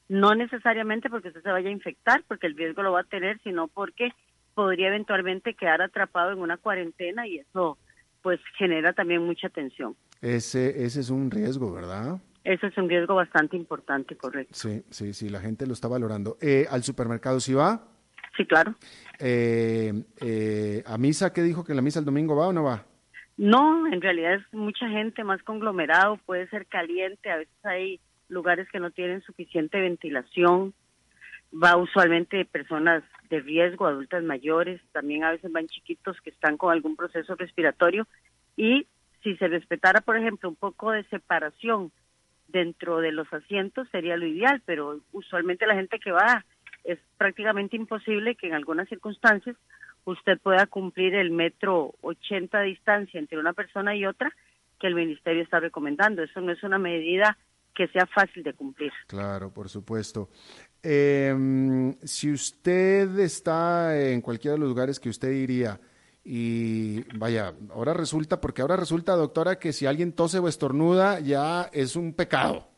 No 0.09 0.35
necesariamente 0.35 1.09
porque 1.09 1.29
usted 1.29 1.43
se 1.43 1.51
vaya 1.51 1.69
a 1.69 1.71
infectar, 1.73 2.23
porque 2.27 2.47
el 2.47 2.57
riesgo 2.57 2.83
lo 2.83 2.91
va 2.91 3.01
a 3.01 3.05
tener, 3.05 3.39
sino 3.43 3.67
porque 3.67 4.11
podría 4.53 4.87
eventualmente 4.87 5.55
quedar 5.55 5.81
atrapado 5.81 6.31
en 6.31 6.39
una 6.39 6.57
cuarentena 6.57 7.27
y 7.27 7.39
eso 7.39 7.77
pues 8.21 8.39
genera 8.57 8.93
también 8.93 9.23
mucha 9.23 9.49
tensión. 9.49 9.95
Ese, 10.21 10.85
ese 10.85 11.01
es 11.01 11.09
un 11.09 11.29
riesgo, 11.29 11.73
¿verdad? 11.73 12.19
Eso 12.43 12.67
es 12.67 12.77
un 12.77 12.89
riesgo 12.89 13.15
bastante 13.15 13.57
importante, 13.57 14.15
correcto. 14.15 14.53
Sí, 14.53 14.83
sí, 14.89 15.13
sí, 15.13 15.29
la 15.29 15.39
gente 15.39 15.65
lo 15.65 15.73
está 15.73 15.87
valorando. 15.87 16.37
Eh, 16.41 16.65
¿Al 16.69 16.83
supermercado 16.83 17.39
sí 17.39 17.53
va? 17.53 17.92
Sí, 18.35 18.45
claro. 18.45 18.75
Eh, 19.19 19.93
eh, 20.21 20.83
¿A 20.85 20.97
misa 20.97 21.33
qué 21.33 21.41
dijo 21.41 21.63
que 21.63 21.73
la 21.73 21.81
misa 21.81 21.99
el 21.99 22.05
domingo 22.05 22.35
va 22.35 22.47
o 22.47 22.53
no 22.53 22.63
va? 22.63 22.85
No, 23.37 23.87
en 23.87 24.01
realidad 24.01 24.35
es 24.35 24.53
mucha 24.53 24.87
gente, 24.89 25.23
más 25.23 25.41
conglomerado, 25.43 26.17
puede 26.25 26.47
ser 26.49 26.67
caliente, 26.67 27.31
a 27.31 27.37
veces 27.37 27.65
hay 27.65 27.99
lugares 28.29 28.67
que 28.71 28.79
no 28.79 28.91
tienen 28.91 29.21
suficiente 29.21 29.79
ventilación, 29.79 30.73
va 31.51 31.77
usualmente 31.77 32.45
personas 32.45 33.03
de 33.29 33.39
riesgo, 33.39 33.87
adultas 33.87 34.23
mayores, 34.23 34.81
también 34.91 35.23
a 35.23 35.31
veces 35.31 35.51
van 35.51 35.67
chiquitos 35.67 36.19
que 36.21 36.29
están 36.29 36.57
con 36.57 36.71
algún 36.71 36.95
proceso 36.95 37.35
respiratorio 37.35 38.07
y 38.55 38.87
si 39.23 39.35
se 39.37 39.47
respetara, 39.47 40.01
por 40.01 40.17
ejemplo, 40.17 40.49
un 40.49 40.55
poco 40.55 40.91
de 40.91 41.03
separación 41.05 41.91
dentro 42.47 42.99
de 42.99 43.11
los 43.11 43.31
asientos 43.33 43.87
sería 43.91 44.17
lo 44.17 44.27
ideal, 44.27 44.61
pero 44.65 44.99
usualmente 45.11 45.65
la 45.65 45.75
gente 45.75 45.99
que 45.99 46.11
va 46.11 46.45
es 46.83 46.99
prácticamente 47.17 47.75
imposible 47.75 48.35
que 48.35 48.47
en 48.47 48.53
algunas 48.53 48.89
circunstancias 48.89 49.55
usted 50.05 50.39
pueda 50.39 50.65
cumplir 50.67 51.15
el 51.15 51.31
metro 51.31 51.95
80 52.01 52.59
de 52.59 52.65
distancia 52.65 53.19
entre 53.19 53.39
una 53.39 53.53
persona 53.53 53.95
y 53.95 54.05
otra 54.05 54.31
que 54.79 54.87
el 54.87 54.95
ministerio 54.95 55.43
está 55.43 55.59
recomendando. 55.59 56.23
Eso 56.23 56.41
no 56.41 56.51
es 56.51 56.61
una 56.63 56.77
medida 56.77 57.37
que 57.73 57.87
sea 57.87 58.05
fácil 58.05 58.43
de 58.43 58.53
cumplir. 58.53 58.91
Claro, 59.07 59.51
por 59.51 59.69
supuesto. 59.69 60.29
Em, 60.81 61.93
si 62.03 62.31
usted 62.31 63.17
está 63.19 63.97
en 63.97 64.21
cualquiera 64.21 64.53
de 64.53 64.59
los 64.59 64.69
lugares 64.69 64.99
que 64.99 65.09
usted 65.09 65.31
iría, 65.31 65.79
y 66.25 67.01
vaya, 67.17 67.53
ahora 67.71 67.93
resulta, 67.93 68.39
porque 68.39 68.61
ahora 68.61 68.77
resulta, 68.77 69.13
doctora, 69.13 69.59
que 69.59 69.73
si 69.73 69.85
alguien 69.85 70.13
tose 70.13 70.39
o 70.39 70.47
estornuda 70.47 71.19
ya 71.19 71.69
es 71.73 71.95
un 71.95 72.13
pecado. 72.13 72.72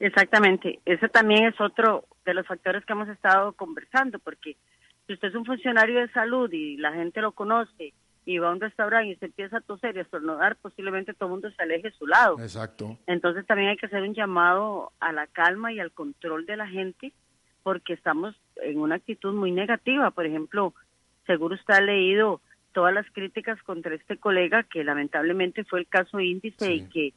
Exactamente, 0.00 0.80
ese 0.84 1.08
también 1.08 1.46
es 1.46 1.60
otro 1.60 2.04
de 2.24 2.34
los 2.34 2.46
factores 2.46 2.84
que 2.84 2.92
hemos 2.92 3.08
estado 3.08 3.52
conversando, 3.52 4.18
porque 4.18 4.56
si 5.06 5.14
usted 5.14 5.28
es 5.28 5.34
un 5.34 5.44
funcionario 5.44 6.00
de 6.00 6.08
salud 6.12 6.52
y 6.52 6.76
la 6.76 6.92
gente 6.92 7.20
lo 7.20 7.32
conoce 7.32 7.92
y 8.24 8.38
va 8.38 8.48
a 8.48 8.52
un 8.52 8.60
restaurante 8.60 9.12
y 9.12 9.16
se 9.16 9.26
empieza 9.26 9.58
a 9.58 9.60
toser 9.60 9.94
y 9.94 10.00
a 10.00 10.02
estornudar, 10.02 10.56
posiblemente 10.56 11.14
todo 11.14 11.28
el 11.28 11.32
mundo 11.34 11.50
se 11.52 11.62
aleje 11.62 11.90
de 11.90 11.96
su 11.96 12.06
lado. 12.06 12.36
Exacto. 12.40 12.98
Entonces 13.06 13.46
también 13.46 13.70
hay 13.70 13.76
que 13.76 13.86
hacer 13.86 14.02
un 14.02 14.14
llamado 14.14 14.90
a 14.98 15.12
la 15.12 15.28
calma 15.28 15.72
y 15.72 15.78
al 15.78 15.92
control 15.92 16.44
de 16.44 16.56
la 16.56 16.66
gente, 16.66 17.12
porque 17.62 17.92
estamos 17.92 18.34
en 18.56 18.80
una 18.80 18.96
actitud 18.96 19.32
muy 19.32 19.52
negativa. 19.52 20.10
Por 20.10 20.26
ejemplo, 20.26 20.74
seguro 21.26 21.54
usted 21.54 21.74
ha 21.74 21.80
leído 21.80 22.40
todas 22.72 22.92
las 22.92 23.08
críticas 23.12 23.62
contra 23.62 23.94
este 23.94 24.18
colega, 24.18 24.64
que 24.64 24.82
lamentablemente 24.82 25.64
fue 25.64 25.80
el 25.80 25.86
caso 25.86 26.18
índice 26.18 26.72
y 26.72 26.88
que 26.88 27.14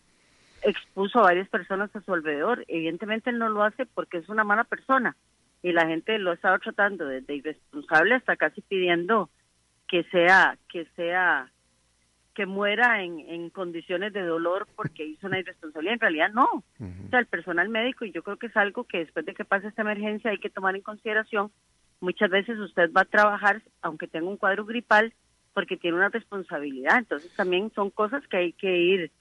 expuso 0.63 1.19
a 1.19 1.23
varias 1.23 1.49
personas 1.49 1.95
a 1.95 2.01
su 2.01 2.13
alrededor. 2.13 2.65
Evidentemente 2.67 3.29
él 3.29 3.39
no 3.39 3.49
lo 3.49 3.63
hace 3.63 3.85
porque 3.85 4.17
es 4.17 4.29
una 4.29 4.43
mala 4.43 4.63
persona 4.63 5.15
y 5.61 5.71
la 5.71 5.87
gente 5.87 6.17
lo 6.19 6.31
ha 6.31 6.35
estado 6.35 6.59
tratando 6.59 7.05
desde 7.05 7.35
irresponsable 7.35 8.15
hasta 8.15 8.35
casi 8.35 8.61
pidiendo 8.61 9.29
que 9.87 10.03
sea 10.05 10.57
que 10.69 10.85
sea 10.95 11.51
que 12.35 12.45
muera 12.45 13.03
en, 13.03 13.19
en 13.19 13.49
condiciones 13.49 14.13
de 14.13 14.21
dolor 14.21 14.67
porque 14.75 15.03
hizo 15.05 15.27
una 15.27 15.39
irresponsabilidad. 15.39 15.95
En 15.95 15.99
realidad 15.99 16.31
no. 16.31 16.47
O 16.79 17.09
sea, 17.09 17.19
el 17.19 17.25
personal 17.25 17.67
médico, 17.67 18.05
y 18.05 18.11
yo 18.11 18.23
creo 18.23 18.37
que 18.37 18.47
es 18.47 18.55
algo 18.55 18.85
que 18.85 18.99
después 18.99 19.25
de 19.25 19.33
que 19.33 19.43
pase 19.43 19.67
esta 19.67 19.81
emergencia 19.81 20.31
hay 20.31 20.37
que 20.37 20.49
tomar 20.49 20.75
en 20.75 20.81
consideración, 20.81 21.51
muchas 21.99 22.29
veces 22.29 22.57
usted 22.59 22.93
va 22.93 23.01
a 23.01 23.05
trabajar 23.05 23.61
aunque 23.81 24.07
tenga 24.07 24.29
un 24.29 24.37
cuadro 24.37 24.63
gripal 24.63 25.13
porque 25.53 25.75
tiene 25.75 25.97
una 25.97 26.07
responsabilidad. 26.07 26.99
Entonces 26.99 27.35
también 27.35 27.71
son 27.73 27.89
cosas 27.89 28.25
que 28.27 28.37
hay 28.37 28.53
que 28.53 28.77
ir 28.77 29.11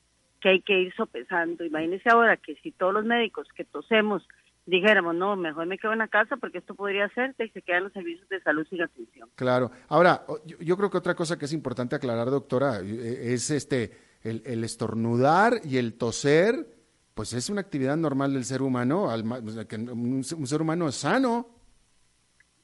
que 0.40 0.50
hay 0.50 0.62
que 0.62 0.78
ir 0.78 0.94
sopesando. 0.94 1.64
Imagínese 1.64 2.08
ahora 2.10 2.36
que 2.36 2.54
si 2.56 2.72
todos 2.72 2.94
los 2.94 3.04
médicos 3.04 3.48
que 3.54 3.64
tosemos 3.64 4.26
dijéramos, 4.68 5.14
no, 5.14 5.34
mejor 5.34 5.66
me 5.66 5.78
quedo 5.78 5.92
en 5.92 5.98
la 5.98 6.08
casa 6.08 6.36
porque 6.36 6.58
esto 6.58 6.74
podría 6.74 7.08
ser 7.10 7.34
que 7.36 7.48
se 7.48 7.62
quedan 7.62 7.84
los 7.84 7.92
servicios 7.94 8.28
de 8.28 8.40
salud 8.42 8.66
sin 8.68 8.82
atención. 8.82 9.30
Claro. 9.34 9.70
Ahora, 9.88 10.24
yo, 10.44 10.76
creo 10.76 10.90
que 10.90 10.98
otra 10.98 11.14
cosa 11.14 11.38
que 11.38 11.46
es 11.46 11.54
importante 11.54 11.96
aclarar, 11.96 12.28
doctora, 12.28 12.80
eh, 12.80 13.32
es 13.32 13.50
este 13.50 13.92
el, 14.22 14.62
estornudar 14.64 15.54
y 15.64 15.78
el 15.78 15.94
toser, 15.94 16.66
pues 17.14 17.32
es 17.32 17.48
una 17.48 17.62
actividad 17.62 17.96
normal 17.96 18.34
del 18.34 18.44
ser 18.44 18.60
humano, 18.60 19.04
un, 19.04 20.22
ser 20.22 20.60
humano 20.60 20.92
sano, 20.92 21.48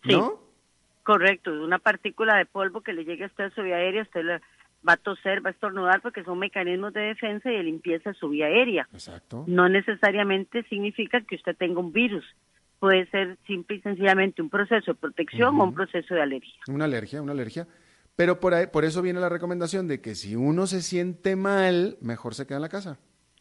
¿no? 0.05 0.29
Sí, 0.29 0.35
correcto, 1.05 1.53
una 1.53 1.79
partícula 1.79 2.37
de 2.37 2.45
polvo 2.45 2.83
que 2.83 2.93
le 2.93 3.07
llegue 3.07 3.25
a 3.25 3.29
usted 3.29 3.45
a 3.45 3.51
su 3.51 3.63
vía 3.63 3.77
aérea, 3.77 4.03
usted 4.03 4.25
le 4.25 4.41
va 4.87 4.95
a 4.95 4.97
toser, 4.97 5.45
va 5.45 5.51
a 5.51 5.53
estornudar 5.53 6.01
porque 6.03 6.25
son 6.25 6.39
mecanismos 6.39 6.93
de 6.93 7.01
defensa 7.01 7.51
y 7.51 7.57
de 7.57 7.63
limpieza 7.63 8.11
de 8.11 8.17
su 8.17 8.29
vía 8.29 8.47
aérea. 8.47 8.89
Exacto. 8.93 9.45
No 9.47 9.69
necesariamente 9.69 10.63
significa 10.65 11.21
que 11.23 11.37
usted 11.37 11.57
tenga 11.57 11.81
un 11.81 11.93
virus. 11.93 12.25
Puede 12.79 13.07
ser 13.07 13.39
simple 13.47 13.77
y 13.77 13.81
sencillamente 13.81 14.43
un 14.43 14.51
proceso 14.51 14.93
de 14.93 14.99
protección 14.99 15.59
o 15.59 15.65
un 15.65 15.75
proceso 15.75 16.15
de 16.15 16.21
alergia. 16.21 16.61
Una 16.69 16.85
alergia, 16.85 17.23
una 17.23 17.33
alergia. 17.33 17.67
Pero 18.17 18.39
por, 18.39 18.55
ahí, 18.55 18.67
por 18.67 18.85
eso 18.85 19.03
viene 19.03 19.21
la 19.21 19.29
recomendación 19.29 19.89
de 19.89 20.01
que 20.01 20.15
si 20.15 20.37
uno 20.37 20.67
se 20.67 20.83
siente 20.83 21.35
mal, 21.35 21.97
mejor 22.01 22.35
se 22.35 22.47
queda 22.47 22.57
en 22.57 22.63
la 22.63 22.69
casa. 22.69 22.99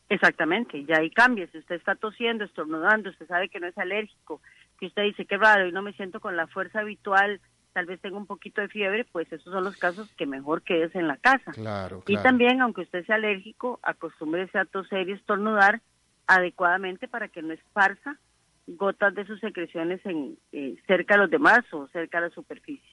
Exactamente, 0.09 0.83
ya 0.85 0.99
ahí 0.99 1.09
cambia. 1.09 1.47
Si 1.51 1.57
usted 1.57 1.75
está 1.75 1.95
tosiendo, 1.95 2.43
estornudando, 2.43 3.09
usted 3.09 3.27
sabe 3.27 3.49
que 3.49 3.59
no 3.59 3.67
es 3.67 3.77
alérgico, 3.77 4.41
que 4.79 4.87
usted 4.87 5.03
dice, 5.03 5.25
qué 5.25 5.37
raro, 5.37 5.67
y 5.67 5.71
no 5.71 5.81
me 5.81 5.93
siento 5.93 6.19
con 6.19 6.35
la 6.35 6.47
fuerza 6.47 6.79
habitual 6.79 7.39
tal 7.73 7.85
vez 7.87 7.99
tenga 7.99 8.17
un 8.17 8.25
poquito 8.25 8.61
de 8.61 8.69
fiebre, 8.69 9.05
pues 9.11 9.31
esos 9.31 9.51
son 9.51 9.63
los 9.63 9.77
casos 9.77 10.09
que 10.15 10.25
mejor 10.25 10.61
quedes 10.61 10.93
en 10.95 11.07
la 11.07 11.17
casa. 11.17 11.51
Claro, 11.51 12.03
Y 12.07 12.17
también, 12.17 12.61
aunque 12.61 12.81
usted 12.81 13.05
sea 13.05 13.15
alérgico, 13.15 13.79
acostúmbrese 13.83 14.57
a 14.57 14.65
toser 14.65 15.09
y 15.09 15.13
estornudar 15.13 15.81
adecuadamente 16.27 17.07
para 17.07 17.27
que 17.27 17.41
no 17.41 17.53
esparza 17.53 18.17
gotas 18.65 19.13
de 19.13 19.25
sus 19.25 19.41
secreciones 19.41 19.99
en, 20.05 20.37
eh, 20.53 20.77
cerca 20.87 21.15
a 21.15 21.17
los 21.17 21.29
demás 21.29 21.61
o 21.73 21.87
cerca 21.89 22.19
a 22.19 22.21
la 22.21 22.29
superficie. 22.29 22.89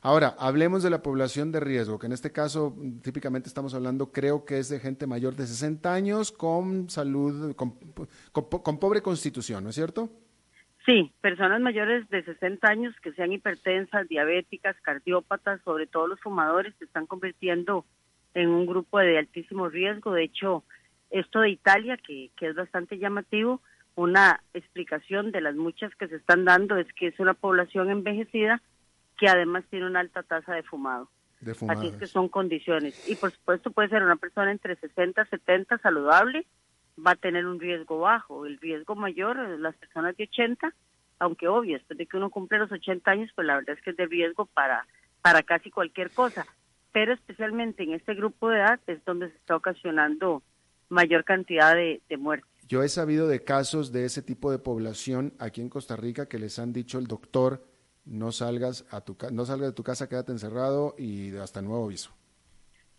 Ahora, 0.00 0.36
hablemos 0.38 0.84
de 0.84 0.90
la 0.90 1.02
población 1.02 1.50
de 1.50 1.58
riesgo, 1.58 1.98
que 1.98 2.06
en 2.06 2.12
este 2.12 2.30
caso 2.30 2.76
típicamente 3.02 3.48
estamos 3.48 3.74
hablando, 3.74 4.12
creo 4.12 4.44
que 4.44 4.58
es 4.58 4.68
de 4.68 4.78
gente 4.78 5.08
mayor 5.08 5.34
de 5.34 5.46
60 5.46 5.92
años 5.92 6.30
con 6.30 6.88
salud, 6.88 7.56
con 7.56 8.78
pobre 8.78 9.02
constitución, 9.02 9.64
¿no 9.64 9.70
es 9.70 9.74
cierto? 9.74 10.08
Sí, 10.84 11.12
personas 11.20 11.60
mayores 11.60 12.08
de 12.10 12.24
60 12.24 12.66
años 12.68 12.94
que 13.02 13.12
sean 13.12 13.32
hipertensas, 13.32 14.08
diabéticas, 14.08 14.76
cardiópatas, 14.82 15.60
sobre 15.62 15.86
todo 15.86 16.08
los 16.08 16.20
fumadores, 16.20 16.74
se 16.78 16.84
están 16.84 17.06
convirtiendo 17.06 17.84
en 18.34 18.48
un 18.48 18.66
grupo 18.66 18.98
de 18.98 19.18
altísimo 19.18 19.68
riesgo. 19.68 20.12
De 20.12 20.24
hecho, 20.24 20.64
esto 21.10 21.40
de 21.40 21.50
Italia, 21.50 21.96
que, 21.96 22.30
que 22.36 22.48
es 22.48 22.56
bastante 22.56 22.98
llamativo, 22.98 23.60
una 23.94 24.42
explicación 24.54 25.30
de 25.30 25.40
las 25.40 25.54
muchas 25.54 25.94
que 25.96 26.08
se 26.08 26.16
están 26.16 26.44
dando 26.44 26.76
es 26.76 26.86
que 26.94 27.08
es 27.08 27.20
una 27.20 27.34
población 27.34 27.90
envejecida 27.90 28.60
que 29.18 29.28
además 29.28 29.64
tiene 29.70 29.86
una 29.86 30.00
alta 30.00 30.22
tasa 30.22 30.54
de 30.54 30.62
fumado. 30.62 31.08
De 31.40 31.52
Así 31.68 31.88
es 31.88 31.96
que 31.96 32.06
son 32.06 32.28
condiciones. 32.28 33.08
Y 33.08 33.16
por 33.16 33.30
supuesto 33.30 33.70
puede 33.70 33.88
ser 33.88 34.02
una 34.02 34.16
persona 34.16 34.50
entre 34.50 34.76
60 34.76 35.22
y 35.22 35.26
70 35.26 35.78
saludable, 35.78 36.46
va 36.98 37.12
a 37.12 37.16
tener 37.16 37.46
un 37.46 37.60
riesgo 37.60 38.00
bajo. 38.00 38.46
El 38.46 38.58
riesgo 38.58 38.94
mayor, 38.94 39.36
las 39.58 39.74
personas 39.76 40.16
de 40.16 40.24
80, 40.24 40.74
aunque 41.18 41.48
obvio, 41.48 41.78
después 41.78 41.98
de 41.98 42.06
que 42.06 42.16
uno 42.16 42.30
cumple 42.30 42.58
los 42.58 42.72
80 42.72 43.10
años, 43.10 43.30
pues 43.34 43.46
la 43.46 43.56
verdad 43.56 43.76
es 43.76 43.82
que 43.82 43.90
es 43.90 43.96
de 43.96 44.06
riesgo 44.06 44.46
para, 44.46 44.86
para 45.20 45.42
casi 45.42 45.70
cualquier 45.70 46.10
cosa. 46.10 46.46
Pero 46.92 47.14
especialmente 47.14 47.82
en 47.82 47.94
este 47.94 48.14
grupo 48.14 48.50
de 48.50 48.58
edad 48.58 48.80
es 48.86 49.04
donde 49.04 49.30
se 49.30 49.36
está 49.36 49.56
ocasionando 49.56 50.42
mayor 50.88 51.24
cantidad 51.24 51.74
de, 51.74 52.02
de 52.08 52.16
muertes. 52.16 52.50
Yo 52.68 52.82
he 52.82 52.88
sabido 52.88 53.28
de 53.28 53.42
casos 53.42 53.92
de 53.92 54.04
ese 54.04 54.22
tipo 54.22 54.50
de 54.50 54.58
población 54.58 55.34
aquí 55.38 55.60
en 55.60 55.68
Costa 55.68 55.96
Rica 55.96 56.26
que 56.26 56.38
les 56.38 56.58
han 56.58 56.72
dicho 56.72 56.98
el 56.98 57.06
doctor, 57.06 57.66
no 58.04 58.32
salgas, 58.32 58.84
a 58.90 59.00
tu, 59.00 59.16
no 59.30 59.44
salgas 59.44 59.70
de 59.70 59.74
tu 59.74 59.82
casa, 59.82 60.08
quédate 60.08 60.32
encerrado 60.32 60.94
y 60.98 61.34
hasta 61.36 61.62
nuevo 61.62 61.84
aviso. 61.84 62.12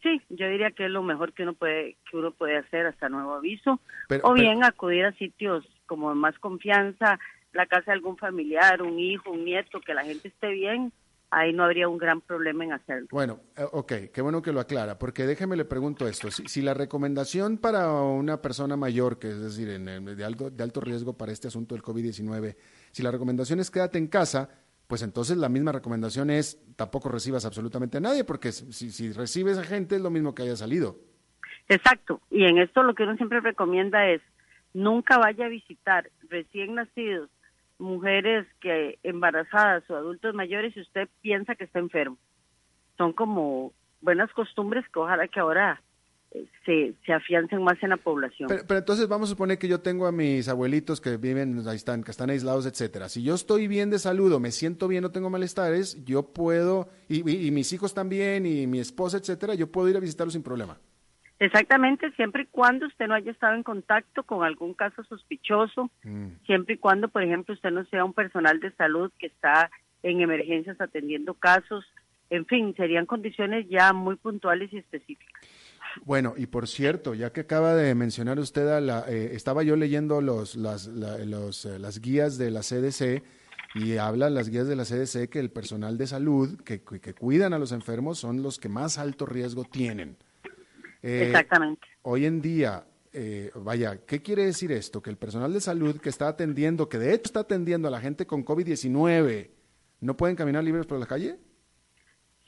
Sí, 0.04 0.22
yo 0.30 0.48
diría 0.50 0.72
que 0.72 0.86
es 0.86 0.92
lo 0.92 1.02
mejor 1.02 1.32
que 1.34 1.44
uno 1.44 1.54
puede 1.54 1.96
que 2.12 2.18
uno 2.18 2.32
puede 2.32 2.58
hacer 2.58 2.86
hasta 2.86 3.08
nuevo 3.08 3.34
aviso, 3.34 3.80
o 4.22 4.34
bien 4.34 4.64
acudir 4.64 5.06
a 5.06 5.14
sitios 5.14 5.66
como 5.86 6.14
más 6.14 6.38
confianza, 6.40 7.20
la 7.54 7.66
casa 7.68 7.86
de 7.88 7.94
algún 7.94 8.18
familiar, 8.18 8.82
un 8.82 9.00
hijo, 9.00 9.32
un 9.32 9.46
nieto, 9.46 9.80
que 9.80 9.94
la 9.94 10.04
gente 10.04 10.28
esté 10.28 10.50
bien, 10.50 10.92
ahí 11.32 11.54
no 11.54 11.64
habría 11.64 11.88
un 11.88 11.98
gran 11.98 12.20
problema 12.20 12.66
en 12.66 12.74
hacerlo. 12.74 13.08
Bueno, 13.12 13.40
eh, 13.56 13.66
ok, 13.72 13.94
qué 14.14 14.22
bueno 14.22 14.42
que 14.42 14.52
lo 14.52 14.60
aclara, 14.60 15.00
porque 15.00 15.26
déjeme 15.26 15.56
le 15.56 15.66
pregunto 15.66 16.08
esto, 16.08 16.30
si, 16.32 16.62
la 16.62 16.74
recomendación 16.74 17.58
para 17.58 17.92
una 17.94 18.42
persona 18.42 18.76
mayor, 18.76 19.20
que 19.20 19.30
es 19.30 19.42
decir, 19.42 19.70
en, 19.70 19.86
de, 19.86 20.26
alto, 20.26 20.50
de 20.50 20.64
alto 20.64 20.82
riesgo 20.82 21.18
para 21.18 21.32
este 21.32 21.48
asunto 21.48 21.76
del 21.76 21.84
COVID-19, 21.84 22.56
si 22.92 23.04
la 23.04 23.12
recomendación 23.12 23.60
es 23.60 23.72
quédate 23.72 23.98
en 23.98 24.08
casa, 24.08 24.50
pues 24.88 25.02
entonces 25.02 25.38
la 25.38 25.50
misma 25.50 25.72
recomendación 25.72 26.30
es 26.30 26.62
tampoco 26.76 27.10
recibas 27.10 27.46
absolutamente 27.46 27.98
a 27.98 28.02
nadie, 28.02 28.24
porque 28.24 28.52
si, 28.52 28.92
si 28.92 29.12
recibes 29.12 29.58
a 29.58 29.64
gente 29.64 29.96
es 29.96 30.02
lo 30.02 30.10
mismo 30.10 30.36
que 30.36 30.44
haya 30.44 30.56
salido. 30.56 30.98
Exacto, 31.70 32.22
y 32.30 32.46
en 32.46 32.58
esto 32.58 32.84
lo 32.84 32.94
que 32.94 33.04
uno 33.04 33.16
siempre 33.16 33.40
recomienda 33.40 34.08
es 34.10 34.22
nunca 34.74 35.18
vaya 35.18 35.46
a 35.46 35.50
visitar 35.50 36.10
recién 36.30 36.76
nacidos, 36.76 37.30
mujeres 37.80 38.48
que 38.60 39.00
embarazadas 39.04 39.90
o 39.90 39.96
adultos 39.96 40.34
mayores 40.34 40.74
si 40.74 40.82
usted 40.82 41.08
piensa 41.22 41.56
que 41.56 41.64
está 41.64 41.80
enfermo. 41.80 42.18
Son 42.98 43.14
como 43.14 43.74
buenas 44.02 44.32
costumbres 44.34 44.86
que 44.90 45.00
ojalá 45.00 45.28
que 45.28 45.40
ahora 45.40 45.82
se, 46.66 46.94
se 47.06 47.14
afiancen 47.14 47.64
más 47.64 47.82
en 47.82 47.90
la 47.90 47.98
población. 47.98 48.50
Pero, 48.50 48.80
entonces 48.80 49.08
vamos 49.08 49.30
a 49.30 49.32
suponer 49.32 49.58
que 49.58 49.68
yo 49.68 49.82
tengo 49.82 50.08
a 50.08 50.12
mis 50.12 50.48
abuelitos 50.48 51.02
que 51.02 51.18
viven, 51.18 51.62
ahí 51.68 51.76
están, 51.76 52.04
que 52.04 52.12
están 52.12 52.30
aislados, 52.30 52.66
etcétera. 52.66 53.10
Si 53.10 53.24
yo 53.24 53.36
estoy 53.36 53.68
bien 53.68 53.90
de 53.90 54.00
salud 54.00 54.32
o 54.34 54.40
me 54.40 54.52
siento 54.52 54.88
bien, 54.88 55.04
no 55.04 55.12
tengo 55.12 55.30
malestares, 55.30 56.04
yo 56.06 56.34
puedo, 56.34 56.90
y, 57.08 57.24
mis 57.24 57.74
hijos 57.74 57.94
también, 57.94 58.46
y 58.46 58.68
mi 58.68 58.80
esposa, 58.80 59.18
etcétera, 59.18 59.54
yo 59.56 59.72
puedo 59.72 59.90
ir 59.90 59.98
a 59.98 60.00
visitarlos 60.00 60.34
sin 60.34 60.44
problema. 60.44 60.78
Exactamente, 61.40 62.12
siempre 62.12 62.44
y 62.44 62.46
cuando 62.46 62.88
usted 62.88 63.08
no 63.08 63.16
haya 63.16 63.32
estado 63.32 63.56
en 63.56 63.64
contacto 63.64 64.24
con 64.24 64.44
algún 64.44 64.74
caso 64.74 65.04
sospechoso, 65.04 65.90
mm. 66.04 66.28
siempre 66.46 66.76
y 66.76 66.78
cuando, 66.78 67.10
por 67.10 67.24
ejemplo, 67.24 67.54
usted 67.54 67.72
no 67.72 67.86
sea 67.86 68.06
un 68.06 68.14
personal 68.14 68.60
de 68.60 68.72
salud 68.72 69.12
que 69.20 69.28
está 69.28 69.70
en 70.04 70.22
emergencias 70.22 70.80
atendiendo 70.80 71.34
casos, 71.34 71.86
en 72.30 72.46
fin, 72.46 72.74
serían 72.76 73.06
condiciones 73.06 73.68
ya 73.70 73.94
muy 73.94 74.16
puntuales 74.16 74.72
y 74.74 74.78
específicas. 74.78 75.44
Bueno, 76.06 76.34
y 76.38 76.48
por 76.48 76.68
cierto, 76.68 77.14
ya 77.14 77.32
que 77.32 77.42
acaba 77.42 77.76
de 77.76 77.94
mencionar 77.96 78.40
usted, 78.40 78.68
a 78.68 78.82
la, 78.82 79.06
eh, 79.08 79.32
estaba 79.34 79.64
yo 79.64 79.76
leyendo 79.76 80.22
los, 80.22 80.56
las, 80.56 80.88
los, 80.88 81.66
eh, 81.66 81.80
las 81.80 82.00
guías 82.00 82.38
de 82.38 82.52
la 82.52 82.62
CDC 82.62 83.24
y 83.76 83.98
hablan 83.98 84.34
las 84.34 84.50
guías 84.50 84.68
de 84.68 84.76
la 84.76 84.84
CDC 84.84 85.30
que 85.30 85.40
el 85.40 85.50
personal 85.50 85.98
de 85.98 86.08
salud 86.08 86.62
que, 86.62 86.82
que 86.82 87.14
cuidan 87.14 87.54
a 87.54 87.60
los 87.60 87.72
enfermos 87.72 88.20
son 88.20 88.42
los 88.42 88.60
que 88.60 88.70
más 88.70 88.98
alto 88.98 89.26
riesgo 89.26 89.64
tienen. 89.66 90.18
Eh, 91.02 91.26
Exactamente. 91.28 91.88
Hoy 92.04 92.26
en 92.26 92.42
día, 92.42 92.86
vaya, 93.56 93.98
¿qué 94.06 94.22
quiere 94.22 94.46
decir 94.46 94.72
esto? 94.72 95.02
Que 95.02 95.10
el 95.10 95.18
personal 95.18 95.54
de 95.54 95.62
salud 95.62 96.00
que 96.00 96.10
está 96.10 96.28
atendiendo, 96.28 96.90
que 96.90 96.98
de 96.98 97.14
hecho 97.14 97.26
está 97.26 97.42
atendiendo 97.42 97.88
a 97.88 97.92
la 97.92 98.02
gente 98.02 98.26
con 98.26 98.46
COVID-19, 98.46 99.50
¿no 100.02 100.18
pueden 100.18 100.36
caminar 100.36 100.64
libres 100.64 100.86
por 100.86 101.00
la 101.00 101.06
calle? 101.06 101.38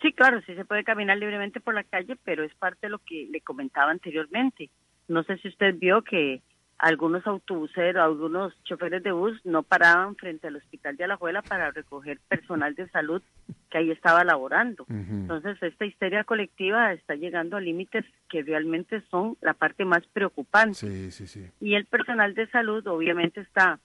Sí, 0.02 0.12
claro, 0.14 0.42
sí 0.46 0.56
se 0.56 0.66
puede 0.66 0.84
caminar 0.84 1.18
libremente 1.18 1.60
por 1.60 1.74
la 1.74 1.84
calle, 1.84 2.18
pero 2.24 2.44
es 2.44 2.54
parte 2.56 2.88
de 2.88 2.92
lo 2.92 3.00
que 3.00 3.28
le 3.32 3.42
comentaba 3.42 3.92
anteriormente. 3.92 4.70
No 5.08 5.24
sé 5.24 5.38
si 5.38 5.48
usted 5.48 5.76
vio 5.78 6.02
que 6.02 6.42
algunos 6.78 7.26
autobuseros, 7.26 8.04
algunos 8.04 8.54
choferes 8.64 9.02
de 9.02 9.12
bus 9.12 9.40
no 9.46 9.64
paraban 9.64 10.16
frente 10.16 10.48
al 10.48 10.58
hospital 10.58 10.98
de 10.98 11.06
Alajuela 11.06 11.42
para 11.42 11.72
recoger 11.72 12.20
personal 12.28 12.76
de 12.76 12.90
salud 12.90 13.22
que 13.70 13.78
ahí 13.78 13.92
estaba 13.92 14.24
laborando. 14.24 14.86
Entonces, 14.90 15.58
esta 15.62 15.86
histeria 15.86 16.26
colectiva 16.26 16.92
está 16.92 17.16
llegando 17.16 17.56
a 17.56 17.62
límites 17.62 18.06
que 18.30 18.44
realmente 18.44 19.02
son 19.10 19.38
la 19.42 19.54
parte 19.54 19.86
más 19.86 20.06
preocupante. 20.08 20.76
Sí, 20.76 21.12
sí, 21.12 21.28
sí. 21.28 21.50
Y 21.62 21.76
el 21.76 21.86
personal 21.86 22.34
de 22.36 22.48
salud 22.48 22.86
obviamente 22.88 23.42
está 23.42 23.80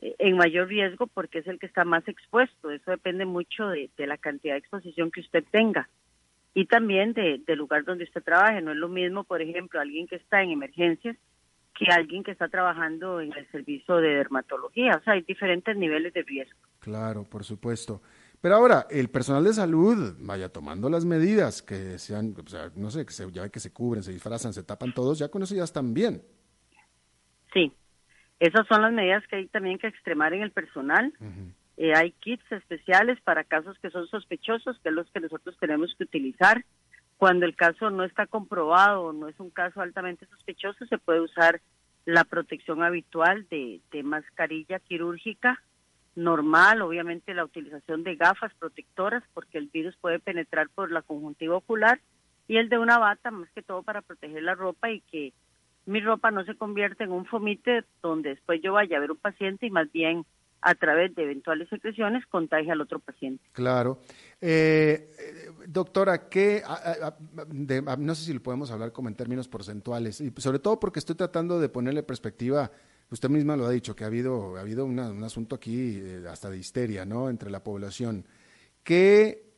en 0.00 0.36
mayor 0.36 0.68
riesgo 0.68 1.06
porque 1.06 1.38
es 1.38 1.46
el 1.46 1.58
que 1.58 1.66
está 1.66 1.84
más 1.84 2.06
expuesto. 2.08 2.70
Eso 2.70 2.90
depende 2.90 3.24
mucho 3.24 3.68
de, 3.68 3.90
la 3.98 4.16
cantidad 4.16 4.54
de 4.54 4.58
exposición 4.58 5.10
que 5.10 5.20
usted 5.20 5.44
tenga. 5.50 5.88
y 6.52 6.66
también 6.66 7.12
de, 7.12 7.40
del 7.46 7.58
lugar 7.58 7.84
donde 7.84 8.04
usted 8.04 8.22
trabaje. 8.22 8.60
No 8.60 8.72
es 8.72 8.76
lo 8.76 8.88
mismo, 8.88 9.24
por 9.24 9.42
ejemplo, 9.42 9.80
alguien 9.80 10.06
que 10.06 10.16
está 10.16 10.42
en 10.42 10.50
emergencias 10.50 11.16
que 11.74 11.90
alguien 11.90 12.22
que 12.22 12.32
está 12.32 12.48
trabajando 12.48 13.20
en 13.20 13.32
el 13.32 13.50
servicio 13.50 13.96
de 13.96 14.08
dermatología. 14.16 14.96
O 15.00 15.02
sea, 15.02 15.14
hay 15.14 15.22
diferentes 15.22 15.74
niveles 15.76 16.12
de 16.12 16.22
riesgo. 16.22 16.58
Claro, 16.78 17.24
por 17.24 17.44
supuesto. 17.44 18.02
Pero 18.40 18.56
ahora, 18.56 18.86
el 18.90 19.08
personal 19.08 19.44
de 19.44 19.52
salud 19.52 20.14
vaya 20.18 20.50
tomando 20.50 20.90
las 20.90 21.04
medidas 21.04 21.62
que 21.62 21.98
sean, 21.98 22.34
o 22.42 22.48
sea, 22.48 22.70
no 22.74 22.90
sé, 22.90 23.06
que 23.06 23.12
se, 23.12 23.30
ya 23.32 23.48
que 23.48 23.60
se 23.60 23.72
cubren, 23.72 24.02
se 24.02 24.12
disfrazan, 24.12 24.52
se 24.52 24.62
tapan 24.62 24.92
todos, 24.92 25.18
ya 25.18 25.28
con 25.28 25.42
eso 25.42 25.54
ya 25.54 25.64
están 25.64 25.94
bien. 25.94 26.22
Sí, 27.52 27.72
esas 28.40 28.66
son 28.66 28.82
las 28.82 28.92
medidas 28.92 29.26
que 29.28 29.36
hay 29.36 29.46
también 29.48 29.78
que 29.78 29.86
extremar 29.86 30.32
en 30.32 30.42
el 30.42 30.50
personal. 30.50 31.12
Eh, 31.76 31.94
hay 31.94 32.12
kits 32.12 32.50
especiales 32.50 33.20
para 33.20 33.44
casos 33.44 33.78
que 33.78 33.90
son 33.90 34.08
sospechosos, 34.08 34.78
que 34.80 34.88
es 34.88 34.94
los 34.94 35.10
que 35.10 35.20
nosotros 35.20 35.56
tenemos 35.60 35.94
que 35.96 36.04
utilizar. 36.04 36.64
Cuando 37.18 37.44
el 37.44 37.54
caso 37.54 37.90
no 37.90 38.02
está 38.02 38.26
comprobado 38.26 39.02
o 39.02 39.12
no 39.12 39.28
es 39.28 39.38
un 39.38 39.50
caso 39.50 39.82
altamente 39.82 40.26
sospechoso, 40.26 40.86
se 40.86 40.96
puede 40.96 41.20
usar 41.20 41.60
la 42.06 42.24
protección 42.24 42.82
habitual 42.82 43.46
de, 43.50 43.80
de 43.92 44.02
mascarilla 44.02 44.78
quirúrgica 44.80 45.62
normal, 46.16 46.82
obviamente 46.82 47.34
la 47.34 47.44
utilización 47.44 48.04
de 48.04 48.16
gafas 48.16 48.52
protectoras 48.54 49.22
porque 49.34 49.58
el 49.58 49.68
virus 49.68 49.96
puede 50.00 50.18
penetrar 50.18 50.68
por 50.70 50.90
la 50.90 51.02
conjuntiva 51.02 51.56
ocular 51.56 52.00
y 52.48 52.56
el 52.56 52.68
de 52.68 52.78
una 52.78 52.98
bata 52.98 53.30
más 53.30 53.50
que 53.52 53.62
todo 53.62 53.82
para 53.82 54.02
proteger 54.02 54.42
la 54.42 54.54
ropa 54.54 54.90
y 54.90 55.00
que 55.02 55.32
mi 55.90 56.00
ropa 56.00 56.30
no 56.30 56.44
se 56.44 56.54
convierta 56.54 57.04
en 57.04 57.12
un 57.12 57.26
fomite 57.26 57.84
donde 58.02 58.30
después 58.30 58.60
yo 58.62 58.72
vaya 58.72 58.96
a 58.96 59.00
ver 59.00 59.10
un 59.10 59.18
paciente 59.18 59.66
y 59.66 59.70
más 59.70 59.90
bien 59.92 60.24
a 60.62 60.74
través 60.74 61.14
de 61.14 61.22
eventuales 61.22 61.68
secreciones 61.68 62.24
contagie 62.26 62.70
al 62.70 62.80
otro 62.80 62.98
paciente. 62.98 63.42
Claro. 63.52 64.00
Eh, 64.40 65.10
doctora, 65.66 66.28
¿qué, 66.28 66.62
no 67.98 68.14
sé 68.14 68.24
si 68.24 68.34
lo 68.34 68.42
podemos 68.42 68.70
hablar 68.70 68.92
como 68.92 69.08
en 69.08 69.14
términos 69.14 69.48
porcentuales, 69.48 70.20
y 70.20 70.32
sobre 70.36 70.58
todo 70.58 70.78
porque 70.78 70.98
estoy 70.98 71.16
tratando 71.16 71.58
de 71.60 71.68
ponerle 71.68 72.02
perspectiva 72.02 72.70
Usted 73.10 73.28
misma 73.28 73.56
lo 73.56 73.66
ha 73.66 73.70
dicho, 73.70 73.96
que 73.96 74.04
ha 74.04 74.06
habido, 74.06 74.56
ha 74.56 74.60
habido 74.60 74.84
un 74.84 74.98
asunto 75.24 75.56
aquí 75.56 75.98
eh, 76.00 76.22
hasta 76.30 76.48
de 76.48 76.58
histeria, 76.58 77.04
¿no? 77.04 77.28
Entre 77.28 77.50
la 77.50 77.64
población. 77.64 78.24
¿Qué 78.84 79.49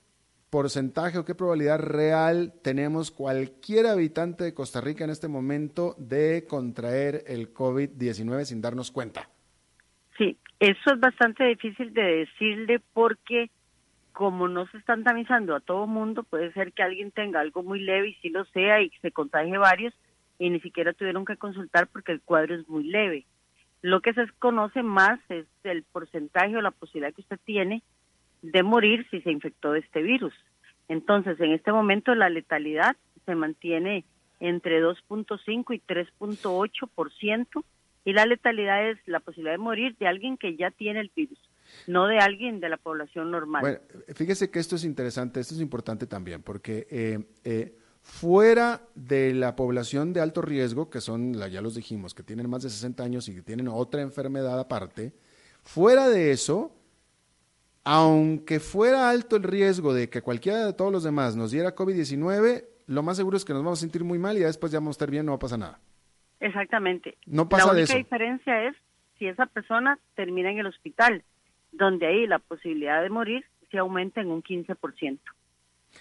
porcentaje 0.52 1.16
o 1.16 1.24
qué 1.24 1.34
probabilidad 1.34 1.80
real 1.80 2.52
tenemos 2.62 3.10
cualquier 3.10 3.86
habitante 3.86 4.44
de 4.44 4.52
Costa 4.52 4.82
Rica 4.82 5.02
en 5.02 5.08
este 5.08 5.26
momento 5.26 5.94
de 5.96 6.44
contraer 6.46 7.24
el 7.26 7.54
COVID-19 7.54 8.44
sin 8.44 8.60
darnos 8.60 8.90
cuenta? 8.90 9.30
Sí, 10.18 10.36
eso 10.60 10.92
es 10.92 11.00
bastante 11.00 11.44
difícil 11.44 11.94
de 11.94 12.02
decirle 12.02 12.82
porque 12.92 13.50
como 14.12 14.46
no 14.46 14.66
se 14.66 14.76
están 14.76 15.04
tamizando 15.04 15.56
a 15.56 15.60
todo 15.60 15.86
mundo, 15.86 16.22
puede 16.22 16.52
ser 16.52 16.74
que 16.74 16.82
alguien 16.82 17.12
tenga 17.12 17.40
algo 17.40 17.62
muy 17.62 17.80
leve 17.80 18.10
y 18.10 18.14
si 18.16 18.28
lo 18.28 18.44
sea 18.44 18.82
y 18.82 18.90
se 19.00 19.10
contagie 19.10 19.56
varios 19.56 19.94
y 20.38 20.50
ni 20.50 20.60
siquiera 20.60 20.92
tuvieron 20.92 21.24
que 21.24 21.38
consultar 21.38 21.86
porque 21.86 22.12
el 22.12 22.20
cuadro 22.20 22.54
es 22.56 22.68
muy 22.68 22.84
leve. 22.84 23.24
Lo 23.80 24.02
que 24.02 24.12
se 24.12 24.26
conoce 24.38 24.82
más 24.82 25.18
es 25.30 25.46
el 25.64 25.82
porcentaje 25.84 26.54
o 26.54 26.60
la 26.60 26.72
posibilidad 26.72 27.14
que 27.14 27.22
usted 27.22 27.40
tiene 27.42 27.82
de 28.42 28.62
morir 28.62 29.06
si 29.10 29.20
se 29.22 29.30
infectó 29.30 29.72
de 29.72 29.80
este 29.80 30.02
virus. 30.02 30.34
Entonces, 30.88 31.40
en 31.40 31.52
este 31.52 31.72
momento 31.72 32.14
la 32.14 32.28
letalidad 32.28 32.96
se 33.24 33.34
mantiene 33.34 34.04
entre 34.40 34.82
2.5 34.82 35.74
y 35.74 35.80
3.8% 35.80 37.64
y 38.04 38.12
la 38.12 38.26
letalidad 38.26 38.90
es 38.90 38.98
la 39.06 39.20
posibilidad 39.20 39.54
de 39.54 39.58
morir 39.58 39.96
de 39.98 40.08
alguien 40.08 40.36
que 40.36 40.56
ya 40.56 40.72
tiene 40.72 41.00
el 41.00 41.12
virus, 41.14 41.38
no 41.86 42.08
de 42.08 42.18
alguien 42.18 42.58
de 42.58 42.68
la 42.68 42.76
población 42.76 43.30
normal. 43.30 43.62
Bueno, 43.62 43.78
fíjese 44.14 44.50
que 44.50 44.58
esto 44.58 44.74
es 44.74 44.84
interesante, 44.84 45.38
esto 45.38 45.54
es 45.54 45.60
importante 45.60 46.06
también, 46.08 46.42
porque 46.42 46.88
eh, 46.90 47.20
eh, 47.44 47.78
fuera 48.02 48.82
de 48.96 49.32
la 49.34 49.54
población 49.54 50.12
de 50.12 50.20
alto 50.20 50.42
riesgo, 50.42 50.90
que 50.90 51.00
son, 51.00 51.34
ya 51.34 51.62
los 51.62 51.76
dijimos, 51.76 52.14
que 52.14 52.24
tienen 52.24 52.50
más 52.50 52.64
de 52.64 52.70
60 52.70 53.04
años 53.04 53.28
y 53.28 53.36
que 53.36 53.42
tienen 53.42 53.68
otra 53.68 54.02
enfermedad 54.02 54.58
aparte, 54.58 55.12
fuera 55.62 56.08
de 56.08 56.32
eso, 56.32 56.74
aunque 57.84 58.60
fuera 58.60 59.10
alto 59.10 59.36
el 59.36 59.42
riesgo 59.42 59.92
de 59.92 60.08
que 60.08 60.22
cualquiera 60.22 60.66
de 60.66 60.72
todos 60.72 60.92
los 60.92 61.02
demás 61.02 61.36
nos 61.36 61.50
diera 61.50 61.74
COVID-19, 61.74 62.64
lo 62.86 63.02
más 63.02 63.16
seguro 63.16 63.36
es 63.36 63.44
que 63.44 63.52
nos 63.52 63.62
vamos 63.62 63.78
a 63.78 63.82
sentir 63.82 64.04
muy 64.04 64.18
mal 64.18 64.36
y 64.36 64.40
después 64.40 64.72
ya 64.72 64.78
vamos 64.78 64.94
a 64.94 64.98
estar 64.98 65.10
bien, 65.10 65.26
no 65.26 65.32
va 65.32 65.36
a 65.36 65.40
pasar 65.40 65.58
nada. 65.58 65.80
Exactamente. 66.40 67.16
No 67.26 67.48
pasa 67.48 67.66
la 67.66 67.72
única 67.72 67.96
diferencia 67.96 68.68
es 68.68 68.76
si 69.18 69.26
esa 69.26 69.46
persona 69.46 69.98
termina 70.14 70.50
en 70.50 70.58
el 70.58 70.66
hospital, 70.66 71.22
donde 71.70 72.06
ahí 72.06 72.26
la 72.26 72.38
posibilidad 72.38 73.02
de 73.02 73.10
morir 73.10 73.44
se 73.70 73.78
aumenta 73.78 74.20
en 74.20 74.28
un 74.28 74.42
15%. 74.42 75.18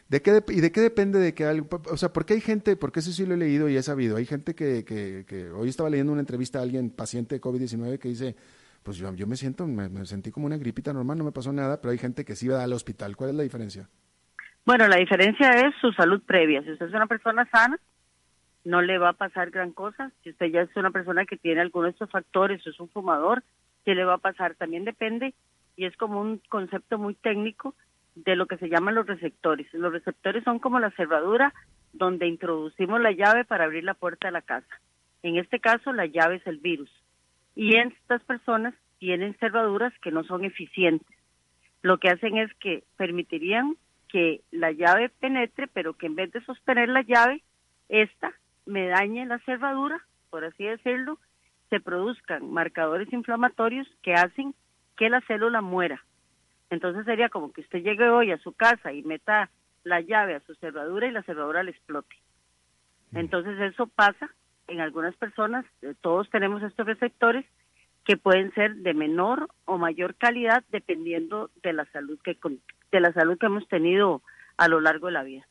¿De 0.07 0.21
qué 0.21 0.41
¿Y 0.49 0.61
de 0.61 0.71
qué 0.71 0.81
depende 0.81 1.19
de 1.19 1.33
que 1.33 1.45
algo, 1.45 1.81
o 1.89 1.97
sea, 1.97 2.13
porque 2.13 2.33
hay 2.33 2.41
gente, 2.41 2.75
porque 2.75 2.99
eso 3.01 3.11
sí 3.11 3.25
lo 3.25 3.33
he 3.33 3.37
leído 3.37 3.69
y 3.69 3.75
he 3.75 3.83
sabido, 3.83 4.17
hay 4.17 4.25
gente 4.25 4.55
que, 4.55 4.85
que, 4.85 5.25
que 5.27 5.49
hoy 5.49 5.69
estaba 5.69 5.89
leyendo 5.89 6.13
una 6.13 6.21
entrevista 6.21 6.59
a 6.59 6.61
alguien, 6.61 6.89
paciente 6.89 7.35
de 7.35 7.41
COVID-19, 7.41 7.99
que 7.99 8.07
dice, 8.09 8.35
pues 8.83 8.97
yo, 8.97 9.11
me 9.27 9.35
siento, 9.35 9.67
me, 9.67 10.05
sentí 10.05 10.31
como 10.31 10.47
una 10.47 10.57
gripita 10.57 10.93
normal, 10.93 11.17
no 11.17 11.23
me 11.23 11.31
pasó 11.31 11.53
nada, 11.53 11.79
pero 11.79 11.91
hay 11.91 11.97
gente 11.97 12.25
que 12.25 12.35
sí 12.35 12.47
va 12.47 12.63
al 12.63 12.73
hospital. 12.73 13.15
¿Cuál 13.15 13.31
es 13.31 13.35
la 13.35 13.43
diferencia? 13.43 13.87
Bueno, 14.65 14.87
la 14.87 14.97
diferencia 14.97 15.49
es 15.51 15.75
su 15.79 15.91
salud 15.93 16.21
previa. 16.25 16.61
Si 16.63 16.71
usted 16.71 16.87
es 16.87 16.93
una 16.93 17.07
persona 17.07 17.47
sana, 17.51 17.79
no 18.63 18.81
le 18.81 18.97
va 18.97 19.09
a 19.09 19.13
pasar 19.13 19.51
gran 19.51 19.71
cosa. 19.71 20.11
Si 20.23 20.31
usted 20.31 20.47
ya 20.47 20.61
es 20.61 20.75
una 20.75 20.91
persona 20.91 21.25
que 21.25 21.37
tiene 21.37 21.61
alguno 21.61 21.85
de 21.85 21.91
estos 21.91 22.09
factores 22.09 22.65
o 22.65 22.69
es 22.69 22.79
un 22.79 22.89
fumador, 22.89 23.43
¿qué 23.85 23.95
le 23.95 24.03
va 24.03 24.15
a 24.15 24.19
pasar? 24.19 24.55
También 24.55 24.85
depende, 24.85 25.33
y 25.75 25.85
es 25.85 25.95
como 25.97 26.21
un 26.21 26.41
concepto 26.49 26.97
muy 26.97 27.15
técnico, 27.15 27.75
de 28.15 28.35
lo 28.35 28.45
que 28.45 28.57
se 28.57 28.69
llaman 28.69 28.95
los 28.95 29.07
receptores. 29.07 29.73
Los 29.73 29.93
receptores 29.93 30.43
son 30.43 30.59
como 30.59 30.79
la 30.79 30.91
cerradura 30.91 31.53
donde 31.93 32.27
introducimos 32.27 33.01
la 33.01 33.11
llave 33.11 33.45
para 33.45 33.65
abrir 33.65 33.83
la 33.83 33.93
puerta 33.93 34.27
de 34.27 34.33
la 34.33 34.41
casa. 34.41 34.81
En 35.23 35.37
este 35.37 35.59
caso, 35.59 35.93
la 35.93 36.05
llave 36.05 36.37
es 36.37 36.47
el 36.47 36.57
virus. 36.57 36.89
Y 37.55 37.75
estas 37.75 38.23
personas 38.23 38.73
tienen 38.99 39.35
cerraduras 39.39 39.93
que 39.99 40.11
no 40.11 40.23
son 40.23 40.45
eficientes. 40.45 41.17
Lo 41.81 41.97
que 41.97 42.09
hacen 42.09 42.37
es 42.37 42.53
que 42.55 42.83
permitirían 42.97 43.75
que 44.07 44.41
la 44.51 44.71
llave 44.71 45.09
penetre, 45.09 45.67
pero 45.67 45.93
que 45.93 46.05
en 46.05 46.15
vez 46.15 46.31
de 46.31 46.43
sostener 46.45 46.89
la 46.89 47.01
llave, 47.01 47.41
esta 47.89 48.33
me 48.65 48.87
dañe 48.87 49.25
la 49.25 49.39
cerradura, 49.39 50.05
por 50.29 50.45
así 50.45 50.63
decirlo, 50.63 51.17
se 51.69 51.79
produzcan 51.79 52.51
marcadores 52.51 53.11
inflamatorios 53.11 53.87
que 54.03 54.13
hacen 54.13 54.53
que 54.97 55.09
la 55.09 55.21
célula 55.21 55.61
muera. 55.61 56.03
Entonces 56.69 57.05
sería 57.05 57.29
como 57.29 57.51
que 57.51 57.61
usted 57.61 57.79
llegue 57.79 58.09
hoy 58.09 58.31
a 58.31 58.37
su 58.37 58.53
casa 58.53 58.93
y 58.93 59.01
meta 59.03 59.49
la 59.83 60.01
llave 60.01 60.35
a 60.35 60.41
su 60.41 60.53
cerradura 60.55 61.07
y 61.07 61.11
la 61.11 61.23
cerradura 61.23 61.63
le 61.63 61.71
explote. 61.71 62.15
Mm. 63.11 63.17
Entonces 63.17 63.59
eso 63.59 63.87
pasa 63.87 64.29
en 64.67 64.79
algunas 64.79 65.15
personas, 65.15 65.65
eh, 65.81 65.93
todos 66.01 66.29
tenemos 66.29 66.63
estos 66.63 66.85
receptores 66.85 67.45
que 68.05 68.17
pueden 68.17 68.53
ser 68.53 68.75
de 68.77 68.93
menor 68.93 69.49
o 69.65 69.77
mayor 69.77 70.15
calidad 70.15 70.63
dependiendo 70.71 71.49
de 71.61 71.73
la 71.73 71.85
salud 71.91 72.19
que 72.23 72.37
de 72.91 72.99
la 72.99 73.13
salud 73.13 73.37
que 73.37 73.45
hemos 73.45 73.67
tenido 73.67 74.21
a 74.57 74.67
lo 74.67 74.79
largo 74.79 75.07
de 75.07 75.13
la 75.13 75.23
vida. 75.23 75.47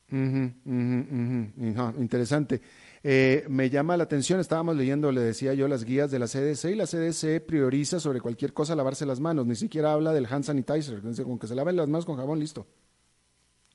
interesante. 1.99 2.61
Eh, 3.03 3.45
me 3.49 3.71
llama 3.71 3.97
la 3.97 4.05
atención, 4.05 4.41
estábamos 4.41 4.77
leyendo, 4.77 5.11
le 5.11 5.23
decía 5.23 5.55
yo, 5.55 5.69
las 5.69 5.85
guías 5.85 6.11
de 6.11 6.19
la 6.19 6.27
CDC 6.27 6.73
y 6.73 6.75
la 6.75 6.87
CDC 6.87 7.41
prioriza 7.47 7.99
sobre 7.99 8.21
cualquier 8.21 8.53
cosa 8.53 8.77
lavarse 8.77 9.07
las 9.07 9.21
manos, 9.21 9.47
ni 9.47 9.57
siquiera 9.57 9.93
habla 9.93 10.13
del 10.13 10.27
hand 10.27 10.45
sanitizer, 10.45 11.01
con 11.01 11.39
que 11.39 11.47
se 11.47 11.55
laven 11.55 11.77
las 11.77 11.89
manos 11.89 12.05
con 12.05 12.17
jabón, 12.17 12.41
listo. 12.41 12.67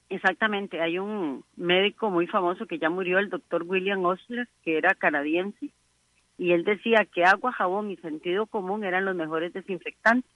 Exactamente, 0.10 0.82
hay 0.82 1.00
un 1.00 1.44
médico 1.56 2.12
muy 2.12 2.28
famoso 2.28 2.68
que 2.68 2.78
ya 2.78 2.90
murió, 2.90 3.18
el 3.18 3.30
doctor 3.30 3.64
William 3.64 4.06
Osler, 4.06 4.48
que 4.64 4.78
era 4.78 4.94
canadiense, 4.94 5.72
y 6.38 6.52
él 6.52 6.64
decía 6.64 7.08
que 7.12 7.24
agua, 7.24 7.52
jabón 7.54 7.90
y 7.90 7.98
sentido 7.98 8.46
común 8.46 8.84
eran 8.84 9.06
los 9.06 9.16
mejores 9.16 9.54
desinfectantes. 9.54 10.30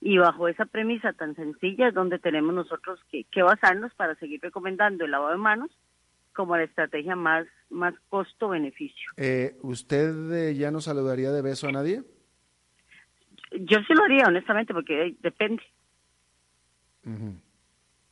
Y 0.00 0.18
bajo 0.18 0.48
esa 0.48 0.66
premisa 0.66 1.14
tan 1.14 1.34
sencilla 1.34 1.88
es 1.88 1.94
donde 1.94 2.18
tenemos 2.18 2.54
nosotros 2.54 3.00
que, 3.10 3.24
que 3.24 3.42
basarnos 3.42 3.94
para 3.94 4.16
seguir 4.16 4.40
recomendando 4.42 5.04
el 5.04 5.12
lavado 5.12 5.32
de 5.32 5.38
manos 5.38 5.70
como 6.34 6.56
la 6.56 6.64
estrategia 6.64 7.16
más, 7.16 7.46
más 7.70 7.94
costo-beneficio. 8.10 9.12
Eh, 9.16 9.56
¿Usted 9.62 10.32
eh, 10.32 10.54
ya 10.54 10.70
no 10.70 10.80
saludaría 10.80 11.30
de 11.30 11.40
beso 11.40 11.68
a 11.68 11.72
nadie? 11.72 12.02
Yo 13.52 13.78
sí 13.86 13.94
lo 13.94 14.04
haría, 14.04 14.24
honestamente, 14.26 14.74
porque 14.74 15.14
depende. 15.20 15.62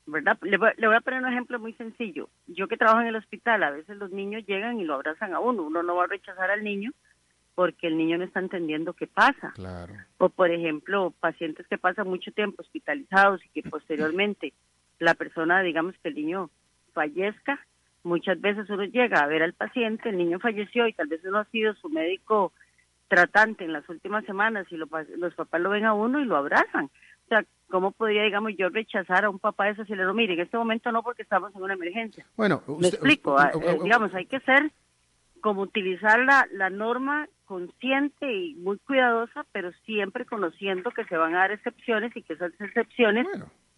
¿Verdad? 0.07 0.36
Le 0.42 0.57
voy, 0.57 0.70
le 0.76 0.86
voy, 0.88 0.96
a 0.96 1.00
poner 1.00 1.20
un 1.20 1.28
ejemplo 1.28 1.59
muy 1.61 1.74
sencillo. 1.74 2.28
Yo 2.48 2.66
que 2.66 2.76
trabajo 2.76 3.00
en 3.00 3.07
el 3.07 3.16
hospital, 3.16 3.62
a 3.62 3.70
veces 3.70 3.96
los 3.96 4.11
niños 4.11 4.44
llegan 4.46 4.80
y 4.80 4.84
lo 4.84 4.94
abrazan 4.94 5.32
a 5.32 5.40
uno. 5.40 5.62
Uno 5.62 5.82
no 5.82 5.96
va 5.96 6.05
a 6.05 6.09
rechazar 6.09 6.50
al 6.50 6.64
niño 6.64 6.90
porque 7.55 7.86
el 7.86 7.96
niño 7.96 8.18
no 8.18 8.24
está 8.24 8.40
entendiendo 8.40 8.94
qué 8.94 9.07
pasa. 9.07 9.53
Claro. 9.55 9.94
O, 10.18 10.28
por 10.28 10.50
ejemplo, 10.50 11.12
pacientes 11.20 11.66
que 11.68 11.78
pasan 11.78 12.09
mucho 12.09 12.32
tiempo 12.32 12.62
hospitalizados 12.62 13.44
y 13.44 13.48
que 13.50 13.62
posteriormente 13.70 14.53
la 14.98 15.14
persona, 15.14 15.62
digamos 15.62 15.94
que 16.03 16.09
el 16.09 16.16
niño 16.16 16.50
fallezca 16.92 17.61
Muchas 18.05 18.40
veces 18.40 18.68
uno 18.68 18.84
llega 18.84 19.20
a 19.20 19.26
ver 19.26 19.42
al 19.42 19.53
paciente, 19.53 20.09
el 20.09 20.18
niño 20.18 20.40
falleció 20.40 20.88
y 20.88 20.92
tal 20.92 21.07
vez 21.07 21.20
uno 21.24 21.38
ha 21.38 21.44
sido 21.46 21.74
su 21.74 21.88
médico 21.88 22.53
tratante 23.07 23.64
en 23.64 23.72
las 23.72 23.88
últimas 23.88 24.24
semanas 24.24 24.66
y 24.70 24.76
los 24.76 25.34
papás 25.34 25.61
lo 25.61 25.70
ven 25.70 25.84
a 25.84 25.94
uno 25.94 26.18
y 26.18 26.24
lo 26.24 26.36
abrazan. 26.36 26.86
O 26.86 27.28
sea, 27.28 27.44
¿cómo 27.73 27.91
podría, 27.91 28.25
digamos, 28.25 28.53
yo 28.59 28.68
rechazar 28.68 29.25
a 29.25 29.31
un 29.31 29.39
papá 29.39 29.64
de 29.64 29.70
eso 29.70 29.85
si 29.87 29.95
le 29.95 30.03
digo, 30.03 30.12
mire, 30.12 30.35
en 30.35 30.41
este 30.41 30.59
momento 30.59 30.93
no 30.93 31.03
porque 31.03 31.23
estamos 31.23 31.57
en 31.57 31.62
una 31.62 31.73
emergencia? 31.73 32.27
Bueno, 32.37 32.62
Me 32.79 32.89
explico, 32.89 33.39
ah, 33.39 33.51
eh, 33.55 33.79
digamos, 33.83 34.14
hay 34.14 34.27
que 34.27 34.41
ser 34.41 34.70
como 35.41 35.62
utilizar 35.62 36.20
la, 36.20 36.47
la 36.53 36.68
norma 36.68 37.27
consciente 37.47 38.31
y 38.31 38.55
muy 38.57 38.79
cuidadosa, 38.79 39.47
pero 39.53 39.73
siempre 39.87 40.27
conociendo 40.27 40.91
que 40.91 41.05
se 41.05 41.16
van 41.16 41.35
a 41.35 41.39
dar 41.39 41.53
excepciones 41.53 42.14
y 42.14 42.23
que 42.23 42.35
esas 42.35 42.53
excepciones 42.61 43.27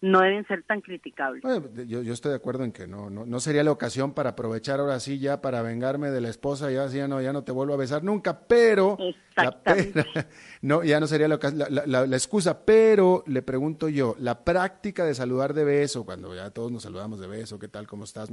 no 0.01 0.21
deben 0.21 0.45
ser 0.47 0.63
tan 0.63 0.81
criticables. 0.81 1.43
yo, 1.87 2.01
yo, 2.01 2.13
estoy 2.13 2.29
de 2.29 2.35
acuerdo 2.35 2.63
en 2.63 2.71
que 2.71 2.87
no, 2.87 3.09
no, 3.09 3.25
no 3.25 3.39
sería 3.39 3.63
la 3.63 3.71
ocasión 3.71 4.13
para 4.13 4.31
aprovechar 4.31 4.79
ahora 4.79 4.99
sí 4.99 5.19
ya 5.19 5.41
para 5.41 5.61
vengarme 5.61 6.11
de 6.11 6.21
la 6.21 6.29
esposa, 6.29 6.71
ya 6.71 6.87
ya 6.87 7.07
no, 7.07 7.21
ya 7.21 7.33
no 7.33 7.43
te 7.43 7.51
vuelvo 7.51 7.73
a 7.73 7.77
besar 7.77 8.03
nunca, 8.03 8.39
pero 8.47 8.97
no, 10.61 10.83
ya 10.83 10.99
no 10.99 11.07
sería 11.07 11.27
la, 11.27 11.39
la, 11.69 12.05
la, 12.05 12.15
excusa, 12.15 12.65
pero 12.65 13.23
le 13.27 13.41
pregunto 13.41 13.89
yo, 13.89 14.15
la 14.19 14.43
práctica 14.43 15.05
de 15.05 15.15
saludar 15.15 15.53
de 15.53 15.63
beso, 15.63 16.05
cuando 16.05 16.35
ya 16.35 16.51
todos 16.51 16.71
nos 16.71 16.83
saludamos 16.83 17.19
de 17.19 17.27
beso, 17.27 17.57
¿qué 17.57 17.67
tal, 17.67 17.87
cómo 17.87 18.03
estás? 18.03 18.31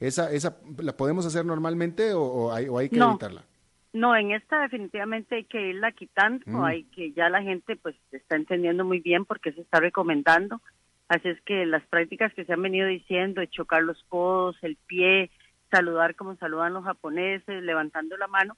¿Esa, 0.00 0.32
esa 0.32 0.58
la 0.78 0.96
podemos 0.96 1.26
hacer 1.26 1.44
normalmente 1.44 2.12
o, 2.14 2.52
hay, 2.52 2.68
o 2.68 2.78
hay, 2.78 2.88
que 2.88 2.98
evitarla? 2.98 3.44
No, 3.92 4.14
en 4.14 4.32
esta 4.32 4.60
definitivamente 4.60 5.36
hay 5.36 5.44
que 5.44 5.70
irla 5.70 5.92
quitando, 5.92 6.44
mm. 6.46 6.62
hay 6.62 6.84
que 6.84 7.12
ya 7.12 7.28
la 7.28 7.42
gente 7.42 7.76
pues 7.76 7.96
está 8.12 8.36
entendiendo 8.36 8.84
muy 8.84 9.00
bien 9.00 9.24
porque 9.24 9.52
se 9.52 9.62
está 9.62 9.80
recomendando 9.80 10.60
Así 11.08 11.28
es 11.28 11.40
que 11.42 11.64
las 11.64 11.82
prácticas 11.86 12.32
que 12.34 12.44
se 12.44 12.52
han 12.52 12.62
venido 12.62 12.86
diciendo, 12.86 13.40
de 13.40 13.48
chocar 13.48 13.82
los 13.82 14.02
codos, 14.04 14.56
el 14.62 14.76
pie, 14.86 15.30
saludar 15.70 16.14
como 16.14 16.36
saludan 16.36 16.74
los 16.74 16.84
japoneses, 16.84 17.62
levantando 17.62 18.16
la 18.16 18.26
mano, 18.26 18.56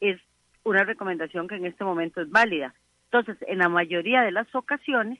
es 0.00 0.20
una 0.64 0.84
recomendación 0.84 1.48
que 1.48 1.56
en 1.56 1.66
este 1.66 1.84
momento 1.84 2.20
es 2.20 2.30
válida. 2.30 2.74
Entonces, 3.04 3.36
en 3.48 3.58
la 3.58 3.68
mayoría 3.68 4.22
de 4.22 4.32
las 4.32 4.52
ocasiones, 4.54 5.18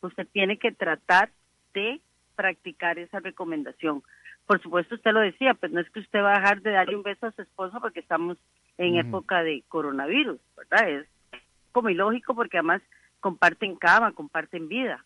usted 0.00 0.26
tiene 0.32 0.58
que 0.58 0.72
tratar 0.72 1.30
de 1.74 2.00
practicar 2.36 2.98
esa 2.98 3.18
recomendación. 3.18 4.02
Por 4.46 4.62
supuesto, 4.62 4.94
usted 4.94 5.12
lo 5.12 5.20
decía, 5.20 5.54
pues 5.54 5.72
no 5.72 5.80
es 5.80 5.90
que 5.90 6.00
usted 6.00 6.20
va 6.20 6.34
a 6.34 6.40
dejar 6.40 6.62
de 6.62 6.70
darle 6.70 6.96
un 6.96 7.02
beso 7.02 7.26
a 7.26 7.32
su 7.32 7.42
esposo 7.42 7.80
porque 7.80 8.00
estamos 8.00 8.38
en 8.78 8.96
época 8.96 9.42
de 9.42 9.64
coronavirus, 9.68 10.40
¿verdad? 10.56 10.88
Es 10.88 11.06
como 11.72 11.90
ilógico 11.90 12.34
porque 12.34 12.58
además 12.58 12.82
comparten 13.20 13.76
cama, 13.76 14.12
comparten 14.12 14.68
vida. 14.68 15.04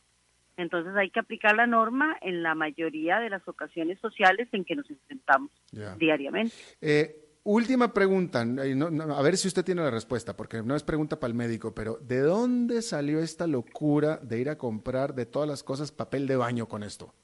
Entonces 0.57 0.95
hay 0.97 1.11
que 1.11 1.21
aplicar 1.21 1.57
la 1.57 1.67
norma 1.67 2.17
en 2.21 2.43
la 2.43 2.55
mayoría 2.55 3.21
de 3.21 3.31
las 3.31 3.47
ocasiones 3.49 3.99
sociales 4.01 4.49
en 4.53 4.65
que 4.65 4.77
nos 4.77 4.89
enfrentamos 4.91 5.51
diariamente. 5.99 6.55
Eh, 6.81 7.17
última 7.45 7.93
pregunta, 7.95 8.43
a 8.43 9.23
ver 9.23 9.37
si 9.37 9.49
usted 9.49 9.65
tiene 9.65 9.83
la 9.83 9.91
respuesta, 9.91 10.37
porque 10.37 10.63
no 10.63 10.77
es 10.77 10.83
pregunta 10.83 11.19
para 11.19 11.31
el 11.31 11.35
médico, 11.35 11.75
pero 11.75 11.97
¿de 11.97 12.21
dónde 12.21 12.83
salió 12.83 13.21
esta 13.21 13.47
locura 13.47 14.19
de 14.19 14.41
ir 14.41 14.51
a 14.51 14.59
comprar 14.59 15.15
de 15.15 15.27
todas 15.27 15.49
las 15.49 15.63
cosas 15.63 15.91
papel 15.91 16.27
de 16.27 16.37
baño 16.37 16.67
con 16.67 16.83
esto? 16.83 17.15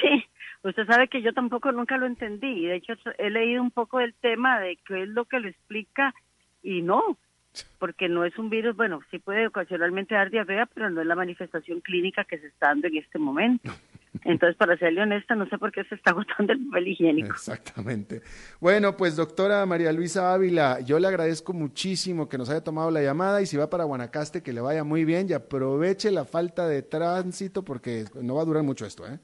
Sí, 0.00 0.24
usted 0.64 0.86
sabe 0.86 1.08
que 1.08 1.22
yo 1.22 1.32
tampoco 1.32 1.70
nunca 1.70 1.96
lo 1.96 2.06
entendí. 2.06 2.66
De 2.66 2.76
hecho, 2.76 2.94
he 3.18 3.30
leído 3.30 3.62
un 3.62 3.70
poco 3.70 3.98
del 3.98 4.14
tema 4.14 4.58
de 4.58 4.76
qué 4.86 5.04
es 5.04 5.08
lo 5.08 5.24
que 5.26 5.38
lo 5.38 5.48
explica 5.48 6.12
y 6.62 6.82
no, 6.82 7.16
porque 7.78 8.08
no 8.08 8.24
es 8.24 8.36
un 8.38 8.50
virus, 8.50 8.76
bueno, 8.76 9.00
sí 9.10 9.18
puede 9.18 9.46
ocasionalmente 9.46 10.14
dar 10.14 10.30
diarrea, 10.30 10.66
pero 10.66 10.90
no 10.90 11.00
es 11.00 11.06
la 11.06 11.14
manifestación 11.14 11.80
clínica 11.80 12.24
que 12.24 12.38
se 12.38 12.46
está 12.48 12.68
dando 12.68 12.88
en 12.88 12.96
este 12.96 13.18
momento. 13.18 13.72
Entonces, 14.24 14.56
para 14.56 14.78
serle 14.78 15.02
honesta, 15.02 15.34
no 15.34 15.46
sé 15.48 15.58
por 15.58 15.72
qué 15.72 15.84
se 15.84 15.96
está 15.96 16.12
agotando 16.12 16.52
el 16.52 16.64
papel 16.66 16.88
higiénico. 16.88 17.30
Exactamente. 17.30 18.22
Bueno, 18.60 18.96
pues 18.96 19.16
doctora 19.16 19.66
María 19.66 19.92
Luisa 19.92 20.32
Ávila, 20.32 20.80
yo 20.80 20.98
le 20.98 21.08
agradezco 21.08 21.52
muchísimo 21.52 22.28
que 22.28 22.38
nos 22.38 22.48
haya 22.48 22.62
tomado 22.62 22.90
la 22.90 23.02
llamada 23.02 23.42
y 23.42 23.46
si 23.46 23.56
va 23.56 23.68
para 23.68 23.84
Guanacaste, 23.84 24.42
que 24.42 24.52
le 24.52 24.60
vaya 24.60 24.84
muy 24.84 25.04
bien 25.04 25.26
y 25.28 25.32
aproveche 25.32 26.10
la 26.10 26.24
falta 26.24 26.68
de 26.68 26.82
tránsito 26.82 27.64
porque 27.64 28.04
no 28.22 28.36
va 28.36 28.42
a 28.42 28.46
durar 28.46 28.62
mucho 28.62 28.86
esto, 28.86 29.06
¿eh? 29.06 29.18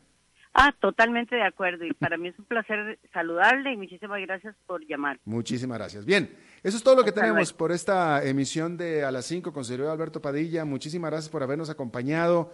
Ah, 0.53 0.75
totalmente 0.81 1.37
de 1.37 1.45
acuerdo. 1.45 1.85
Y 1.85 1.93
para 1.93 2.17
mí 2.17 2.29
es 2.29 2.39
un 2.39 2.45
placer 2.45 2.99
saludarle 3.13 3.73
y 3.73 3.77
muchísimas 3.77 4.21
gracias 4.21 4.57
por 4.67 4.85
llamar. 4.85 5.21
Muchísimas 5.25 5.79
gracias. 5.79 6.05
Bien, 6.05 6.29
eso 6.63 6.77
es 6.77 6.83
todo 6.83 6.97
lo 6.97 7.05
que 7.05 7.13
tenemos 7.13 7.53
por 7.53 7.73
esta 7.73 8.25
emisión 8.25 8.77
de 8.77 9.05
A 9.05 9.11
las 9.11 9.27
5 9.27 9.53
con 9.53 9.65
Sergio 9.65 9.91
Alberto 9.91 10.21
Padilla. 10.21 10.65
Muchísimas 10.65 11.11
gracias 11.11 11.31
por 11.31 11.43
habernos 11.43 11.71
acompañado. 11.71 12.53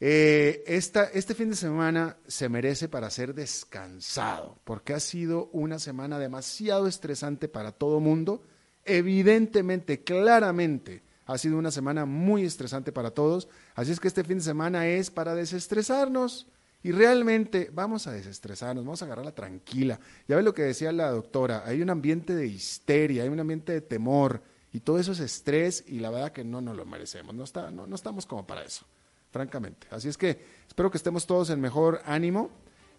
Eh, 0.00 0.62
esta, 0.66 1.04
este 1.04 1.34
fin 1.34 1.50
de 1.50 1.56
semana 1.56 2.16
se 2.28 2.48
merece 2.48 2.88
para 2.88 3.10
ser 3.10 3.34
descansado, 3.34 4.60
porque 4.62 4.94
ha 4.94 5.00
sido 5.00 5.50
una 5.52 5.80
semana 5.80 6.20
demasiado 6.20 6.86
estresante 6.86 7.48
para 7.48 7.72
todo 7.72 7.98
mundo. 7.98 8.42
Evidentemente, 8.84 10.04
claramente, 10.04 11.02
ha 11.26 11.36
sido 11.36 11.58
una 11.58 11.72
semana 11.72 12.06
muy 12.06 12.44
estresante 12.44 12.92
para 12.92 13.10
todos. 13.10 13.48
Así 13.74 13.90
es 13.90 13.98
que 13.98 14.08
este 14.08 14.22
fin 14.22 14.38
de 14.38 14.44
semana 14.44 14.86
es 14.86 15.10
para 15.10 15.34
desestresarnos 15.34 16.46
y 16.88 16.92
realmente 16.92 17.70
vamos 17.70 18.06
a 18.06 18.12
desestresarnos, 18.12 18.82
vamos 18.82 19.02
a 19.02 19.04
agarrarla 19.04 19.34
tranquila. 19.34 20.00
Ya 20.26 20.36
ves 20.36 20.44
lo 20.44 20.54
que 20.54 20.62
decía 20.62 20.90
la 20.90 21.10
doctora, 21.10 21.62
hay 21.66 21.82
un 21.82 21.90
ambiente 21.90 22.34
de 22.34 22.46
histeria, 22.46 23.24
hay 23.24 23.28
un 23.28 23.38
ambiente 23.38 23.74
de 23.74 23.82
temor 23.82 24.40
y 24.72 24.80
todo 24.80 24.98
eso 24.98 25.12
es 25.12 25.20
estrés 25.20 25.84
y 25.86 25.98
la 25.98 26.08
verdad 26.08 26.32
que 26.32 26.44
no 26.44 26.62
nos 26.62 26.74
lo 26.74 26.86
merecemos, 26.86 27.34
no, 27.34 27.44
está, 27.44 27.70
no, 27.70 27.94
estamos 27.94 28.24
como 28.24 28.46
para 28.46 28.62
eso, 28.62 28.86
francamente. 29.30 29.86
Así 29.90 30.08
es 30.08 30.16
que 30.16 30.42
espero 30.66 30.90
que 30.90 30.96
estemos 30.96 31.26
todos 31.26 31.50
en 31.50 31.60
mejor 31.60 32.00
ánimo, 32.06 32.48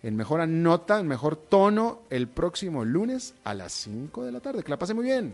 en 0.04 0.16
mejor 0.16 0.48
nota, 0.48 1.00
en 1.00 1.08
mejor 1.08 1.36
tono 1.36 2.04
el 2.12 2.28
próximo 2.28 2.86
lunes 2.86 3.34
a 3.44 3.56
las 3.56 3.74
5 3.74 4.24
de 4.24 4.32
la 4.32 4.40
tarde. 4.40 4.62
Que 4.62 4.70
la 4.70 4.78
pase 4.78 4.94
muy 4.94 5.06
bien. 5.06 5.34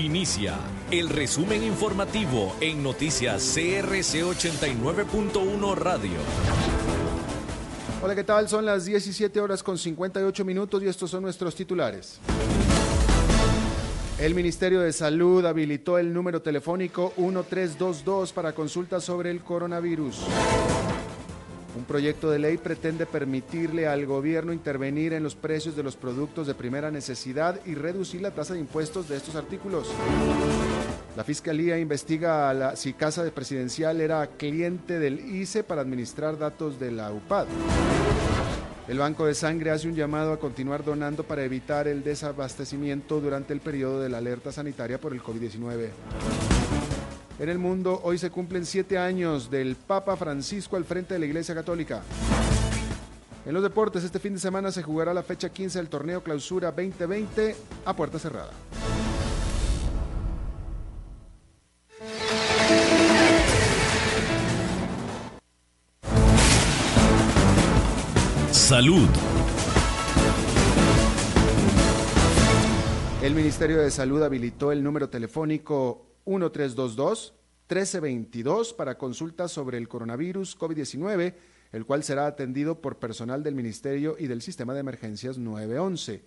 Inicia 0.00 0.54
el 0.90 1.10
resumen 1.10 1.62
informativo 1.62 2.56
en 2.62 2.82
noticias 2.82 3.52
CRC 3.54 4.24
89.1 4.24 5.74
Radio. 5.74 6.16
Hola, 8.02 8.14
¿qué 8.14 8.24
tal? 8.24 8.48
Son 8.48 8.64
las 8.64 8.86
17 8.86 9.38
horas 9.38 9.62
con 9.62 9.76
58 9.76 10.42
minutos 10.42 10.82
y 10.82 10.88
estos 10.88 11.10
son 11.10 11.22
nuestros 11.22 11.54
titulares. 11.54 12.18
El 14.18 14.34
Ministerio 14.34 14.80
de 14.80 14.94
Salud 14.94 15.44
habilitó 15.44 15.98
el 15.98 16.14
número 16.14 16.40
telefónico 16.40 17.12
1322 17.18 18.32
para 18.32 18.54
consultas 18.54 19.04
sobre 19.04 19.30
el 19.30 19.42
coronavirus. 19.42 20.16
Un 21.80 21.86
proyecto 21.86 22.30
de 22.30 22.38
ley 22.38 22.58
pretende 22.58 23.06
permitirle 23.06 23.88
al 23.88 24.04
gobierno 24.04 24.52
intervenir 24.52 25.14
en 25.14 25.22
los 25.22 25.34
precios 25.34 25.74
de 25.74 25.82
los 25.82 25.96
productos 25.96 26.46
de 26.46 26.54
primera 26.54 26.90
necesidad 26.90 27.58
y 27.64 27.74
reducir 27.74 28.20
la 28.20 28.32
tasa 28.32 28.52
de 28.52 28.60
impuestos 28.60 29.08
de 29.08 29.16
estos 29.16 29.34
artículos. 29.34 29.88
La 31.16 31.24
Fiscalía 31.24 31.78
investiga 31.78 32.50
a 32.50 32.54
la, 32.54 32.76
si 32.76 32.92
Casa 32.92 33.24
de 33.24 33.30
Presidencial 33.30 34.02
era 34.02 34.26
cliente 34.26 34.98
del 34.98 35.20
ICE 35.20 35.64
para 35.64 35.80
administrar 35.80 36.38
datos 36.38 36.78
de 36.78 36.90
la 36.92 37.10
UPAD. 37.12 37.46
El 38.86 38.98
Banco 38.98 39.24
de 39.24 39.34
Sangre 39.34 39.70
hace 39.70 39.88
un 39.88 39.94
llamado 39.94 40.34
a 40.34 40.38
continuar 40.38 40.84
donando 40.84 41.24
para 41.24 41.44
evitar 41.44 41.88
el 41.88 42.04
desabastecimiento 42.04 43.22
durante 43.22 43.54
el 43.54 43.60
periodo 43.60 44.02
de 44.02 44.10
la 44.10 44.18
alerta 44.18 44.52
sanitaria 44.52 45.00
por 45.00 45.14
el 45.14 45.22
COVID-19. 45.22 46.49
En 47.40 47.48
el 47.48 47.58
mundo 47.58 48.02
hoy 48.04 48.18
se 48.18 48.28
cumplen 48.28 48.66
siete 48.66 48.98
años 48.98 49.50
del 49.50 49.74
Papa 49.74 50.14
Francisco 50.14 50.76
al 50.76 50.84
frente 50.84 51.14
de 51.14 51.20
la 51.20 51.24
Iglesia 51.24 51.54
Católica. 51.54 52.02
En 53.46 53.54
los 53.54 53.62
deportes, 53.62 54.04
este 54.04 54.18
fin 54.18 54.34
de 54.34 54.38
semana 54.38 54.70
se 54.70 54.82
jugará 54.82 55.14
la 55.14 55.22
fecha 55.22 55.48
15 55.48 55.78
del 55.78 55.88
torneo 55.88 56.22
Clausura 56.22 56.70
2020 56.70 57.56
a 57.86 57.96
puerta 57.96 58.18
cerrada. 58.18 58.50
Salud. 68.50 69.08
El 73.22 73.34
Ministerio 73.34 73.78
de 73.78 73.90
Salud 73.90 74.22
habilitó 74.22 74.72
el 74.72 74.82
número 74.82 75.08
telefónico 75.08 76.09
1322 76.24 77.34
1322 77.70 78.74
para 78.74 78.98
consultas 78.98 79.52
sobre 79.52 79.78
el 79.78 79.86
coronavirus 79.86 80.58
COVID-19, 80.58 81.34
el 81.70 81.86
cual 81.86 82.02
será 82.02 82.26
atendido 82.26 82.80
por 82.80 82.98
personal 82.98 83.44
del 83.44 83.54
Ministerio 83.54 84.16
y 84.18 84.26
del 84.26 84.42
Sistema 84.42 84.74
de 84.74 84.80
Emergencias 84.80 85.38
911. 85.38 86.24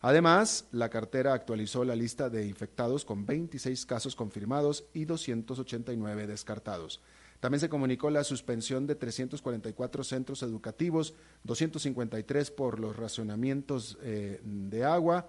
Además, 0.00 0.66
la 0.72 0.88
cartera 0.88 1.34
actualizó 1.34 1.84
la 1.84 1.94
lista 1.94 2.30
de 2.30 2.46
infectados 2.46 3.04
con 3.04 3.26
26 3.26 3.84
casos 3.84 4.16
confirmados 4.16 4.84
y 4.94 5.04
289 5.04 6.26
descartados. 6.26 7.02
También 7.40 7.60
se 7.60 7.68
comunicó 7.68 8.08
la 8.08 8.24
suspensión 8.24 8.86
de 8.86 8.94
344 8.94 10.02
centros 10.02 10.42
educativos, 10.42 11.14
253 11.44 12.50
por 12.52 12.80
los 12.80 12.96
racionamientos 12.96 13.98
eh, 14.00 14.40
de 14.42 14.84
agua 14.84 15.28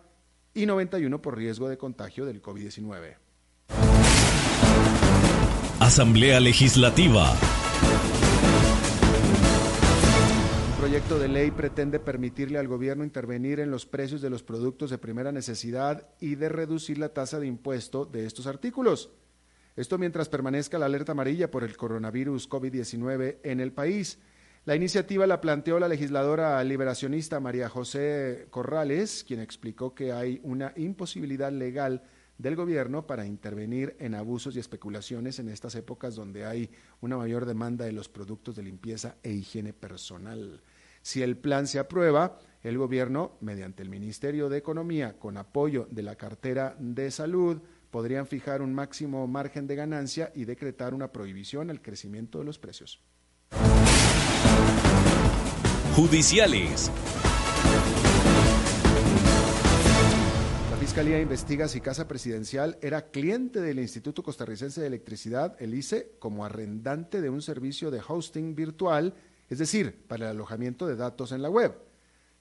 y 0.54 0.66
91 0.66 1.22
por 1.22 1.38
riesgo 1.38 1.68
de 1.68 1.78
contagio 1.78 2.26
del 2.26 2.42
COVID-19. 2.42 3.18
Asamblea 5.88 6.42
Legislativa. 6.42 7.32
Un 10.68 10.78
proyecto 10.78 11.18
de 11.18 11.30
ley 11.30 11.50
pretende 11.50 12.02
permitirle 12.02 12.60
al 12.60 12.68
gobierno 12.68 13.06
intervenir 13.06 13.62
en 13.62 13.72
los 13.72 13.86
precios 13.86 14.22
de 14.22 14.30
los 14.30 14.44
productos 14.44 14.90
de 14.90 14.98
primera 14.98 15.32
necesidad 15.32 16.10
y 16.20 16.36
de 16.36 16.50
reducir 16.50 16.98
la 16.98 17.14
tasa 17.14 17.40
de 17.40 17.48
impuesto 17.48 18.04
de 18.04 18.26
estos 18.26 18.48
artículos. 18.48 19.12
Esto 19.78 19.98
mientras 19.98 20.28
permanezca 20.28 20.78
la 20.78 20.88
alerta 20.88 21.14
amarilla 21.14 21.50
por 21.50 21.64
el 21.64 21.78
coronavirus 21.78 22.50
COVID-19 22.50 23.38
en 23.44 23.62
el 23.62 23.72
país. 23.72 24.20
La 24.66 24.76
iniciativa 24.76 25.26
la 25.26 25.40
planteó 25.40 25.80
la 25.80 25.88
legisladora 25.88 26.62
liberacionista 26.66 27.40
María 27.40 27.70
José 27.70 28.48
Corrales, 28.50 29.24
quien 29.26 29.40
explicó 29.40 29.96
que 29.96 30.12
hay 30.12 30.42
una 30.44 30.74
imposibilidad 30.76 31.54
legal 31.54 32.04
del 32.38 32.56
gobierno 32.56 33.08
para 33.08 33.26
intervenir 33.26 33.96
en 34.00 34.16
abusos 34.16 34.56
y 34.56 34.60
especulaciones 34.60 35.40
en 35.40 35.50
estas 35.50 35.76
épocas 35.76 36.16
donde 36.16 36.46
hay 36.46 36.70
una 37.02 37.18
mayor 37.18 37.46
demanda 37.46 37.86
de 37.86 37.92
los 37.92 38.10
productos 38.10 38.56
de 38.56 38.64
limpieza 38.64 39.16
e 39.24 39.32
higiene 39.32 39.74
personal. 39.74 40.62
Si 41.02 41.22
el 41.24 41.38
plan 41.38 41.68
se 41.68 41.80
aprueba, 41.80 42.40
el 42.64 42.78
gobierno, 42.78 43.38
mediante 43.40 43.82
el 43.82 43.90
Ministerio 43.90 44.50
de 44.50 44.58
Economía, 44.58 45.18
con 45.18 45.38
apoyo 45.38 45.88
de 45.90 46.04
la 46.04 46.16
cartera 46.16 46.76
de 46.80 47.12
salud, 47.12 47.62
podrían 47.92 48.28
fijar 48.28 48.62
un 48.62 48.74
máximo 48.74 49.26
margen 49.28 49.68
de 49.68 49.76
ganancia 49.76 50.32
y 50.36 50.46
decretar 50.46 50.94
una 50.94 51.12
prohibición 51.12 51.70
al 51.70 51.82
crecimiento 51.82 52.40
de 52.40 52.46
los 52.46 52.60
precios. 52.60 53.02
Judiciales. 55.96 56.92
Fiscalía 60.98 61.22
investiga 61.22 61.68
si 61.68 61.80
Casa 61.80 62.08
Presidencial 62.08 62.80
era 62.82 63.12
cliente 63.12 63.62
del 63.62 63.78
Instituto 63.78 64.24
Costarricense 64.24 64.82
de 64.82 64.88
Electricidad, 64.88 65.56
el 65.60 65.76
ICE, 65.76 66.14
como 66.18 66.44
arrendante 66.44 67.22
de 67.22 67.30
un 67.30 67.44
servicio 67.44 67.92
de 67.92 68.02
hosting 68.02 68.56
virtual, 68.56 69.14
es 69.48 69.60
decir, 69.60 69.96
para 70.08 70.26
el 70.26 70.32
alojamiento 70.32 70.88
de 70.88 70.96
datos 70.96 71.32
en 71.34 71.44
la 71.44 71.52
web. 71.52 71.78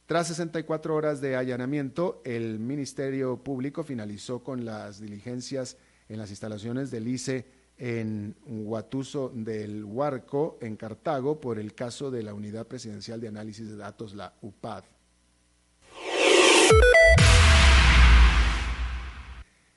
Tras 0.06 0.28
64 0.28 0.94
horas 0.94 1.20
de 1.20 1.36
allanamiento, 1.36 2.22
el 2.24 2.58
Ministerio 2.58 3.44
Público 3.44 3.84
finalizó 3.84 4.42
con 4.42 4.64
las 4.64 5.02
diligencias 5.02 5.76
en 6.08 6.16
las 6.16 6.30
instalaciones 6.30 6.90
del 6.90 7.08
ICE 7.08 7.44
en 7.76 8.36
Huatuso 8.46 9.30
del 9.34 9.84
Huarco, 9.84 10.56
en 10.62 10.76
Cartago, 10.76 11.42
por 11.42 11.58
el 11.58 11.74
caso 11.74 12.10
de 12.10 12.22
la 12.22 12.32
Unidad 12.32 12.66
Presidencial 12.66 13.20
de 13.20 13.28
Análisis 13.28 13.68
de 13.68 13.76
Datos, 13.76 14.14
la 14.14 14.32
UPAD. 14.40 14.95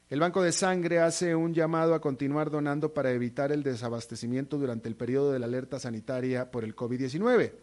El 0.09 0.19
Banco 0.19 0.41
de 0.41 0.51
Sangre 0.51 0.97
hace 0.97 1.35
un 1.35 1.53
llamado 1.53 1.93
a 1.93 2.01
continuar 2.01 2.49
donando 2.49 2.95
para 2.95 3.11
evitar 3.11 3.51
el 3.51 3.61
desabastecimiento 3.61 4.57
durante 4.57 4.89
el 4.89 4.95
periodo 4.95 5.31
de 5.31 5.37
la 5.37 5.45
alerta 5.45 5.77
sanitaria 5.79 6.49
por 6.49 6.63
el 6.63 6.75
COVID-19. 6.75 7.53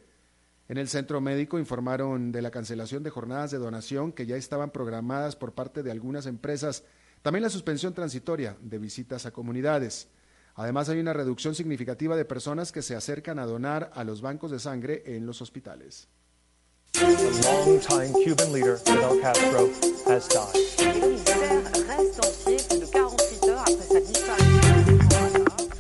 En 0.68 0.78
el 0.78 0.86
centro 0.86 1.20
médico 1.20 1.58
informaron 1.58 2.30
de 2.30 2.42
la 2.42 2.52
cancelación 2.52 3.02
de 3.02 3.10
jornadas 3.10 3.50
de 3.50 3.58
donación 3.58 4.12
que 4.12 4.26
ya 4.26 4.36
estaban 4.36 4.70
programadas 4.70 5.34
por 5.34 5.54
parte 5.54 5.82
de 5.82 5.90
algunas 5.90 6.26
empresas, 6.26 6.84
también 7.22 7.42
la 7.42 7.50
suspensión 7.50 7.94
transitoria 7.94 8.56
de 8.60 8.78
visitas 8.78 9.26
a 9.26 9.32
comunidades. 9.32 10.06
Además, 10.54 10.88
hay 10.88 11.00
una 11.00 11.12
reducción 11.12 11.56
significativa 11.56 12.14
de 12.16 12.24
personas 12.24 12.70
que 12.70 12.82
se 12.82 12.94
acercan 12.94 13.40
a 13.40 13.46
donar 13.46 13.90
a 13.92 14.04
los 14.04 14.20
bancos 14.22 14.52
de 14.52 14.60
sangre 14.60 15.02
en 15.04 15.26
los 15.26 15.42
hospitales. 15.42 16.06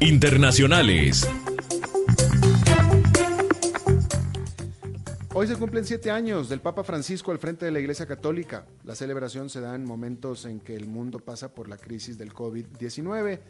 Internacionales. 0.00 1.28
Hoy 5.34 5.46
se 5.46 5.56
cumplen 5.56 5.84
siete 5.84 6.10
años 6.10 6.48
del 6.48 6.60
Papa 6.60 6.82
Francisco 6.82 7.30
al 7.30 7.38
frente 7.38 7.66
de 7.66 7.70
la 7.70 7.78
Iglesia 7.78 8.06
Católica. 8.06 8.64
La 8.84 8.94
celebración 8.94 9.50
se 9.50 9.60
da 9.60 9.74
en 9.74 9.84
momentos 9.84 10.46
en 10.46 10.60
que 10.60 10.74
el 10.74 10.86
mundo 10.86 11.18
pasa 11.18 11.54
por 11.54 11.68
la 11.68 11.76
crisis 11.76 12.16
del 12.16 12.32
COVID-19. 12.32 13.40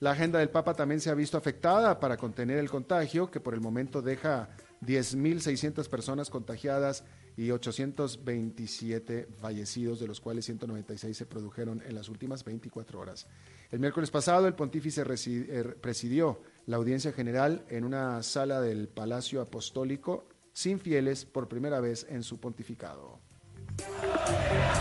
La 0.00 0.12
agenda 0.12 0.38
del 0.38 0.50
Papa 0.50 0.74
también 0.74 1.00
se 1.00 1.10
ha 1.10 1.14
visto 1.14 1.36
afectada 1.36 2.00
para 2.00 2.16
contener 2.16 2.58
el 2.58 2.70
contagio, 2.70 3.30
que 3.30 3.40
por 3.40 3.54
el 3.54 3.60
momento 3.60 4.00
deja 4.00 4.48
10.600 4.84 5.88
personas 5.88 6.30
contagiadas 6.30 7.04
y 7.36 7.50
827 7.50 9.28
fallecidos, 9.40 9.98
de 10.00 10.06
los 10.06 10.20
cuales 10.20 10.44
196 10.44 11.16
se 11.16 11.26
produjeron 11.26 11.82
en 11.86 11.94
las 11.94 12.08
últimas 12.08 12.44
24 12.44 13.00
horas. 13.00 13.26
El 13.70 13.80
miércoles 13.80 14.10
pasado, 14.10 14.46
el 14.46 14.54
pontífice 14.54 15.02
er, 15.02 15.76
presidió 15.80 16.40
la 16.66 16.76
audiencia 16.76 17.12
general 17.12 17.64
en 17.68 17.84
una 17.84 18.22
sala 18.22 18.60
del 18.60 18.88
Palacio 18.88 19.40
Apostólico 19.40 20.28
sin 20.52 20.78
fieles 20.78 21.24
por 21.24 21.48
primera 21.48 21.80
vez 21.80 22.06
en 22.08 22.22
su 22.22 22.38
pontificado. 22.38 23.18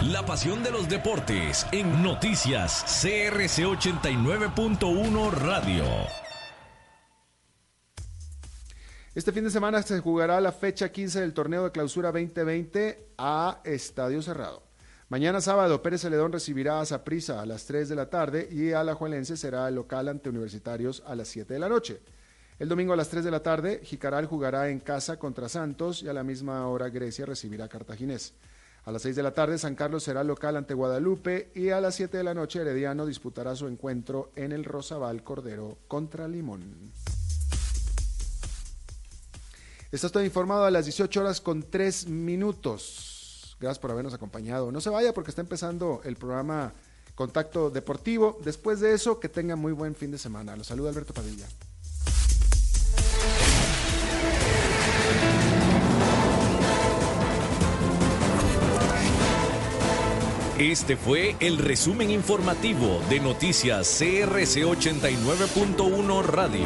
La 0.04 0.24
pasión 0.26 0.64
de 0.64 0.72
los 0.72 0.88
deportes 0.88 1.66
en 1.72 2.04
noticias 2.04 2.84
CRC 3.02 3.64
89.1 3.66 5.32
Radio. 5.32 6.23
Este 9.16 9.32
fin 9.32 9.44
de 9.44 9.52
semana 9.52 9.80
se 9.84 10.00
jugará 10.00 10.42
la 10.42 10.52
fecha 10.52 10.92
15 10.92 11.22
del 11.22 11.36
torneo 11.36 11.66
de 11.66 11.72
clausura 11.72 12.12
2020 12.12 13.10
a 13.20 13.62
estadio 13.64 14.24
cerrado. 14.24 14.64
Mañana 15.08 15.40
sábado, 15.40 15.84
Pérez 15.84 16.02
Celedón 16.02 16.32
recibirá 16.32 16.82
a 16.82 16.86
Zaprisa 16.88 17.40
a 17.40 17.46
las 17.46 17.68
3 17.68 17.90
de 17.90 17.96
la 17.96 18.10
tarde 18.10 18.50
y 18.52 18.72
a 18.72 18.84
la 18.84 18.96
Juelense 18.96 19.38
será 19.38 19.68
el 19.68 19.76
local 19.76 20.08
ante 20.08 20.30
Universitarios 20.30 21.04
a 21.06 21.14
las 21.14 21.28
7 21.28 21.54
de 21.54 21.60
la 21.60 21.70
noche. 21.70 22.02
El 22.58 22.70
domingo 22.70 22.94
a 22.94 22.96
las 22.96 23.10
3 23.10 23.24
de 23.24 23.30
la 23.30 23.44
tarde, 23.44 23.82
Jicaral 23.84 24.26
jugará 24.26 24.70
en 24.70 24.80
casa 24.80 25.20
contra 25.20 25.48
Santos 25.48 26.02
y 26.02 26.10
a 26.10 26.14
la 26.14 26.24
misma 26.24 26.68
hora 26.68 26.90
Grecia 26.90 27.28
recibirá 27.28 27.66
a 27.66 27.70
Cartaginés. 27.70 28.34
A 28.84 28.92
las 28.92 29.04
6 29.04 29.16
de 29.16 29.22
la 29.22 29.36
tarde, 29.36 29.60
San 29.60 29.76
Carlos 29.76 30.04
será 30.04 30.24
local 30.24 30.58
ante 30.58 30.74
Guadalupe 30.74 31.52
y 31.54 31.70
a 31.70 31.80
las 31.80 31.94
7 31.94 32.18
de 32.18 32.24
la 32.24 32.34
noche, 32.34 32.62
Herediano 32.62 33.06
disputará 33.06 33.56
su 33.56 33.68
encuentro 33.68 34.32
en 34.36 34.54
el 34.54 34.64
Rosabal 34.64 35.24
Cordero 35.24 35.78
contra 35.88 36.28
Limón. 36.28 36.92
Está 39.94 40.10
todo 40.10 40.26
informado 40.26 40.66
a 40.66 40.72
las 40.72 40.86
18 40.86 41.22
horas 41.22 41.40
con 41.40 41.62
3 41.62 42.08
minutos. 42.08 43.56
Gracias 43.60 43.78
por 43.78 43.92
habernos 43.92 44.16
acompañado. 44.16 44.72
No 44.72 44.82
se 44.82 44.90
vaya 44.90 45.14
porque 45.14 45.30
está 45.30 45.42
empezando 45.42 46.02
el 46.04 46.16
programa 46.16 46.74
Contacto 47.14 47.70
Deportivo. 47.70 48.40
Después 48.44 48.80
de 48.80 48.96
eso, 48.96 49.20
que 49.20 49.30
tenga 49.30 49.56
muy 49.56 49.72
buen 49.72 49.94
fin 49.94 50.10
de 50.10 50.18
semana. 50.18 50.56
Los 50.56 50.66
saluda 50.66 50.90
Alberto 50.90 51.14
Padilla. 51.14 51.46
Este 60.58 60.98
fue 60.98 61.36
el 61.40 61.60
resumen 61.60 62.10
informativo 62.10 63.00
de 63.12 63.20
Noticias 63.20 63.88
CRC 64.00 64.66
89.1 64.66 66.24
Radio. 66.24 66.66